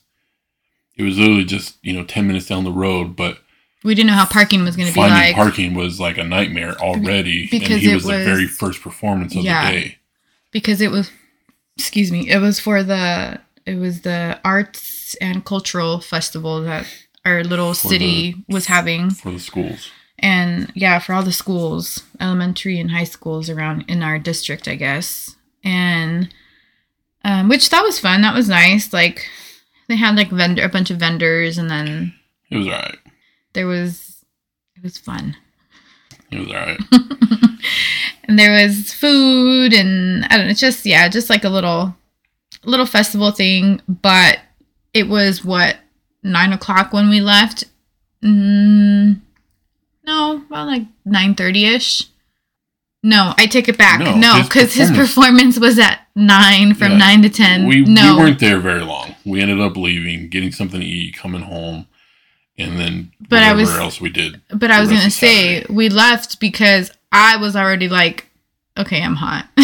it 0.98 1.04
was 1.04 1.18
literally 1.18 1.45
just 1.45 1.78
you 1.84 1.93
know 1.93 2.04
ten 2.04 2.28
minutes 2.28 2.48
down 2.48 2.64
the 2.64 2.72
road. 2.72 3.16
But 3.16 3.39
we 3.84 3.95
didn't 3.95 4.08
know 4.08 4.14
how 4.18 4.26
parking 4.26 4.64
was 4.64 4.76
going 4.76 4.88
to 4.88 4.93
be 4.93 5.00
finding 5.00 5.18
like. 5.18 5.36
parking 5.36 5.74
was 5.74 6.00
like 6.00 6.18
a 6.18 6.24
nightmare 6.24 6.76
already. 6.80 7.48
Because 7.48 7.70
and 7.72 7.80
he 7.82 7.91
it 7.91 7.95
was, 7.95 8.04
the 8.06 8.24
very 8.24 8.48
first 8.48 8.82
performance 8.82 9.36
of 9.36 9.43
Yeah. 9.43 9.72
the 9.72 9.78
day. 9.80 9.98
because 10.52 10.82
it 10.82 10.89
was 10.91 11.12
excuse 11.78 12.12
me 12.12 12.28
it 12.30 12.39
was 12.39 12.60
for 12.60 12.82
the 12.84 13.39
it 13.68 13.76
was 13.76 14.01
the 14.01 14.39
arts 14.43 15.15
and 15.22 15.43
cultural 15.45 15.99
festival 15.99 16.63
that 16.63 16.86
our 17.26 17.43
little 17.43 17.74
For 17.74 17.89
city 17.89 18.36
was 18.47 18.65
having 18.68 19.09
for 19.11 19.32
the 19.32 19.39
schools. 19.39 19.91
and 20.20 20.72
yeah 20.76 20.99
for 20.99 21.13
all 21.13 21.24
the 21.24 21.32
schools 21.43 22.03
elementary 22.20 22.80
and 22.80 22.91
high 22.91 23.03
schools 23.03 23.49
around 23.49 23.84
in 23.88 24.01
our 24.03 24.18
district 24.20 24.68
i 24.68 24.76
guess 24.76 25.36
and 25.63 26.34
um, 27.24 27.49
which 27.49 27.70
that 27.70 27.84
was 27.84 27.99
fun 27.99 28.22
that 28.22 28.34
was 28.36 28.47
nice 28.49 28.93
like 28.93 29.28
they 29.89 29.95
had 29.97 30.15
like 30.15 30.30
vendor 30.32 30.63
a 30.63 30.70
bunch 30.70 30.89
of 30.91 30.97
vendors 30.99 31.57
and 31.57 31.70
then 31.70 32.13
It 32.49 32.57
was 32.57 32.68
alright. 32.68 32.99
there 33.53 33.68
was 33.68 34.24
it 34.76 34.84
was 34.84 34.97
fun 34.97 35.36
It 36.32 36.39
was 36.39 36.47
alright. 36.49 36.80
and 38.26 38.38
there 38.39 38.51
was 38.63 38.93
food 38.93 39.74
and 39.74 40.26
I 40.26 40.38
don't 40.38 40.45
know, 40.45 40.51
it's 40.51 40.59
just 40.59 40.86
yeah, 40.86 41.07
just 41.09 41.30
like 41.30 41.43
a 41.43 41.49
little 41.49 41.95
little 42.68 42.86
festival 42.86 43.32
thing. 43.32 43.82
But 43.88 44.39
it 44.93 45.07
was 45.07 45.43
what 45.43 45.78
nine 46.24 46.53
o'clock 46.53 46.93
when 46.93 47.09
we 47.09 47.22
left. 47.22 47.63
Mm, 48.24 49.20
no, 50.05 50.38
about 50.49 50.68
like 50.68 50.84
nine 51.05 51.36
thirty 51.36 51.65
ish. 51.65 52.03
No, 53.03 53.34
I 53.38 53.45
take 53.45 53.70
it 53.70 53.78
back. 53.78 53.99
No, 53.99 54.15
No, 54.15 54.34
his 54.38 54.47
because 54.47 54.74
his, 54.74 54.91
performance- 54.91 55.59
was 55.59 55.78
at 55.80 56.01
nine 56.15 56.74
from 56.74 56.93
Yeah. 56.93 56.97
nine 56.97 57.22
to 57.22 57.30
ten. 57.30 57.68
we 57.68 57.82
no, 57.82 58.15
we 58.18 58.24
weren't 58.24 58.39
there 58.39 58.59
very 58.59 58.82
long. 58.84 59.15
We 59.24 59.39
ended 59.39 59.61
up 59.61 59.78
leaving, 59.78 60.30
getting 60.30 60.51
something 60.51 60.80
to 60.82 60.86
eat, 60.86 61.15
coming 61.15 61.43
home, 61.43 61.86
and 62.57 62.78
then 62.80 63.11
But 63.30 63.43
I 63.43 63.53
was- 63.53 63.70
else 63.76 64.01
we 64.01 64.09
did. 64.09 64.41
but 64.49 64.72
I 64.72 64.82
was 64.82 64.89
gonna 64.89 65.11
say 65.11 65.59
Saturday. 65.59 65.74
we 65.74 65.89
left 65.89 66.39
because 66.39 66.91
I 67.11 67.38
was 67.38 67.55
already 67.55 67.88
like, 67.88 68.28
okay, 68.78 69.01
I'm 69.01 69.15
hot. 69.15 69.47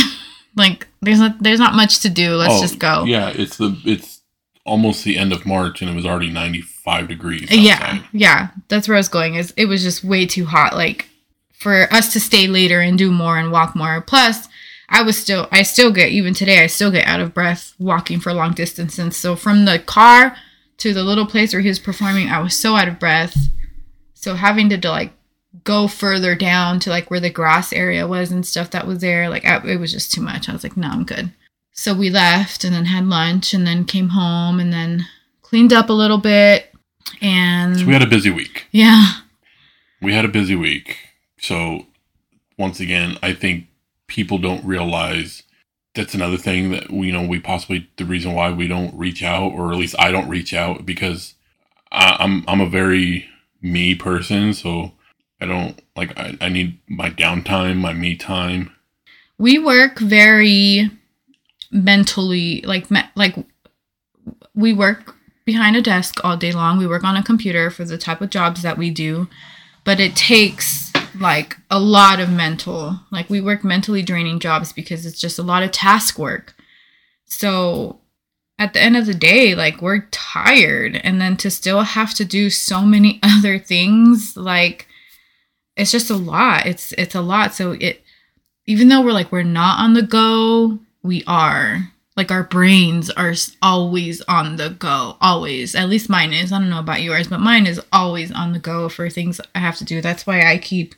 like 0.56 0.88
there's 1.02 1.20
not 1.20 1.42
there's 1.42 1.60
not 1.60 1.74
much 1.76 2.00
to 2.02 2.10
do. 2.10 2.36
Let's 2.36 2.56
Oh, 2.56 2.62
just 2.62 2.80
go. 2.80 3.04
Yeah, 3.06 3.30
it's 3.30 3.58
the 3.58 3.78
it's 3.86 4.22
almost 4.66 5.04
the 5.04 5.18
end 5.18 5.34
of 5.34 5.46
March 5.46 5.82
and 5.82 5.92
it 5.92 5.94
was 5.96 6.06
already 6.06 6.30
95 6.32 7.08
degrees 7.10 7.52
Yeah, 7.52 7.74
outside. 7.74 8.04
yeah, 8.14 8.48
that's 8.70 8.88
where 8.88 8.96
I 8.96 9.00
was 9.00 9.10
going. 9.10 9.36
Is 9.36 9.54
it 9.58 9.66
was 9.66 9.84
just 9.84 10.04
way 10.04 10.26
too 10.26 10.46
hot, 10.46 10.76
like 10.76 11.10
for 11.54 11.88
us 11.94 12.14
to 12.14 12.20
stay 12.20 12.48
later 12.48 12.80
and 12.80 12.98
do 12.98 13.12
more 13.12 13.38
and 13.38 13.52
walk 13.52 13.76
more. 13.76 14.00
Plus, 14.02 14.48
I 14.90 15.02
was 15.02 15.18
still, 15.18 15.48
I 15.52 15.64
still 15.64 15.92
get 15.92 16.10
even 16.10 16.34
today, 16.34 16.62
I 16.64 16.68
still 16.68 16.92
get 16.92 17.08
out 17.08 17.20
of 17.22 17.34
breath 17.34 17.74
walking 17.80 18.20
for 18.20 18.34
long 18.34 18.54
distances. 18.54 19.16
So 19.18 19.36
from 19.36 19.66
the 19.66 19.80
car 19.80 20.36
to 20.78 20.94
the 20.94 21.04
little 21.04 21.26
place 21.26 21.54
where 21.54 21.62
he 21.62 21.70
was 21.70 21.80
performing, 21.80 22.28
I 22.30 22.40
was 22.40 22.56
so 22.56 22.76
out 22.76 22.88
of 22.90 23.00
breath. 23.00 23.36
So 24.14 24.36
having 24.36 24.70
to, 24.70 24.90
like 24.90 25.14
go 25.64 25.88
further 25.88 26.36
down 26.36 26.80
to 26.82 26.90
like 26.90 27.10
where 27.12 27.20
the 27.20 27.30
grass 27.30 27.72
area 27.74 28.08
was 28.08 28.32
and 28.32 28.46
stuff 28.46 28.72
that 28.72 28.88
was 28.88 29.00
there, 29.00 29.30
like 29.30 29.46
I, 29.46 29.58
it 29.68 29.80
was 29.80 29.92
just 29.92 30.12
too 30.12 30.22
much. 30.22 30.50
I 30.50 30.54
was 30.54 30.64
like, 30.64 30.76
no, 30.78 30.88
I'm 30.88 31.04
good. 31.04 31.32
So 31.72 31.94
we 31.94 32.10
left 32.10 32.64
and 32.64 32.74
then 32.74 32.86
had 32.86 33.06
lunch 33.06 33.54
and 33.54 33.66
then 33.66 33.86
came 33.86 34.10
home 34.10 34.60
and 34.60 34.72
then 34.72 35.06
cleaned 35.42 35.74
up 35.74 35.90
a 35.90 35.94
little 35.94 36.18
bit 36.20 36.74
and 37.22 37.80
So 37.80 37.86
we 37.86 37.94
had 37.94 38.04
a 38.04 38.08
busy 38.08 38.30
week. 38.30 38.68
yeah. 38.72 39.06
We 40.02 40.14
had 40.14 40.26
a 40.26 40.30
busy 40.30 40.56
week. 40.56 40.98
So 41.40 41.86
once 42.58 42.80
again, 42.80 43.18
I 43.24 43.34
think 43.34 43.68
people 44.08 44.38
don't 44.38 44.66
realize 44.66 45.44
that's 45.96 46.14
another 46.14 46.38
thing 46.38 46.72
that 46.72 46.92
we 46.92 47.08
you 47.08 47.14
know 47.14 47.26
we 47.26 47.40
possibly 47.40 47.88
the 47.98 48.06
reason 48.06 48.34
why 48.34 48.52
we 48.52 48.68
don't 48.68 48.98
reach 48.98 49.24
out 49.24 49.52
or 49.54 49.72
at 49.72 49.78
least 49.78 49.96
I 50.00 50.12
don't 50.12 50.28
reach 50.30 50.54
out 50.54 50.86
because 50.86 51.36
I, 51.92 52.18
I'm 52.20 52.44
I'm 52.48 52.62
a 52.62 52.70
very 52.70 53.28
me 53.62 53.96
person, 53.96 54.54
so 54.54 54.92
I 55.44 55.46
don't 55.46 55.82
like 55.96 56.18
I, 56.18 56.38
I 56.40 56.50
need 56.50 56.80
my 56.88 57.10
downtime, 57.10 57.78
my 57.78 57.94
me 57.94 58.16
time. 58.16 58.74
We 59.38 59.60
work 59.60 60.00
very 60.00 60.90
mentally 61.70 62.62
like 62.62 62.90
me- 62.90 63.10
like 63.16 63.36
we 64.56 64.72
work 64.72 65.16
behind 65.46 65.76
a 65.76 65.82
desk 65.82 66.24
all 66.24 66.38
day 66.38 66.54
long. 66.54 66.78
We 66.78 66.88
work 66.88 67.04
on 67.04 67.18
a 67.18 67.24
computer 67.24 67.70
for 67.70 67.84
the 67.84 67.98
type 67.98 68.22
of 68.22 68.30
jobs 68.30 68.62
that 68.62 68.78
we 68.78 68.90
do, 68.90 69.28
but 69.84 70.00
it 70.00 70.16
takes 70.16 70.94
like 71.20 71.58
a 71.70 71.80
lot 71.80 72.22
of 72.22 72.30
mental. 72.32 73.02
Like 73.12 73.30
we 73.30 73.42
work 73.42 73.66
mentally 73.66 74.02
draining 74.02 74.40
jobs 74.40 74.72
because 74.72 75.06
it's 75.06 75.20
just 75.20 75.40
a 75.40 75.44
lot 75.44 75.64
of 75.64 75.72
task 75.72 76.18
work. 76.18 76.56
So 77.26 78.00
at 78.58 78.72
the 78.72 78.82
end 78.82 78.96
of 78.96 79.08
the 79.08 79.14
day, 79.14 79.56
like 79.56 79.82
we're 79.82 80.08
tired 80.12 81.02
and 81.04 81.20
then 81.20 81.36
to 81.38 81.52
still 81.52 81.82
have 81.82 82.14
to 82.14 82.24
do 82.24 82.50
so 82.50 82.84
many 82.84 83.20
other 83.24 83.60
things 83.60 84.38
like 84.38 84.88
it's 85.76 85.92
just 85.92 86.10
a 86.10 86.16
lot. 86.16 86.66
It's 86.66 86.92
it's 86.94 87.16
a 87.16 87.22
lot. 87.22 87.54
So 87.54 87.72
it 87.74 88.04
even 88.66 88.88
though 88.88 89.02
we're 89.02 89.14
like 89.14 89.32
we're 89.32 89.44
not 89.44 89.80
on 89.80 89.94
the 89.94 90.02
go, 90.02 90.80
we 91.02 91.24
are. 91.28 91.90
Like 92.16 92.30
our 92.30 92.44
brains 92.44 93.10
are 93.10 93.34
always 93.64 94.22
on 94.22 94.58
the 94.58 94.70
go, 94.70 95.18
always. 95.20 95.74
At 95.74 95.90
least 95.90 96.10
mine 96.10 96.32
is. 96.32 96.52
I 96.52 96.60
don't 96.60 96.70
know 96.70 96.80
about 96.80 97.02
yours, 97.02 97.28
but 97.28 97.40
mine 97.40 97.66
is 97.66 97.82
always 97.92 98.32
on 98.32 98.54
the 98.54 98.60
go 98.60 98.88
for 98.88 99.10
things 99.10 99.42
I 99.56 99.60
have 99.60 99.78
to 99.78 99.86
do. 99.86 100.00
That's 100.00 100.28
why 100.28 100.46
I 100.52 100.60
keep 100.60 100.94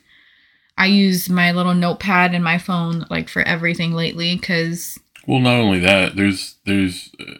I 0.76 0.86
use 0.86 1.30
my 1.30 1.52
little 1.52 1.72
notepad 1.72 2.34
and 2.34 2.44
my 2.44 2.58
phone 2.58 3.06
like 3.08 3.30
for 3.30 3.40
everything 3.42 3.92
lately 3.94 4.36
cuz 4.38 4.98
Well, 5.26 5.40
not 5.40 5.58
only 5.58 5.78
that, 5.80 6.16
there's 6.16 6.56
there's 6.66 7.10
uh, 7.18 7.32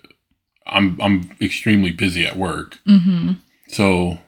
I'm 0.67 0.99
I'm 1.01 1.31
extremely 1.41 1.91
busy 1.93 2.25
at 2.27 2.37
work. 2.37 2.79
mhm 2.87 3.37
So 3.69 4.19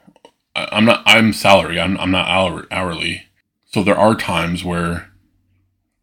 I'm 0.71 0.85
not 0.85 1.03
I'm 1.05 1.33
salary. 1.33 1.79
I'm 1.79 1.97
I'm 1.97 2.11
not 2.11 2.27
hour, 2.27 2.67
hourly. 2.71 3.23
So 3.65 3.83
there 3.83 3.97
are 3.97 4.15
times 4.15 4.63
where 4.63 5.09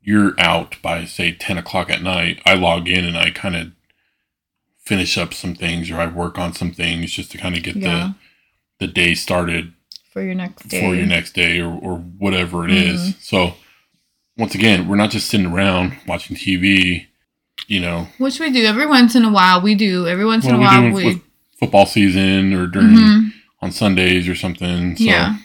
you're 0.03 0.35
out 0.39 0.77
by 0.83 1.05
say 1.05 1.33
ten 1.33 1.59
o'clock 1.59 1.91
at 1.91 2.03
night. 2.03 2.41
I 2.47 2.55
log 2.55 2.89
in 2.89 3.05
and 3.05 3.17
I 3.17 3.31
kind 3.31 3.57
of 3.57 3.73
finish 4.85 5.19
up 5.19 5.35
some 5.35 5.55
things 5.55 5.91
or 5.91 5.97
I 5.97 6.07
work 6.07 6.39
on 6.39 6.53
some 6.53 6.71
things 6.73 7.13
just 7.13 7.33
to 7.33 7.39
kind 7.39 7.57
of 7.57 7.63
get 7.63 7.77
Yeah. 7.77 8.13
the 8.79 8.87
the 8.87 8.93
day 8.93 9.15
started 9.15 9.73
for 10.13 10.23
your 10.23 10.35
next 10.35 10.69
day. 10.69 10.81
for 10.81 10.95
your 10.95 11.07
next 11.07 11.33
day 11.35 11.61
or, 11.61 11.73
or 11.73 11.97
whatever 11.99 12.65
it 12.65 12.71
is. 12.73 13.01
Mhm. 13.15 13.21
So 13.23 13.55
once 14.37 14.55
again, 14.55 14.87
we're 14.87 14.97
not 14.97 15.11
just 15.11 15.29
sitting 15.29 15.47
around 15.47 15.97
watching 16.07 16.37
TV. 16.37 17.07
You 17.69 17.81
know, 17.81 18.07
Which 18.19 18.39
we 18.39 18.51
do 18.53 18.65
every 18.65 18.87
once 18.87 19.17
in 19.17 19.25
a 19.25 19.31
while. 19.33 19.61
We 19.61 19.75
do 19.75 20.07
every 20.07 20.27
once 20.27 20.45
in 20.45 20.55
a 20.55 20.59
while 20.59 20.93
we 20.93 21.21
football 21.59 21.87
season 21.87 22.53
or 22.53 22.67
during 22.69 22.89
Mhm. 22.91 23.33
On 23.61 23.73
Sundays 23.73 24.29
or 24.29 24.35
something. 24.35 24.97
So, 24.97 25.05
Yeah. 25.05 25.37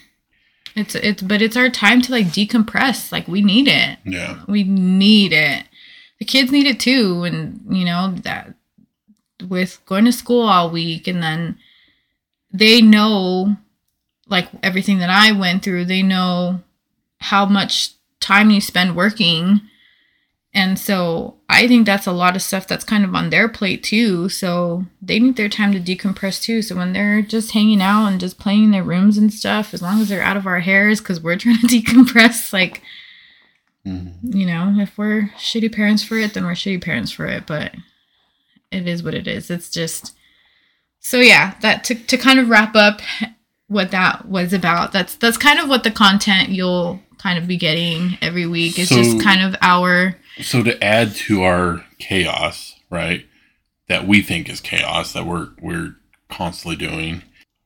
It's 0.73 0.95
it's 0.95 1.21
but 1.21 1.41
it's 1.41 1.57
our 1.57 1.69
time 1.69 2.01
to 2.03 2.11
like 2.11 2.27
decompress. 2.27 3.11
Like 3.11 3.27
we 3.27 3.41
need 3.41 3.67
it. 3.67 3.99
yeah. 4.05 4.41
We 4.47 4.63
need 4.63 5.33
it. 5.33 5.65
The 6.19 6.25
kids 6.25 6.51
need 6.51 6.65
it 6.65 6.79
too 6.79 7.23
and 7.23 7.59
you 7.69 7.83
know 7.83 8.13
that 8.23 8.53
with 9.49 9.81
going 9.85 10.05
to 10.05 10.11
school 10.13 10.47
all 10.47 10.69
week 10.69 11.07
and 11.07 11.21
then 11.21 11.57
they 12.53 12.81
know 12.81 13.57
like 14.27 14.47
everything 14.63 14.99
that 14.99 15.09
I 15.09 15.31
went 15.33 15.63
through. 15.63 15.85
They 15.85 16.03
know 16.03 16.61
how 17.19 17.45
much 17.45 17.91
time 18.21 18.49
you 18.49 18.61
spend 18.61 18.95
working. 18.95 19.61
And 20.53 20.77
so 20.77 21.37
I 21.47 21.65
think 21.67 21.85
that's 21.85 22.07
a 22.07 22.11
lot 22.11 22.35
of 22.35 22.41
stuff 22.41 22.67
that's 22.67 22.83
kind 22.83 23.05
of 23.05 23.15
on 23.15 23.29
their 23.29 23.47
plate 23.47 23.83
too. 23.83 24.27
So 24.27 24.85
they 25.01 25.17
need 25.17 25.37
their 25.37 25.47
time 25.47 25.71
to 25.71 25.79
decompress 25.79 26.41
too. 26.43 26.61
So 26.61 26.75
when 26.75 26.91
they're 26.91 27.21
just 27.21 27.51
hanging 27.51 27.81
out 27.81 28.07
and 28.07 28.19
just 28.19 28.37
playing 28.37 28.65
in 28.65 28.71
their 28.71 28.83
rooms 28.83 29.17
and 29.17 29.33
stuff, 29.33 29.73
as 29.73 29.81
long 29.81 30.01
as 30.01 30.09
they're 30.09 30.21
out 30.21 30.35
of 30.35 30.45
our 30.45 30.59
hairs 30.59 30.99
because 30.99 31.21
we're 31.21 31.37
trying 31.37 31.59
to 31.59 31.67
decompress, 31.81 32.51
like, 32.51 32.81
Mhm. 33.87 34.13
you 34.23 34.45
know, 34.45 34.75
if 34.77 34.95
we're 34.97 35.31
shitty 35.39 35.73
parents 35.73 36.03
for 36.03 36.15
it, 36.17 36.33
then 36.33 36.43
we're 36.45 36.51
shitty 36.51 36.81
parents 36.83 37.11
for 37.11 37.25
it. 37.25 37.45
But 37.47 37.73
it 38.71 38.87
is 38.87 39.01
what 39.03 39.13
it 39.15 39.27
is. 39.27 39.49
It's 39.49 39.69
just 39.71 40.13
so 40.99 41.17
yeah. 41.17 41.55
That 41.61 41.83
to 41.85 41.95
to 41.95 42.17
kind 42.17 42.39
of 42.39 42.49
wrap 42.49 42.75
up 42.75 43.01
what 43.67 43.89
that 43.91 44.27
was 44.27 44.53
about. 44.53 44.91
That's 44.91 45.15
that's 45.15 45.37
kind 45.37 45.59
of 45.59 45.67
what 45.67 45.83
the 45.83 45.89
content 45.91 46.49
you'll 46.49 46.99
kind 47.21 47.37
of 47.37 47.47
be 47.47 47.57
getting 47.57 48.17
every 48.21 48.45
week. 48.47 48.77
It's 48.79 48.89
So- 48.89 48.95
just 48.97 49.21
kind 49.21 49.41
of 49.41 49.55
our 49.61 50.17
So 50.41 50.63
to 50.63 50.81
add 50.83 51.15
to 51.27 51.43
our 51.43 51.85
chaos, 51.99 52.75
right? 52.89 53.25
that 53.87 54.07
we 54.07 54.21
think 54.21 54.47
is 54.49 54.61
chaos 54.61 55.11
that 55.11 55.25
we're 55.25 55.49
we're 55.61 55.95
constantly 56.29 56.77
doing. 56.77 57.23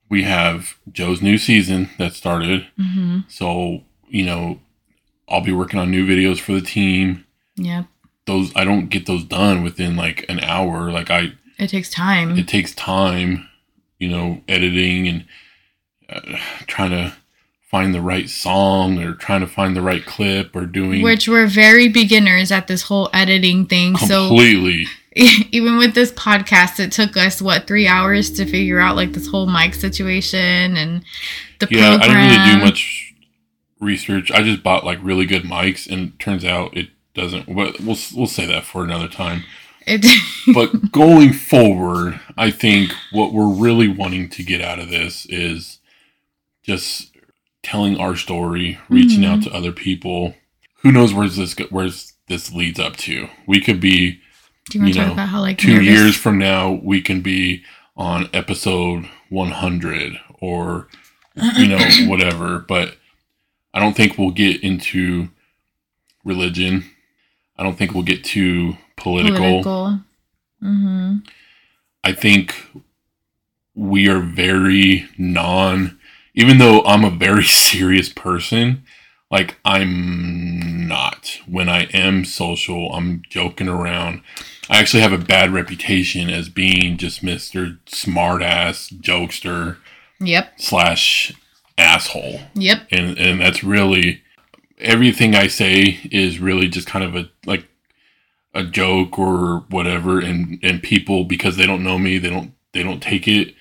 We 0.10 0.24
have 0.24 0.76
Joe's 0.91 1.22
new 1.22 1.38
season 1.38 1.91
that 1.99 2.14
started. 2.14 2.66
Mm-hmm. 2.80 3.20
So, 3.28 3.84
you 4.08 4.26
know, 4.26 4.60
I'll 5.30 5.41
be 5.41 5.51
working 5.51 5.80
on 5.80 5.91
new 5.91 6.03
videos 6.08 6.39
for 6.39 6.53
the 6.53 6.62
team. 6.62 7.26
Yep. 7.58 7.86
Those 8.26 8.51
I 8.56 8.64
don't 8.64 8.88
get 8.89 9.06
those 9.06 9.24
done 9.24 9.62
within 9.62 9.95
like 9.95 10.26
an 10.28 10.39
hour. 10.39 10.91
Like 10.91 11.12
I 11.12 11.34
It 11.60 11.68
takes 11.70 11.91
time. 11.91 12.38
it 12.39 12.47
takes 12.47 12.74
time, 12.74 13.47
you 13.99 14.10
know, 14.10 14.41
editing 14.47 15.08
and 15.08 15.26
uh, 16.10 16.38
trying 16.66 16.89
to 16.89 17.14
find 17.76 17.93
the 17.93 17.99
right 17.99 18.30
song 18.30 19.03
or 19.03 19.13
trying 19.15 19.41
to 19.41 19.47
find 19.47 19.76
the 19.76 19.82
right 19.82 20.05
clip 20.05 20.55
or 20.55 20.65
doing 20.65 21.01
which 21.01 21.28
we're 21.28 21.45
very 21.45 21.89
beginners 21.89 22.49
at 22.49 22.67
this 22.67 22.84
whole 22.84 23.09
editing 23.11 23.65
thing. 23.65 23.97
So 23.97 24.30
completely. 24.30 24.86
even 25.51 25.78
with 25.78 25.93
this 25.93 26.13
podcast, 26.13 26.80
it 26.80 26.93
took 26.93 27.17
us 27.17 27.41
what 27.41 27.67
three 27.67 27.86
hours 27.86 28.32
to 28.32 28.45
figure 28.45 28.80
out 28.80 28.95
like 28.95 29.11
this 29.11 29.28
whole 29.28 29.45
mic 29.45 29.73
situation 29.73 30.78
and 30.78 31.03
the 31.59 31.67
yeah, 31.69 31.97
program. 31.97 32.01
I 32.01 32.30
didn't 32.30 32.45
really 32.45 32.59
do 32.59 32.65
much 32.65 33.13
research. 33.82 34.32
I 34.32 34.41
just 34.41 34.63
bought 34.63 34.86
like 34.86 34.99
really 35.01 35.26
good 35.26 35.43
mics, 35.43 35.86
and 35.86 36.17
turns 36.17 36.45
out 36.45 36.78
it 36.78 36.91
doesn't. 37.13 37.53
But 37.53 37.82
we'll 37.82 37.97
we'll 38.15 38.26
say 38.26 38.45
that 38.45 38.63
for 38.63 38.86
another 38.86 39.09
time. 39.09 39.43
It, 39.86 40.05
But 40.53 40.93
going 40.93 41.34
forward, 41.34 42.21
I 42.38 42.51
think 42.51 42.93
what 43.11 43.34
we're 43.34 43.53
really 43.53 43.89
wanting 43.89 44.30
to 44.30 44.43
get 44.43 44.61
out 44.61 44.80
of 44.80 44.89
this 44.89 45.26
is 45.26 45.80
just 46.63 47.14
telling 47.66 47.97
our 47.97 48.16
story, 48.16 48.78
reaching 48.89 49.22
Mhm. 49.22 49.28
out 49.28 49.43
to 49.43 49.51
other 49.53 49.72
people. 49.72 50.36
Who 50.84 50.91
knows 50.91 51.13
where's 51.13 51.36
this 51.36 51.55
where's 51.70 52.13
this 52.28 52.51
leads 52.53 52.80
up 52.80 52.95
to? 52.97 53.28
We 53.47 53.59
could 53.59 53.80
be 53.82 54.20
do 54.70 54.78
you 54.78 54.82
want 54.82 54.88
you 54.88 54.93
to 54.93 54.99
talk 54.99 55.07
know, 55.07 55.13
about 55.13 55.30
how 55.30 55.41
like 55.41 55.57
two 55.57 55.74
nervous- 55.74 55.88
years 55.88 56.16
from 56.16 56.38
now. 56.38 56.72
We 56.84 57.01
can 57.01 57.22
be 57.22 57.63
on 57.97 58.30
episode 58.34 59.07
100 59.30 60.20
or 60.39 60.88
you 61.57 61.68
know 61.68 61.78
whatever. 62.07 62.59
But 62.59 62.97
I 63.74 63.80
don't 63.80 63.95
think 63.95 64.18
we'll 64.18 64.32
get 64.32 64.61
into 64.63 65.30
religion. 66.24 66.86
I 67.57 67.63
don't 67.63 67.78
think 67.78 67.93
we'll 67.93 68.03
get 68.03 68.24
too 68.24 68.78
political. 68.97 69.63
political? 69.63 69.99
Mm-hmm. 70.63 71.16
I 72.03 72.11
think 72.13 72.55
we 73.74 74.07
are 74.07 74.20
very 74.20 75.07
non 75.18 75.97
even 76.36 76.57
though 76.57 76.81
I'm 76.83 77.03
a 77.03 77.09
very 77.09 77.43
serious 77.71 78.09
person, 78.09 78.83
like 79.31 79.57
I'm 79.65 80.88
not. 80.88 81.39
When 81.47 81.67
I 81.69 81.83
am 81.93 82.25
social, 82.25 82.93
I'm 82.93 83.23
joking 83.29 83.67
around. 83.67 84.21
I 84.69 84.79
actually 84.79 85.01
have 85.01 85.13
a 85.13 85.17
bad 85.17 85.51
reputation 85.53 86.29
as 86.29 86.49
being 86.49 86.97
just 86.97 87.23
Mr. 87.23 87.79
Smartass 87.86 88.93
jokester 89.01 89.77
Yep. 90.19 90.53
slash 90.59 91.33
asshole. 91.77 92.39
Yep. 92.53 92.88
And 92.91 93.17
and 93.17 93.41
that's 93.41 93.63
really 93.63 94.21
everything 94.77 95.36
I 95.36 95.47
say 95.47 95.99
is 96.11 96.39
really 96.39 96.67
just 96.67 96.88
kind 96.88 97.03
of 97.03 97.15
a 97.15 97.29
like 97.45 97.67
a 98.53 98.63
joke 98.63 99.19
or 99.19 99.65
whatever 99.69 100.19
and 100.19 100.59
and 100.63 100.81
people 100.81 101.25
because 101.25 101.57
they 101.57 101.65
don't 101.65 101.83
know 101.83 101.97
me 101.97 102.17
they 102.17 102.29
don't 102.29 102.53
they 102.73 102.83
don't 102.83 103.01
take 103.03 103.27
it 103.27 103.55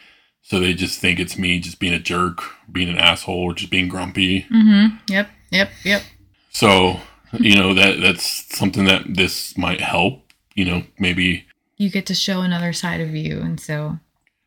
so 0.47 0.61
they 0.61 0.75
just 0.75 1.01
think 1.01 1.19
it's 1.19 1.37
me 1.39 1.59
just 1.59 1.81
being 1.81 1.95
a 1.95 1.99
jerk 1.99 2.43
being 2.71 2.89
an 2.89 2.99
asshole 2.99 3.35
or 3.45 3.55
just 3.55 3.71
being 3.71 3.89
grumpy 3.89 4.43
Mm-hmm. 4.43 4.97
Yep. 5.09 5.29
Yep. 5.51 5.71
Yep. 5.85 6.03
so 6.51 7.01
you 7.33 7.57
know 7.57 7.75
that 7.75 8.01
that's 8.01 8.57
something 8.57 8.85
that 8.85 9.03
this 9.09 9.57
might 9.59 9.81
help 9.81 10.33
you 10.55 10.65
know 10.65 10.83
maybe 10.99 11.45
You 11.79 11.91
get 11.91 12.07
to 12.07 12.15
show 12.15 12.43
another 12.43 12.73
side 12.73 13.01
of 13.01 13.11
you, 13.15 13.41
and 13.41 13.59
so 13.59 13.99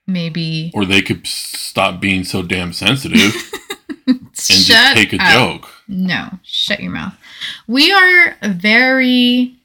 maybe 0.06 0.72
or 0.74 0.86
they 0.86 1.02
could 1.02 1.28
stop 1.28 2.00
being 2.00 2.24
so 2.24 2.42
damn 2.42 2.72
sensitive 2.72 3.34
and 4.08 4.30
just 4.38 4.96
take 4.96 5.12
a 5.14 5.18
up. 5.22 5.34
joke 5.34 5.70
No, 5.90 6.40
shut 6.44 6.80
your 6.80 6.92
mouth. 6.94 7.14
We 7.68 7.92
are 7.92 8.36
very 8.44 9.56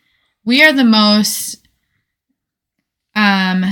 we 0.45 0.65
are 0.65 0.73
the 0.73 0.85
most 0.85 1.59
um 3.15 3.65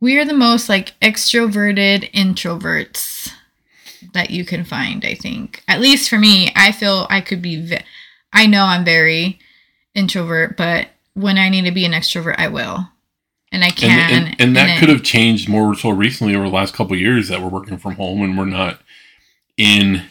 we 0.00 0.18
are 0.18 0.24
the 0.24 0.34
most 0.34 0.68
like 0.68 0.98
extroverted 1.00 2.10
introverts 2.12 3.30
that 4.14 4.30
you 4.30 4.44
can 4.44 4.64
find, 4.64 5.04
I 5.04 5.14
think. 5.14 5.62
At 5.68 5.80
least 5.80 6.08
for 6.08 6.18
me, 6.18 6.50
I 6.56 6.72
feel 6.72 7.06
I 7.10 7.20
could 7.20 7.42
be 7.42 7.60
ve- 7.66 7.84
I 8.32 8.46
know 8.46 8.64
I'm 8.64 8.84
very 8.84 9.38
introvert, 9.94 10.56
but 10.56 10.88
when 11.14 11.36
I 11.38 11.48
need 11.48 11.64
to 11.66 11.70
be 11.72 11.84
an 11.84 11.92
extrovert, 11.92 12.36
I 12.38 12.48
will. 12.48 12.88
And 13.52 13.64
I 13.64 13.70
can. 13.70 14.12
and, 14.28 14.40
and 14.40 14.56
that 14.56 14.76
it- 14.76 14.80
could 14.80 14.88
have 14.88 15.02
changed 15.02 15.48
more 15.48 15.74
so 15.74 15.90
recently 15.90 16.34
over 16.34 16.46
the 16.46 16.54
last 16.54 16.72
couple 16.74 16.94
of 16.94 17.00
years 17.00 17.28
that 17.28 17.40
we're 17.42 17.48
working 17.48 17.78
from 17.78 17.96
home 17.96 18.22
and 18.22 18.38
we're 18.38 18.44
not 18.44 18.80
in 19.56 20.04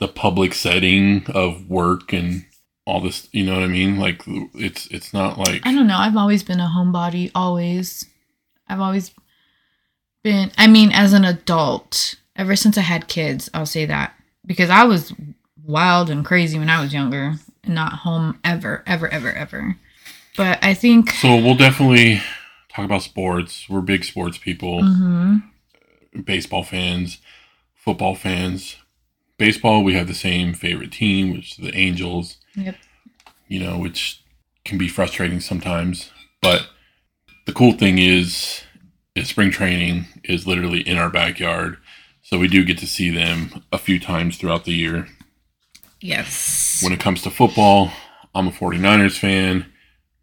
the 0.00 0.08
public 0.08 0.54
setting 0.54 1.24
of 1.28 1.68
work 1.70 2.12
and 2.12 2.44
all 2.86 3.00
this 3.00 3.28
you 3.32 3.44
know 3.44 3.54
what 3.54 3.62
i 3.62 3.66
mean 3.66 3.98
like 3.98 4.22
it's 4.54 4.86
it's 4.88 5.12
not 5.12 5.38
like 5.38 5.66
I 5.66 5.72
don't 5.72 5.86
know. 5.86 5.96
I've 5.96 6.16
always 6.16 6.42
been 6.44 6.60
a 6.60 6.70
homebody. 6.72 7.30
Always. 7.34 8.06
I've 8.68 8.78
always 8.80 9.10
been. 10.26 10.50
I 10.58 10.66
mean, 10.66 10.90
as 10.92 11.12
an 11.12 11.24
adult, 11.24 12.16
ever 12.34 12.56
since 12.56 12.76
I 12.76 12.80
had 12.80 13.06
kids, 13.06 13.48
I'll 13.54 13.64
say 13.64 13.86
that 13.86 14.12
because 14.44 14.70
I 14.70 14.82
was 14.82 15.12
wild 15.64 16.10
and 16.10 16.24
crazy 16.24 16.58
when 16.58 16.68
I 16.68 16.82
was 16.82 16.92
younger 16.92 17.34
and 17.62 17.74
not 17.76 17.92
home 18.00 18.40
ever, 18.42 18.82
ever, 18.88 19.08
ever, 19.08 19.32
ever. 19.32 19.76
But 20.36 20.58
I 20.62 20.74
think. 20.74 21.10
so 21.10 21.36
we'll 21.36 21.54
definitely 21.56 22.20
talk 22.74 22.84
about 22.84 23.02
sports 23.02 23.68
we're 23.68 23.80
big 23.80 24.04
sports 24.04 24.36
people 24.36 24.82
Mhm. 24.82 25.42
baseball 26.24 26.62
fans 26.62 27.18
football 27.74 28.14
fans 28.14 28.76
baseball 29.38 29.82
we 29.82 29.94
have 29.94 30.08
the 30.08 30.14
same 30.28 30.52
favorite 30.52 30.92
team 30.92 31.32
which 31.32 31.52
is 31.52 31.56
the 31.58 31.74
angels 31.74 32.36
Yep. 32.54 32.76
you 33.48 33.60
know, 33.60 33.78
which 33.78 34.20
can 34.64 34.76
be 34.76 34.88
frustrating 34.88 35.40
sometimes. 35.40 36.10
But 36.42 36.68
the 37.46 37.52
cool 37.52 37.72
thing 37.72 37.96
is 37.98 38.62
spring 39.24 39.50
training 39.50 40.06
is 40.24 40.46
literally 40.46 40.80
in 40.80 40.98
our 40.98 41.10
backyard. 41.10 41.78
So 42.22 42.38
we 42.38 42.48
do 42.48 42.64
get 42.64 42.78
to 42.78 42.86
see 42.86 43.08
them 43.10 43.62
a 43.72 43.78
few 43.78 43.98
times 44.00 44.36
throughout 44.36 44.64
the 44.64 44.72
year. 44.72 45.06
Yes. 46.00 46.80
When 46.82 46.92
it 46.92 47.00
comes 47.00 47.22
to 47.22 47.30
football, 47.30 47.92
I'm 48.34 48.48
a 48.48 48.50
49ers 48.50 49.18
fan. 49.18 49.66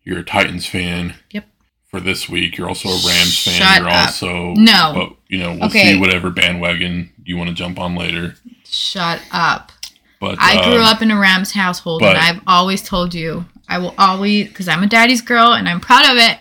You're 0.03 0.19
a 0.19 0.23
Titans 0.23 0.65
fan. 0.67 1.15
Yep. 1.31 1.45
For 1.89 1.99
this 1.99 2.27
week, 2.27 2.57
you're 2.57 2.67
also 2.67 2.89
a 2.89 2.91
Rams 2.91 3.43
fan. 3.43 3.53
Shut 3.53 3.79
you're 3.79 3.89
up. 3.89 4.05
also 4.07 4.53
No. 4.55 4.91
But, 4.95 5.17
you 5.29 5.37
know, 5.39 5.51
we'll 5.53 5.65
Okay. 5.65 5.93
see 5.93 5.99
whatever 5.99 6.29
bandwagon 6.29 7.11
you 7.23 7.37
want 7.37 7.49
to 7.49 7.55
jump 7.55 7.79
on 7.79 7.95
later. 7.95 8.35
Shut 8.65 9.21
up. 9.31 9.71
But 10.19 10.37
I 10.39 10.63
grew 10.63 10.79
um, 10.81 10.85
up 10.85 11.01
in 11.01 11.11
a 11.11 11.17
Rams 11.19 11.51
household, 11.51 12.01
but- 12.01 12.15
and 12.15 12.17
I've 12.17 12.41
always 12.47 12.81
told 12.81 13.13
you 13.13 13.45
I 13.67 13.77
will 13.77 13.93
always, 13.97 14.47
because 14.49 14.67
I'm 14.67 14.83
a 14.83 14.87
daddy's 14.87 15.21
girl 15.21 15.53
and 15.53 15.67
I'm 15.69 15.79
proud 15.79 16.09
of 16.11 16.17
it. 16.17 16.37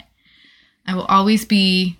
I 0.86 0.94
will 0.94 1.04
always 1.04 1.44
be 1.44 1.96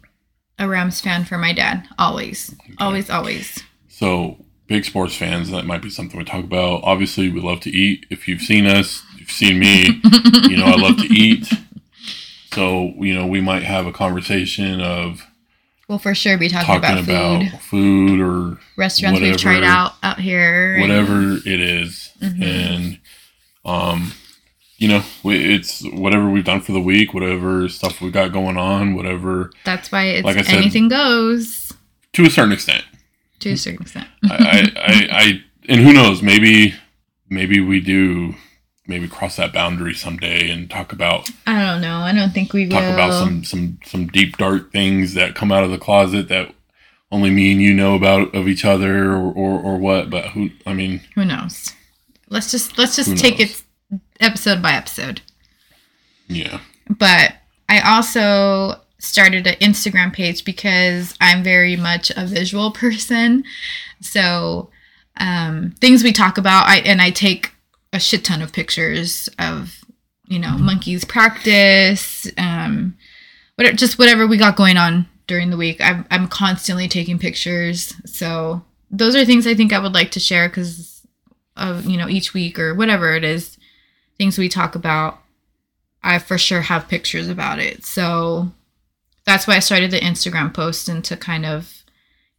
a 0.63 0.69
Rams 0.69 1.01
fan 1.01 1.25
for 1.25 1.37
my 1.39 1.53
dad. 1.53 1.87
Always, 1.99 2.55
always, 2.79 3.11
always. 3.11 3.63
So, 3.89 4.45
big 4.67 4.85
sports 4.85 5.15
fans, 5.15 5.51
that 5.51 5.67
might 5.67 5.83
be 5.83 5.91
something 5.91 6.17
we 6.19 6.25
talk 6.25 6.45
about. 6.45 6.83
Obviously, 6.85 7.29
we 7.31 7.41
love 7.41 7.61
to 7.61 7.71
eat. 7.71 8.07
If 8.11 8.27
you've 8.29 8.41
seen 8.43 8.67
us, 8.67 9.03
you've 9.19 9.31
seen 9.31 9.59
me, 9.59 9.85
you 10.49 10.57
know 10.57 10.65
I 10.67 10.77
love 10.77 10.97
to 10.99 11.13
eat. 11.13 11.53
So, 12.53 12.93
you 12.99 13.15
know, 13.15 13.27
we 13.27 13.41
might 13.41 13.63
have 13.63 13.87
a 13.87 13.93
conversation 13.93 14.81
of 14.81 15.27
We'll 15.89 15.99
for 15.99 16.15
sure 16.15 16.39
be 16.39 16.49
talking, 16.49 16.81
talking 16.81 17.05
about, 17.05 17.43
about, 17.43 17.61
food, 17.61 18.19
food. 18.19 18.21
or 18.21 18.59
restaurants 18.77 19.21
we've 19.21 19.37
tried 19.37 19.63
out 19.65 19.93
out 20.03 20.19
here. 20.21 20.75
and- 20.75 20.83
whatever 20.83 21.37
it 21.47 21.61
is. 21.61 22.11
Mhm. 22.23 22.43
And, 22.43 22.99
um, 23.65 24.13
you 24.83 24.89
know, 24.89 25.03
we, 25.23 25.55
it's 25.55 25.83
whatever 25.93 26.29
we've 26.29 26.45
done 26.45 26.61
for 26.61 26.73
the 26.73 26.81
week, 26.81 27.15
whatever 27.15 27.69
stuff 27.69 28.01
we 28.01 28.11
got 28.11 28.33
going 28.33 28.57
on, 28.57 28.95
whatever, 28.97 29.53
That's 29.65 29.93
why 29.93 30.07
it's 30.07 30.25
Like 30.25 30.37
I 30.39 30.43
said- 30.43 30.57
anything 30.57 30.89
goes 30.89 31.73
to 32.15 32.25
a 32.25 32.31
certain 32.31 32.53
extent. 32.53 32.85
to 33.41 33.51
a 33.51 33.57
certain 33.57 33.83
extent. 33.83 34.09
I, 34.29 34.35
I, 34.35 34.81
I, 34.81 35.09
I, 35.23 35.45
and 35.69 35.81
who 35.81 35.93
knows, 35.93 36.21
maybe, 36.21 36.75
maybe 37.31 37.61
we 37.61 37.79
do, 37.81 38.35
maybe 38.89 39.07
cross 39.07 39.37
that 39.37 39.53
boundary 39.53 39.95
someday 39.95 40.51
and 40.51 40.69
talk 40.69 40.93
about 40.93 41.31
I 41.47 41.65
don't 41.65 41.81
know. 41.81 41.99
I 42.01 42.13
don't 42.13 42.33
think 42.35 42.53
we 42.53 42.65
will. 42.67 42.73
talk 42.73 42.93
about 42.93 43.13
some 43.13 43.45
some 43.45 43.79
some 43.85 44.09
deep 44.09 44.37
dark 44.37 44.73
things 44.73 45.15
that 45.15 45.37
come 45.37 45.53
out 45.53 45.63
of 45.63 45.71
the 45.71 45.79
closet 45.79 46.27
that 46.29 46.53
only 47.13 47.31
me 47.31 47.53
and 47.53 47.63
you 47.63 47.73
know 47.73 47.95
about 47.95 48.35
of 48.35 48.49
each 48.49 48.65
other 48.65 49.13
or 49.13 49.33
or, 49.33 49.61
or 49.61 49.77
what 49.79 50.11
but 50.11 50.31
who 50.31 50.51
i 50.67 50.73
mean 50.75 51.01
Who 51.15 51.25
knows? 51.25 51.73
Let's 52.29 52.51
just 52.51 52.77
let's 52.79 52.97
just 52.97 53.17
take 53.17 53.39
knows? 53.39 53.51
it 53.53 53.62
episode 54.23 54.63
by 54.63 54.73
episode. 54.73 55.21
yeah 56.29 56.61
but 56.89 57.35
I 57.69 57.81
also 57.81 58.81
started 58.99 59.47
an 59.47 59.55
Instagram 59.55 60.13
page 60.13 60.45
because 60.45 61.15
I'm 61.21 61.43
very 61.43 61.77
much 61.77 62.11
a 62.17 62.27
visual 62.27 62.71
person. 62.83 63.45
So 64.01 64.71
um, 65.17 65.75
things 65.81 66.03
we 66.03 66.13
talk 66.13 66.39
about, 66.39 66.69
I 66.69 66.79
and 66.79 67.01
I 67.01 67.11
take 67.11 67.53
a 67.93 68.01
shit 68.01 68.25
ton 68.25 68.43
of 68.43 68.53
pictures 68.53 69.29
of 69.39 69.79
you 70.27 70.39
know 70.39 70.57
monkeys 70.57 71.05
practice, 71.05 72.31
um, 72.39 72.97
what 73.57 73.75
just 73.77 73.99
whatever 73.99 74.27
we 74.27 74.39
got 74.39 74.57
going 74.57 74.77
on 74.77 75.07
during 75.27 75.51
the 75.51 75.57
week. 75.57 75.81
I'm 75.81 76.07
I'm 76.11 76.29
constantly 76.29 76.89
taking 76.89 77.19
pictures, 77.19 77.95
so 78.07 78.65
those 78.91 79.15
are 79.15 79.25
things 79.25 79.47
I 79.47 79.55
think 79.55 79.73
I 79.73 79.79
would 79.79 79.95
like 79.95 80.11
to 80.13 80.21
share 80.21 80.49
because 80.49 81.07
of 81.57 81.85
you 81.87 81.99
know 81.99 82.09
each 82.09 82.33
week 82.33 82.59
or 82.59 82.75
whatever 82.75 83.15
it 83.15 83.25
is, 83.25 83.59
things 84.19 84.39
we 84.39 84.49
talk 84.49 84.75
about. 84.75 85.19
I 86.03 86.19
for 86.19 86.37
sure 86.37 86.63
have 86.63 86.89
pictures 86.89 87.29
about 87.29 87.59
it, 87.59 87.85
so 87.85 88.51
that's 89.25 89.47
why 89.47 89.57
I 89.57 89.61
started 89.61 89.91
the 89.91 90.01
Instagram 90.01 90.53
post 90.53 90.89
and 90.89 91.05
to 91.05 91.17
kind 91.17 91.47
of 91.47 91.83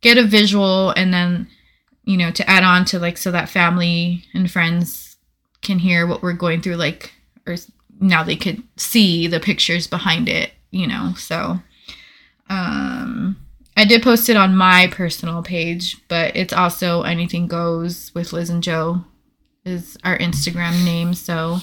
get 0.02 0.18
a 0.18 0.24
visual 0.24 0.92
and 0.92 1.14
then 1.14 1.48
you 2.04 2.18
know 2.18 2.30
to 2.32 2.48
add 2.48 2.64
on 2.64 2.86
to 2.86 3.00
like 3.00 3.18
so 3.18 3.32
that 3.32 3.50
family 3.50 4.26
and 4.34 4.52
friends 4.52 5.16
can 5.62 5.80
hear 5.80 6.06
what 6.06 6.22
we're 6.22 6.34
going 6.34 6.62
through 6.62 6.76
like 6.76 7.14
or 7.48 7.56
now 8.00 8.22
they 8.22 8.36
could 8.36 8.62
see 8.78 9.28
the 9.28 9.40
pictures 9.40 9.88
behind 9.88 10.28
it 10.28 10.52
you 10.72 10.86
know 10.86 11.14
so 11.18 11.60
um 12.50 13.38
i 13.78 13.86
did 13.86 14.04
post 14.04 14.28
it 14.30 14.36
on 14.36 14.56
my 14.56 14.88
personal 14.92 15.42
page 15.42 15.98
but 16.10 16.36
it's 16.36 16.54
also 16.54 17.04
anything 17.04 17.48
goes 17.48 18.14
with 18.14 18.34
liz 18.34 18.50
and 18.50 18.62
joe 18.62 19.04
is 19.66 19.98
our 20.04 20.18
instagram 20.18 20.84
name 20.84 21.14
so 21.14 21.60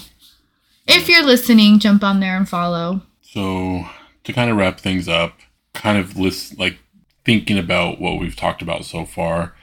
if 0.87 1.07
you're 1.07 1.25
listening 1.25 1.79
jump 1.79 2.03
on 2.03 2.19
there 2.19 2.35
and 2.35 2.49
follow 2.49 3.01
So 3.21 3.85
to 4.23 4.33
kind 4.33 4.51
of 4.51 4.57
wrap 4.57 4.79
things 4.79 5.07
up, 5.07 5.39
kind 5.73 5.97
of 5.97 6.17
list 6.17 6.57
like 6.57 6.79
thinking 7.25 7.57
about 7.57 7.99
what 7.99 8.19
we've 8.19 8.35
talked 8.35 8.61
about 8.61 8.85
so 8.85 9.05
far. 9.05 9.55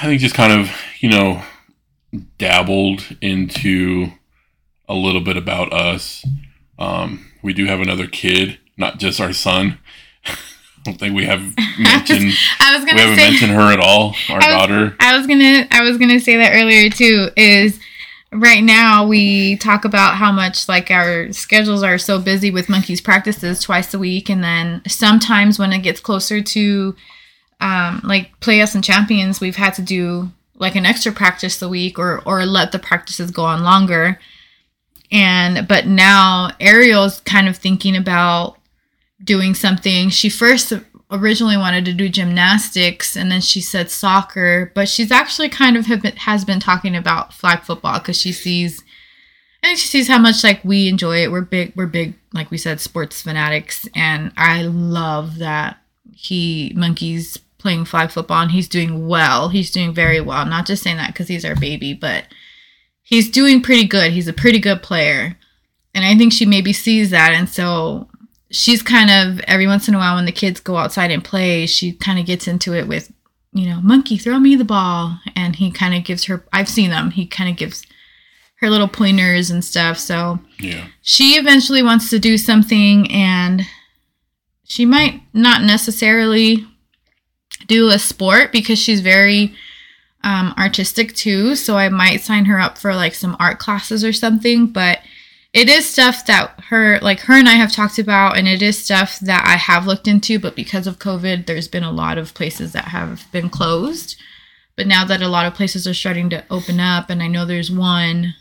I 0.00 0.06
think 0.06 0.20
just 0.20 0.34
kind 0.34 0.52
of 0.52 0.70
you 1.00 1.08
know 1.08 1.42
dabbled 2.38 3.16
into 3.20 4.08
a 4.88 4.94
little 4.94 5.20
bit 5.20 5.36
about 5.36 5.72
us. 5.72 6.24
Um, 6.78 7.30
we 7.42 7.52
do 7.52 7.66
have 7.66 7.80
another 7.80 8.06
kid, 8.06 8.58
not 8.76 8.98
just 8.98 9.20
our 9.20 9.32
son. 9.32 9.78
I 10.86 10.90
don't 10.90 10.98
think 10.98 11.14
we 11.16 11.24
have 11.24 11.40
mentioned 11.78 12.32
i 12.60 12.74
was 12.76 12.84
we 12.84 12.90
gonna 12.90 13.00
haven't 13.02 13.16
say 13.16 13.30
mentioned 13.30 13.52
her 13.52 13.72
at 13.72 13.80
all. 13.80 14.14
Our 14.28 14.36
I 14.36 14.36
was- 14.36 14.46
daughter. 14.68 14.96
I 15.00 15.16
was 15.16 15.26
gonna 15.26 15.66
I 15.70 15.82
was 15.82 15.96
gonna 15.98 16.20
say 16.20 16.36
that 16.36 16.52
earlier 16.54 16.90
too. 16.90 17.30
Is 17.36 17.80
right 18.32 18.62
now 18.62 19.06
we 19.06 19.56
talk 19.56 19.84
about 19.84 20.16
how 20.16 20.30
much 20.32 20.68
like 20.68 20.90
our 20.90 21.32
schedules 21.32 21.82
are 21.82 21.98
so 21.98 22.18
busy 22.20 22.50
with 22.50 22.68
monkeys 22.68 23.00
practices 23.00 23.60
twice 23.62 23.94
a 23.94 23.98
week, 23.98 24.28
and 24.28 24.42
then 24.44 24.82
sometimes 24.86 25.58
when 25.58 25.72
it 25.72 25.78
gets 25.80 26.00
closer 26.00 26.42
to 26.42 26.94
um, 27.60 28.00
like 28.04 28.38
play 28.40 28.60
us 28.60 28.74
and 28.74 28.84
champions, 28.84 29.40
we've 29.40 29.56
had 29.56 29.72
to 29.74 29.82
do 29.82 30.30
like 30.56 30.74
an 30.76 30.84
extra 30.84 31.12
practice 31.12 31.62
a 31.62 31.68
week 31.68 31.98
or 31.98 32.20
or 32.26 32.44
let 32.44 32.72
the 32.72 32.78
practices 32.78 33.30
go 33.30 33.44
on 33.44 33.62
longer. 33.62 34.18
And 35.12 35.66
but 35.68 35.86
now 35.86 36.50
Ariel's 36.60 37.20
kind 37.20 37.48
of 37.48 37.56
thinking 37.56 37.96
about 37.96 38.58
doing 39.24 39.54
something. 39.54 40.10
She 40.10 40.28
first 40.28 40.72
originally 41.10 41.56
wanted 41.56 41.84
to 41.86 41.92
do 41.92 42.08
gymnastics 42.08 43.16
and 43.16 43.30
then 43.30 43.40
she 43.40 43.60
said 43.60 43.90
soccer, 43.90 44.70
but 44.74 44.88
she's 44.88 45.10
actually 45.10 45.48
kind 45.48 45.76
of 45.76 45.86
been, 45.86 46.16
has 46.16 46.44
been 46.44 46.60
talking 46.60 46.94
about 46.94 47.32
flag 47.32 47.62
football 47.62 47.98
because 47.98 48.18
she 48.18 48.32
sees 48.32 48.82
and 49.62 49.78
she 49.78 49.88
sees 49.88 50.08
how 50.08 50.18
much 50.18 50.44
like 50.44 50.62
we 50.62 50.88
enjoy 50.88 51.22
it. 51.22 51.32
We're 51.32 51.40
big 51.40 51.72
we're 51.74 51.86
big 51.86 52.14
like 52.32 52.50
we 52.50 52.58
said 52.58 52.80
sports 52.80 53.22
fanatics 53.22 53.88
and 53.94 54.32
I 54.36 54.62
love 54.62 55.38
that 55.38 55.78
he 56.12 56.72
monkeys 56.76 57.38
playing 57.58 57.86
flag 57.86 58.10
football 58.10 58.42
and 58.42 58.50
he's 58.50 58.68
doing 58.68 59.08
well. 59.08 59.48
He's 59.48 59.70
doing 59.70 59.94
very 59.94 60.20
well. 60.20 60.44
Not 60.44 60.66
just 60.66 60.82
saying 60.82 60.98
that 60.98 61.08
because 61.08 61.28
he's 61.28 61.46
our 61.46 61.56
baby, 61.56 61.94
but 61.94 62.26
he's 63.02 63.30
doing 63.30 63.62
pretty 63.62 63.86
good. 63.86 64.12
He's 64.12 64.28
a 64.28 64.34
pretty 64.34 64.58
good 64.58 64.82
player. 64.82 65.38
And 65.94 66.04
I 66.04 66.16
think 66.16 66.32
she 66.32 66.44
maybe 66.44 66.72
sees 66.72 67.10
that. 67.10 67.32
And 67.32 67.48
so 67.48 68.08
she's 68.54 68.82
kind 68.82 69.10
of 69.10 69.40
every 69.48 69.66
once 69.66 69.88
in 69.88 69.94
a 69.94 69.98
while 69.98 70.14
when 70.16 70.24
the 70.26 70.32
kids 70.32 70.60
go 70.60 70.76
outside 70.76 71.10
and 71.10 71.24
play, 71.24 71.66
she 71.66 71.92
kind 71.92 72.18
of 72.18 72.26
gets 72.26 72.46
into 72.46 72.72
it 72.74 72.86
with, 72.86 73.12
you 73.52 73.68
know, 73.68 73.80
monkey, 73.82 74.16
throw 74.16 74.38
me 74.38 74.54
the 74.56 74.64
ball. 74.64 75.18
And 75.34 75.56
he 75.56 75.70
kind 75.70 75.94
of 75.94 76.04
gives 76.04 76.24
her, 76.24 76.44
I've 76.52 76.68
seen 76.68 76.90
them, 76.90 77.10
he 77.10 77.26
kind 77.26 77.50
of 77.50 77.56
gives 77.56 77.84
her 78.60 78.70
little 78.70 78.88
pointers 78.88 79.50
and 79.50 79.64
stuff. 79.64 79.98
So 79.98 80.38
Yeah. 80.60 80.86
she 81.02 81.32
eventually 81.32 81.82
wants 81.82 82.08
to 82.10 82.18
do 82.18 82.38
something 82.38 83.10
and 83.10 83.62
she 84.66 84.86
might 84.86 85.20
not 85.32 85.62
necessarily 85.62 86.64
do 87.66 87.88
a 87.88 87.98
sport 87.98 88.52
because 88.52 88.78
she's 88.78 89.00
very 89.00 89.54
um, 90.22 90.54
artistic 90.56 91.14
too 91.14 91.54
so 91.54 91.76
i 91.76 91.90
might 91.90 92.22
sign 92.22 92.46
her 92.46 92.58
up 92.58 92.78
for 92.78 92.94
like 92.94 93.14
some 93.14 93.36
art 93.38 93.58
classes 93.58 94.02
or 94.02 94.12
something 94.12 94.66
but 94.66 95.00
it 95.54 95.68
is 95.68 95.88
stuff 95.88 96.26
that 96.26 96.60
her 96.68 96.98
like 97.00 97.20
her 97.20 97.34
and 97.34 97.48
i 97.48 97.54
have 97.54 97.72
talked 97.72 97.98
about 97.98 98.36
and 98.36 98.46
it 98.46 98.60
is 98.60 98.82
stuff 98.82 99.18
that 99.20 99.46
i 99.46 99.56
have 99.56 99.86
looked 99.86 100.08
into 100.08 100.38
but 100.38 100.54
because 100.54 100.86
of 100.86 100.98
covid 100.98 101.46
there's 101.46 101.68
been 101.68 101.84
a 101.84 101.92
lot 101.92 102.18
of 102.18 102.34
places 102.34 102.72
that 102.72 102.86
have 102.86 103.24
been 103.32 103.48
closed 103.48 104.16
but 104.76 104.86
now 104.86 105.04
that 105.04 105.22
a 105.22 105.28
lot 105.28 105.46
of 105.46 105.54
places 105.54 105.86
are 105.86 105.94
starting 105.94 106.28
to 106.28 106.44
open 106.50 106.80
up 106.80 107.08
and 107.08 107.22
i 107.22 107.26
know 107.26 107.46
there's 107.46 107.70
one 107.70 108.34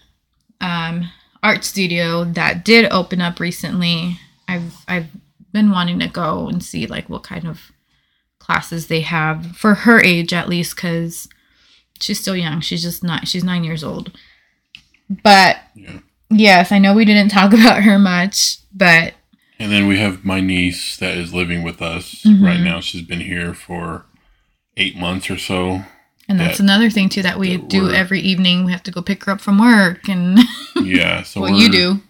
um, 0.64 1.12
art 1.44 1.64
studio 1.66 2.24
that 2.24 2.64
did 2.64 2.92
open 2.92 3.22
up 3.22 3.40
recently. 3.40 4.18
I've 4.48 4.74
I've 4.88 5.08
been 5.52 5.70
wanting 5.70 6.00
to 6.00 6.08
go 6.08 6.48
and 6.48 6.64
see 6.64 6.88
like 6.88 7.10
what 7.10 7.24
kind 7.24 7.46
of 7.46 7.72
classes 8.40 8.88
they 8.88 9.02
have 9.02 9.56
for 9.56 9.74
her 9.76 10.02
age 10.02 10.34
at 10.34 10.50
least 10.50 10.76
because 10.76 11.28
she's 12.00 12.20
still 12.20 12.36
young. 12.36 12.62
She's 12.62 12.82
just 12.82 13.04
not. 13.04 13.28
She's 13.28 13.44
nine 13.44 13.64
years 13.64 13.84
old. 13.84 14.18
But 15.10 15.58
Yeah. 15.76 16.00
Yes, 16.30 16.72
I 16.72 16.80
know 16.80 16.94
we 16.94 17.06
didn't 17.06 17.30
talk 17.30 17.54
about 17.54 17.84
her 17.84 17.98
much, 18.00 18.58
but 18.74 19.14
And 19.60 19.72
then 19.72 19.88
we 19.88 19.98
have 20.00 20.26
my 20.26 20.40
niece 20.42 20.98
that 20.98 21.16
is 21.18 21.34
living 21.34 21.64
with 21.64 21.82
us 21.82 22.24
Mhm. 22.26 22.44
right 22.44 22.60
now. 22.60 22.80
She's 22.82 23.02
been 23.04 23.22
here 23.22 23.54
for 23.54 24.06
eight 24.78 24.98
months 24.98 25.30
or 25.30 25.38
so. 25.38 25.84
and 26.30 26.40
that's 26.40 26.58
That- 26.58 26.64
another 26.64 26.90
thing 26.90 27.10
too 27.10 27.22
that 27.22 27.38
we 27.40 27.58
that 27.58 27.70
do 27.70 27.92
every 27.92 28.20
evening. 28.22 28.64
We 28.66 28.72
have 28.72 28.84
to 28.84 28.92
go 28.92 29.02
pick 29.02 29.24
her 29.26 29.32
up 29.34 29.42
from 29.42 29.60
work 29.60 30.08
and 30.10 30.40
Yeah. 30.82 31.24
So 31.24 31.42
what 31.42 31.56
you 31.56 31.70
do. 31.72 32.02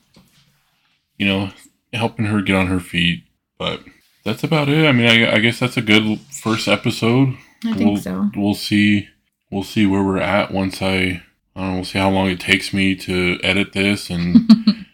you 1.18 1.26
know, 1.28 1.52
helping 1.94 2.26
her 2.26 2.42
get 2.42 2.56
on 2.56 2.68
her 2.68 2.80
feet. 2.80 3.24
But 3.58 3.82
that's 4.26 4.44
about 4.44 4.70
it. 4.70 4.86
I 4.88 4.92
mean, 4.92 5.08
I, 5.08 5.36
I 5.36 5.40
guess 5.40 5.60
that's 5.60 5.78
a 5.78 5.82
good 5.82 6.20
first 6.32 6.68
episode. 6.68 7.36
I 7.66 7.74
think 7.74 7.86
we'll, 7.86 7.98
so. 7.98 8.30
We'll 8.36 8.56
see. 8.56 9.08
We'll 9.52 9.64
see 9.64 9.86
where 9.86 10.04
we're 10.04 10.20
at 10.20 10.52
once 10.52 10.82
I. 10.82 11.24
I. 11.56 11.74
We'll 11.76 11.84
see 11.86 12.00
how 12.00 12.10
long 12.10 12.28
it 12.30 12.40
takes 12.40 12.74
me 12.74 12.96
to 12.96 13.40
edit 13.44 13.74
this 13.74 14.10
and 14.10 14.50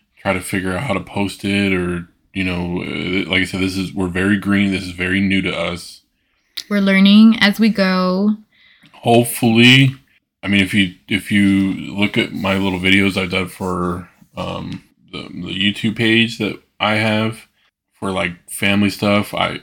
try 0.17 0.33
to 0.33 0.41
figure 0.41 0.73
out 0.75 0.83
how 0.83 0.93
to 0.93 0.99
post 1.01 1.43
it, 1.45 1.73
or 1.73 2.07
you 2.33 2.43
know, 2.43 2.81
uh, 2.81 3.29
like 3.29 3.41
I 3.41 3.45
said, 3.45 3.61
this 3.61 3.77
is 3.77 3.93
we're 3.93 4.07
very 4.07 4.37
green. 4.37 4.71
This 4.71 4.83
is 4.83 4.91
very 4.91 5.21
new 5.21 5.41
to 5.41 5.55
us. 5.55 6.01
We're 6.69 6.81
learning 6.81 7.37
as 7.39 7.59
we 7.59 7.69
go. 7.69 8.35
hopefully 8.93 9.95
i 10.43 10.47
mean 10.47 10.61
if 10.61 10.73
you 10.73 10.93
if 11.07 11.31
you 11.31 11.71
look 11.95 12.17
at 12.17 12.33
my 12.33 12.57
little 12.57 12.79
videos 12.79 13.15
i've 13.17 13.31
done 13.31 13.47
for 13.47 14.09
um 14.35 14.83
the, 15.11 15.21
the 15.23 15.53
youtube 15.55 15.95
page 15.95 16.37
that 16.37 16.61
i 16.79 16.95
have 16.95 17.47
for 17.93 18.11
like 18.11 18.33
family 18.49 18.89
stuff 18.89 19.33
i 19.33 19.59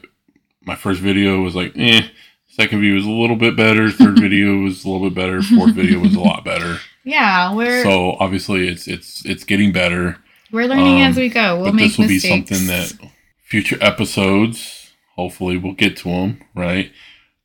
my 0.63 0.75
first 0.75 1.01
video 1.01 1.41
was 1.43 1.55
like 1.55 1.73
eh 1.77 2.09
second 2.57 2.81
video 2.81 2.95
was 2.95 3.05
a 3.05 3.11
little 3.11 3.37
bit 3.37 3.57
better. 3.57 3.91
Third 3.91 4.19
video 4.21 4.59
was 4.59 4.85
a 4.85 4.89
little 4.89 5.09
bit 5.11 5.15
better. 5.15 5.43
Fourth 5.43 5.75
video 5.75 6.01
was 6.01 6.15
a 6.15 6.21
lot 6.21 6.45
better. 6.45 6.79
Yeah, 7.05 7.55
we're 7.55 7.83
so 7.83 8.13
obviously 8.19 8.67
it's 8.67 8.89
it's 8.89 9.25
it's 9.25 9.45
getting 9.45 9.73
better. 9.73 10.19
We're 10.51 10.67
learning 10.67 11.03
um, 11.03 11.11
as 11.11 11.17
we 11.17 11.29
go. 11.29 11.57
We'll 11.57 11.67
but 11.67 11.75
make 11.75 11.91
this 11.91 11.99
will 11.99 12.09
mistakes. 12.09 12.51
be 12.51 12.57
something 12.57 12.67
that 12.69 13.11
future 13.43 13.79
episodes 13.81 14.93
hopefully 15.17 15.57
we'll 15.57 15.73
get 15.73 15.97
to 15.99 16.09
them 16.09 16.41
right? 16.55 16.93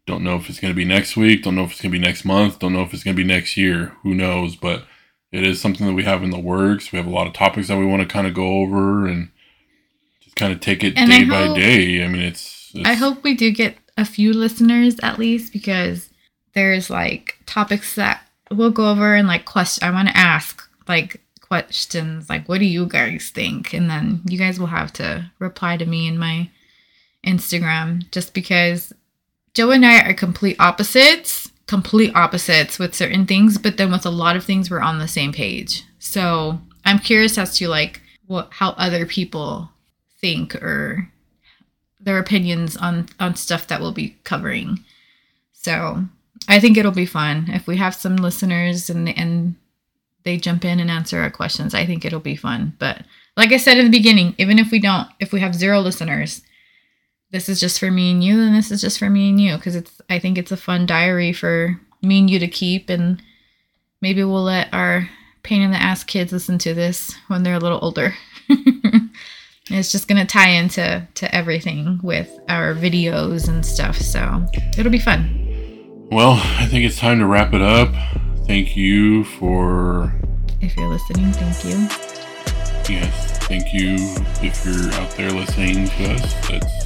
Don't 0.07 0.23
know 0.23 0.35
if 0.35 0.49
it's 0.49 0.59
going 0.59 0.73
to 0.73 0.75
be 0.75 0.83
next 0.85 1.15
week. 1.15 1.43
Don't 1.43 1.55
know 1.55 1.63
if 1.63 1.71
it's 1.71 1.81
going 1.81 1.91
to 1.91 1.97
be 1.97 2.03
next 2.03 2.25
month. 2.25 2.59
Don't 2.59 2.73
know 2.73 2.81
if 2.81 2.93
it's 2.93 3.03
going 3.03 3.15
to 3.15 3.21
be 3.21 3.27
next 3.27 3.55
year. 3.55 3.95
Who 4.01 4.15
knows? 4.15 4.55
But 4.55 4.85
it 5.31 5.45
is 5.45 5.61
something 5.61 5.85
that 5.85 5.93
we 5.93 6.03
have 6.03 6.23
in 6.23 6.31
the 6.31 6.39
works. 6.39 6.91
We 6.91 6.97
have 6.97 7.05
a 7.07 7.11
lot 7.11 7.27
of 7.27 7.33
topics 7.33 7.67
that 7.67 7.77
we 7.77 7.85
want 7.85 8.01
to 8.01 8.07
kind 8.07 8.25
of 8.27 8.33
go 8.33 8.61
over 8.61 9.05
and 9.05 9.29
just 10.21 10.35
kind 10.35 10.51
of 10.51 10.59
take 10.59 10.83
it 10.83 10.97
And 10.97 11.09
day 11.09 11.21
I 11.21 11.49
by 11.49 11.55
day. 11.57 12.03
I 12.03 12.07
mean 12.07 12.23
it's, 12.23 12.71
it's 12.73 12.87
I 12.89 12.93
hope 12.93 13.23
we 13.23 13.35
do 13.35 13.51
get 13.51 13.80
a 13.97 14.05
few 14.05 14.33
listeners 14.33 14.95
at 15.03 15.19
least 15.19 15.53
because 15.53 16.09
there's 16.53 16.89
like 16.89 17.37
topics 17.45 17.95
that 17.95 18.21
we'll 18.49 18.71
go 18.71 18.89
over 18.89 19.15
and 19.15 19.27
like 19.27 19.45
question. 19.45 19.87
I 19.87 19.91
want 19.91 20.09
to 20.09 20.17
ask 20.17 20.67
like 20.87 21.21
questions 21.39 22.29
like, 22.29 22.47
what 22.47 22.59
do 22.59 22.65
you 22.65 22.85
guys 22.85 23.31
think? 23.33 23.73
And 23.73 23.89
then 23.89 24.21
you 24.25 24.37
guys 24.37 24.59
will 24.59 24.67
have 24.67 24.93
to 24.93 25.31
reply 25.39 25.77
to 25.77 25.85
me 25.85 26.07
in 26.07 26.17
my 26.17 26.49
Instagram 27.25 28.09
just 28.11 28.33
because 28.33 28.93
Joe 29.53 29.71
and 29.71 29.85
I 29.85 30.01
are 30.01 30.13
complete 30.13 30.55
opposites, 30.59 31.51
complete 31.67 32.15
opposites 32.15 32.79
with 32.79 32.95
certain 32.95 33.25
things, 33.25 33.57
but 33.57 33.77
then 33.77 33.91
with 33.91 34.05
a 34.05 34.09
lot 34.09 34.35
of 34.35 34.43
things 34.43 34.69
we're 34.69 34.79
on 34.79 34.99
the 34.99 35.07
same 35.07 35.33
page. 35.33 35.83
So 35.99 36.59
I'm 36.85 36.99
curious 36.99 37.37
as 37.37 37.57
to 37.57 37.67
like 37.67 38.01
what 38.27 38.49
how 38.51 38.69
other 38.71 39.05
people 39.05 39.69
think 40.19 40.55
or 40.55 41.09
their 42.03 42.17
opinions 42.17 42.75
on 42.77 43.07
on 43.19 43.35
stuff 43.35 43.67
that 43.67 43.79
we'll 43.79 43.91
be 43.91 44.17
covering. 44.23 44.83
So 45.53 46.05
I 46.47 46.59
think 46.59 46.77
it'll 46.77 46.91
be 46.91 47.05
fun 47.05 47.45
if 47.49 47.67
we 47.67 47.77
have 47.77 47.95
some 47.95 48.17
listeners 48.17 48.89
and 48.89 49.09
and 49.17 49.55
they 50.23 50.37
jump 50.37 50.65
in 50.65 50.79
and 50.79 50.91
answer 50.91 51.19
our 51.19 51.31
questions. 51.31 51.73
I 51.73 51.85
think 51.85 52.05
it'll 52.05 52.19
be 52.19 52.35
fun. 52.35 52.75
But 52.79 53.03
like 53.37 53.51
I 53.51 53.57
said 53.57 53.77
in 53.77 53.85
the 53.85 53.97
beginning, 53.97 54.35
even 54.37 54.59
if 54.59 54.71
we 54.71 54.79
don't, 54.79 55.07
if 55.19 55.31
we 55.31 55.39
have 55.39 55.55
zero 55.55 55.79
listeners, 55.79 56.41
this 57.31 57.49
is 57.49 57.59
just 57.59 57.79
for 57.79 57.89
me 57.89 58.11
and 58.11 58.23
you, 58.23 58.41
and 58.41 58.53
this 58.53 58.71
is 58.71 58.81
just 58.81 58.99
for 58.99 59.09
me 59.09 59.29
and 59.29 59.39
you 59.39 59.55
because 59.55 59.75
it's 59.75 60.01
I 60.09 60.19
think 60.19 60.37
it's 60.37 60.51
a 60.51 60.57
fun 60.57 60.85
diary 60.85 61.33
for 61.33 61.79
me 62.01 62.19
and 62.19 62.29
you 62.29 62.39
to 62.39 62.47
keep 62.47 62.89
and 62.89 63.21
maybe 64.01 64.23
we'll 64.23 64.43
let 64.43 64.73
our 64.73 65.07
pain 65.43 65.61
in 65.61 65.71
the 65.71 65.77
ass 65.77 66.03
kids 66.03 66.31
listen 66.31 66.57
to 66.59 66.73
this 66.73 67.15
when 67.27 67.43
they're 67.43 67.55
a 67.55 67.59
little 67.59 67.79
older. 67.81 68.13
it's 69.69 69.91
just 69.91 70.07
gonna 70.07 70.25
tie 70.25 70.49
into 70.49 71.07
to 71.15 71.35
everything 71.35 71.99
with 72.03 72.29
our 72.49 72.73
videos 72.73 73.47
and 73.47 73.65
stuff, 73.65 73.97
so 73.97 74.45
it'll 74.77 74.91
be 74.91 74.99
fun. 74.99 76.07
Well, 76.11 76.33
I 76.57 76.65
think 76.65 76.83
it's 76.85 76.97
time 76.99 77.19
to 77.19 77.25
wrap 77.25 77.53
it 77.53 77.61
up. 77.61 77.89
Thank 78.47 78.75
you 78.75 79.23
for 79.23 80.13
If 80.59 80.75
you're 80.75 80.89
listening, 80.89 81.31
thank 81.31 81.63
you. 81.63 81.87
yes, 82.93 83.37
thank 83.47 83.73
you 83.73 83.95
if 84.41 84.65
you're 84.65 84.91
out 84.93 85.11
there 85.11 85.31
listening 85.31 85.87
to 85.87 86.13
us. 86.13 86.49
That's 86.49 86.81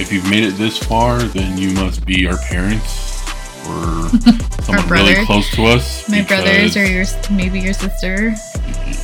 if 0.00 0.10
you've 0.10 0.28
made 0.28 0.42
it 0.44 0.52
this 0.52 0.78
far, 0.78 1.18
then 1.22 1.58
you 1.58 1.74
must 1.74 2.04
be 2.06 2.26
our 2.26 2.38
parents 2.38 3.20
or 3.68 4.08
someone 4.62 4.88
really 4.88 5.24
close 5.26 5.48
to 5.52 5.66
us. 5.66 6.08
My 6.08 6.22
brothers 6.22 6.76
or 6.76 6.84
your 6.84 7.04
maybe 7.30 7.60
your 7.60 7.74
sister. 7.74 8.34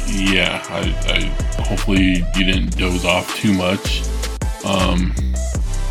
Yeah 0.06 0.62
I, 0.68 0.80
I 1.12 1.62
hopefully 1.62 2.24
you 2.34 2.44
didn't 2.44 2.76
doze 2.76 3.04
off 3.04 3.34
too 3.36 3.52
much 3.52 4.02
um 4.64 5.12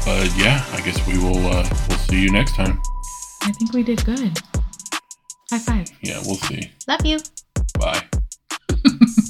but 0.05 0.31
yeah 0.37 0.63
i 0.73 0.81
guess 0.81 1.05
we 1.07 1.17
will 1.17 1.37
uh 1.47 1.67
we'll 1.89 1.97
see 1.99 2.21
you 2.21 2.31
next 2.31 2.55
time 2.55 2.81
I 3.43 3.51
think 3.51 3.71
we 3.73 3.81
did 3.83 4.03
good. 4.03 4.37
High 5.51 5.59
five. 5.59 5.89
yeah 6.01 6.19
we'll 6.25 6.35
see 6.35 6.71
Love 6.87 7.05
you. 7.05 7.19
bye 7.79 8.03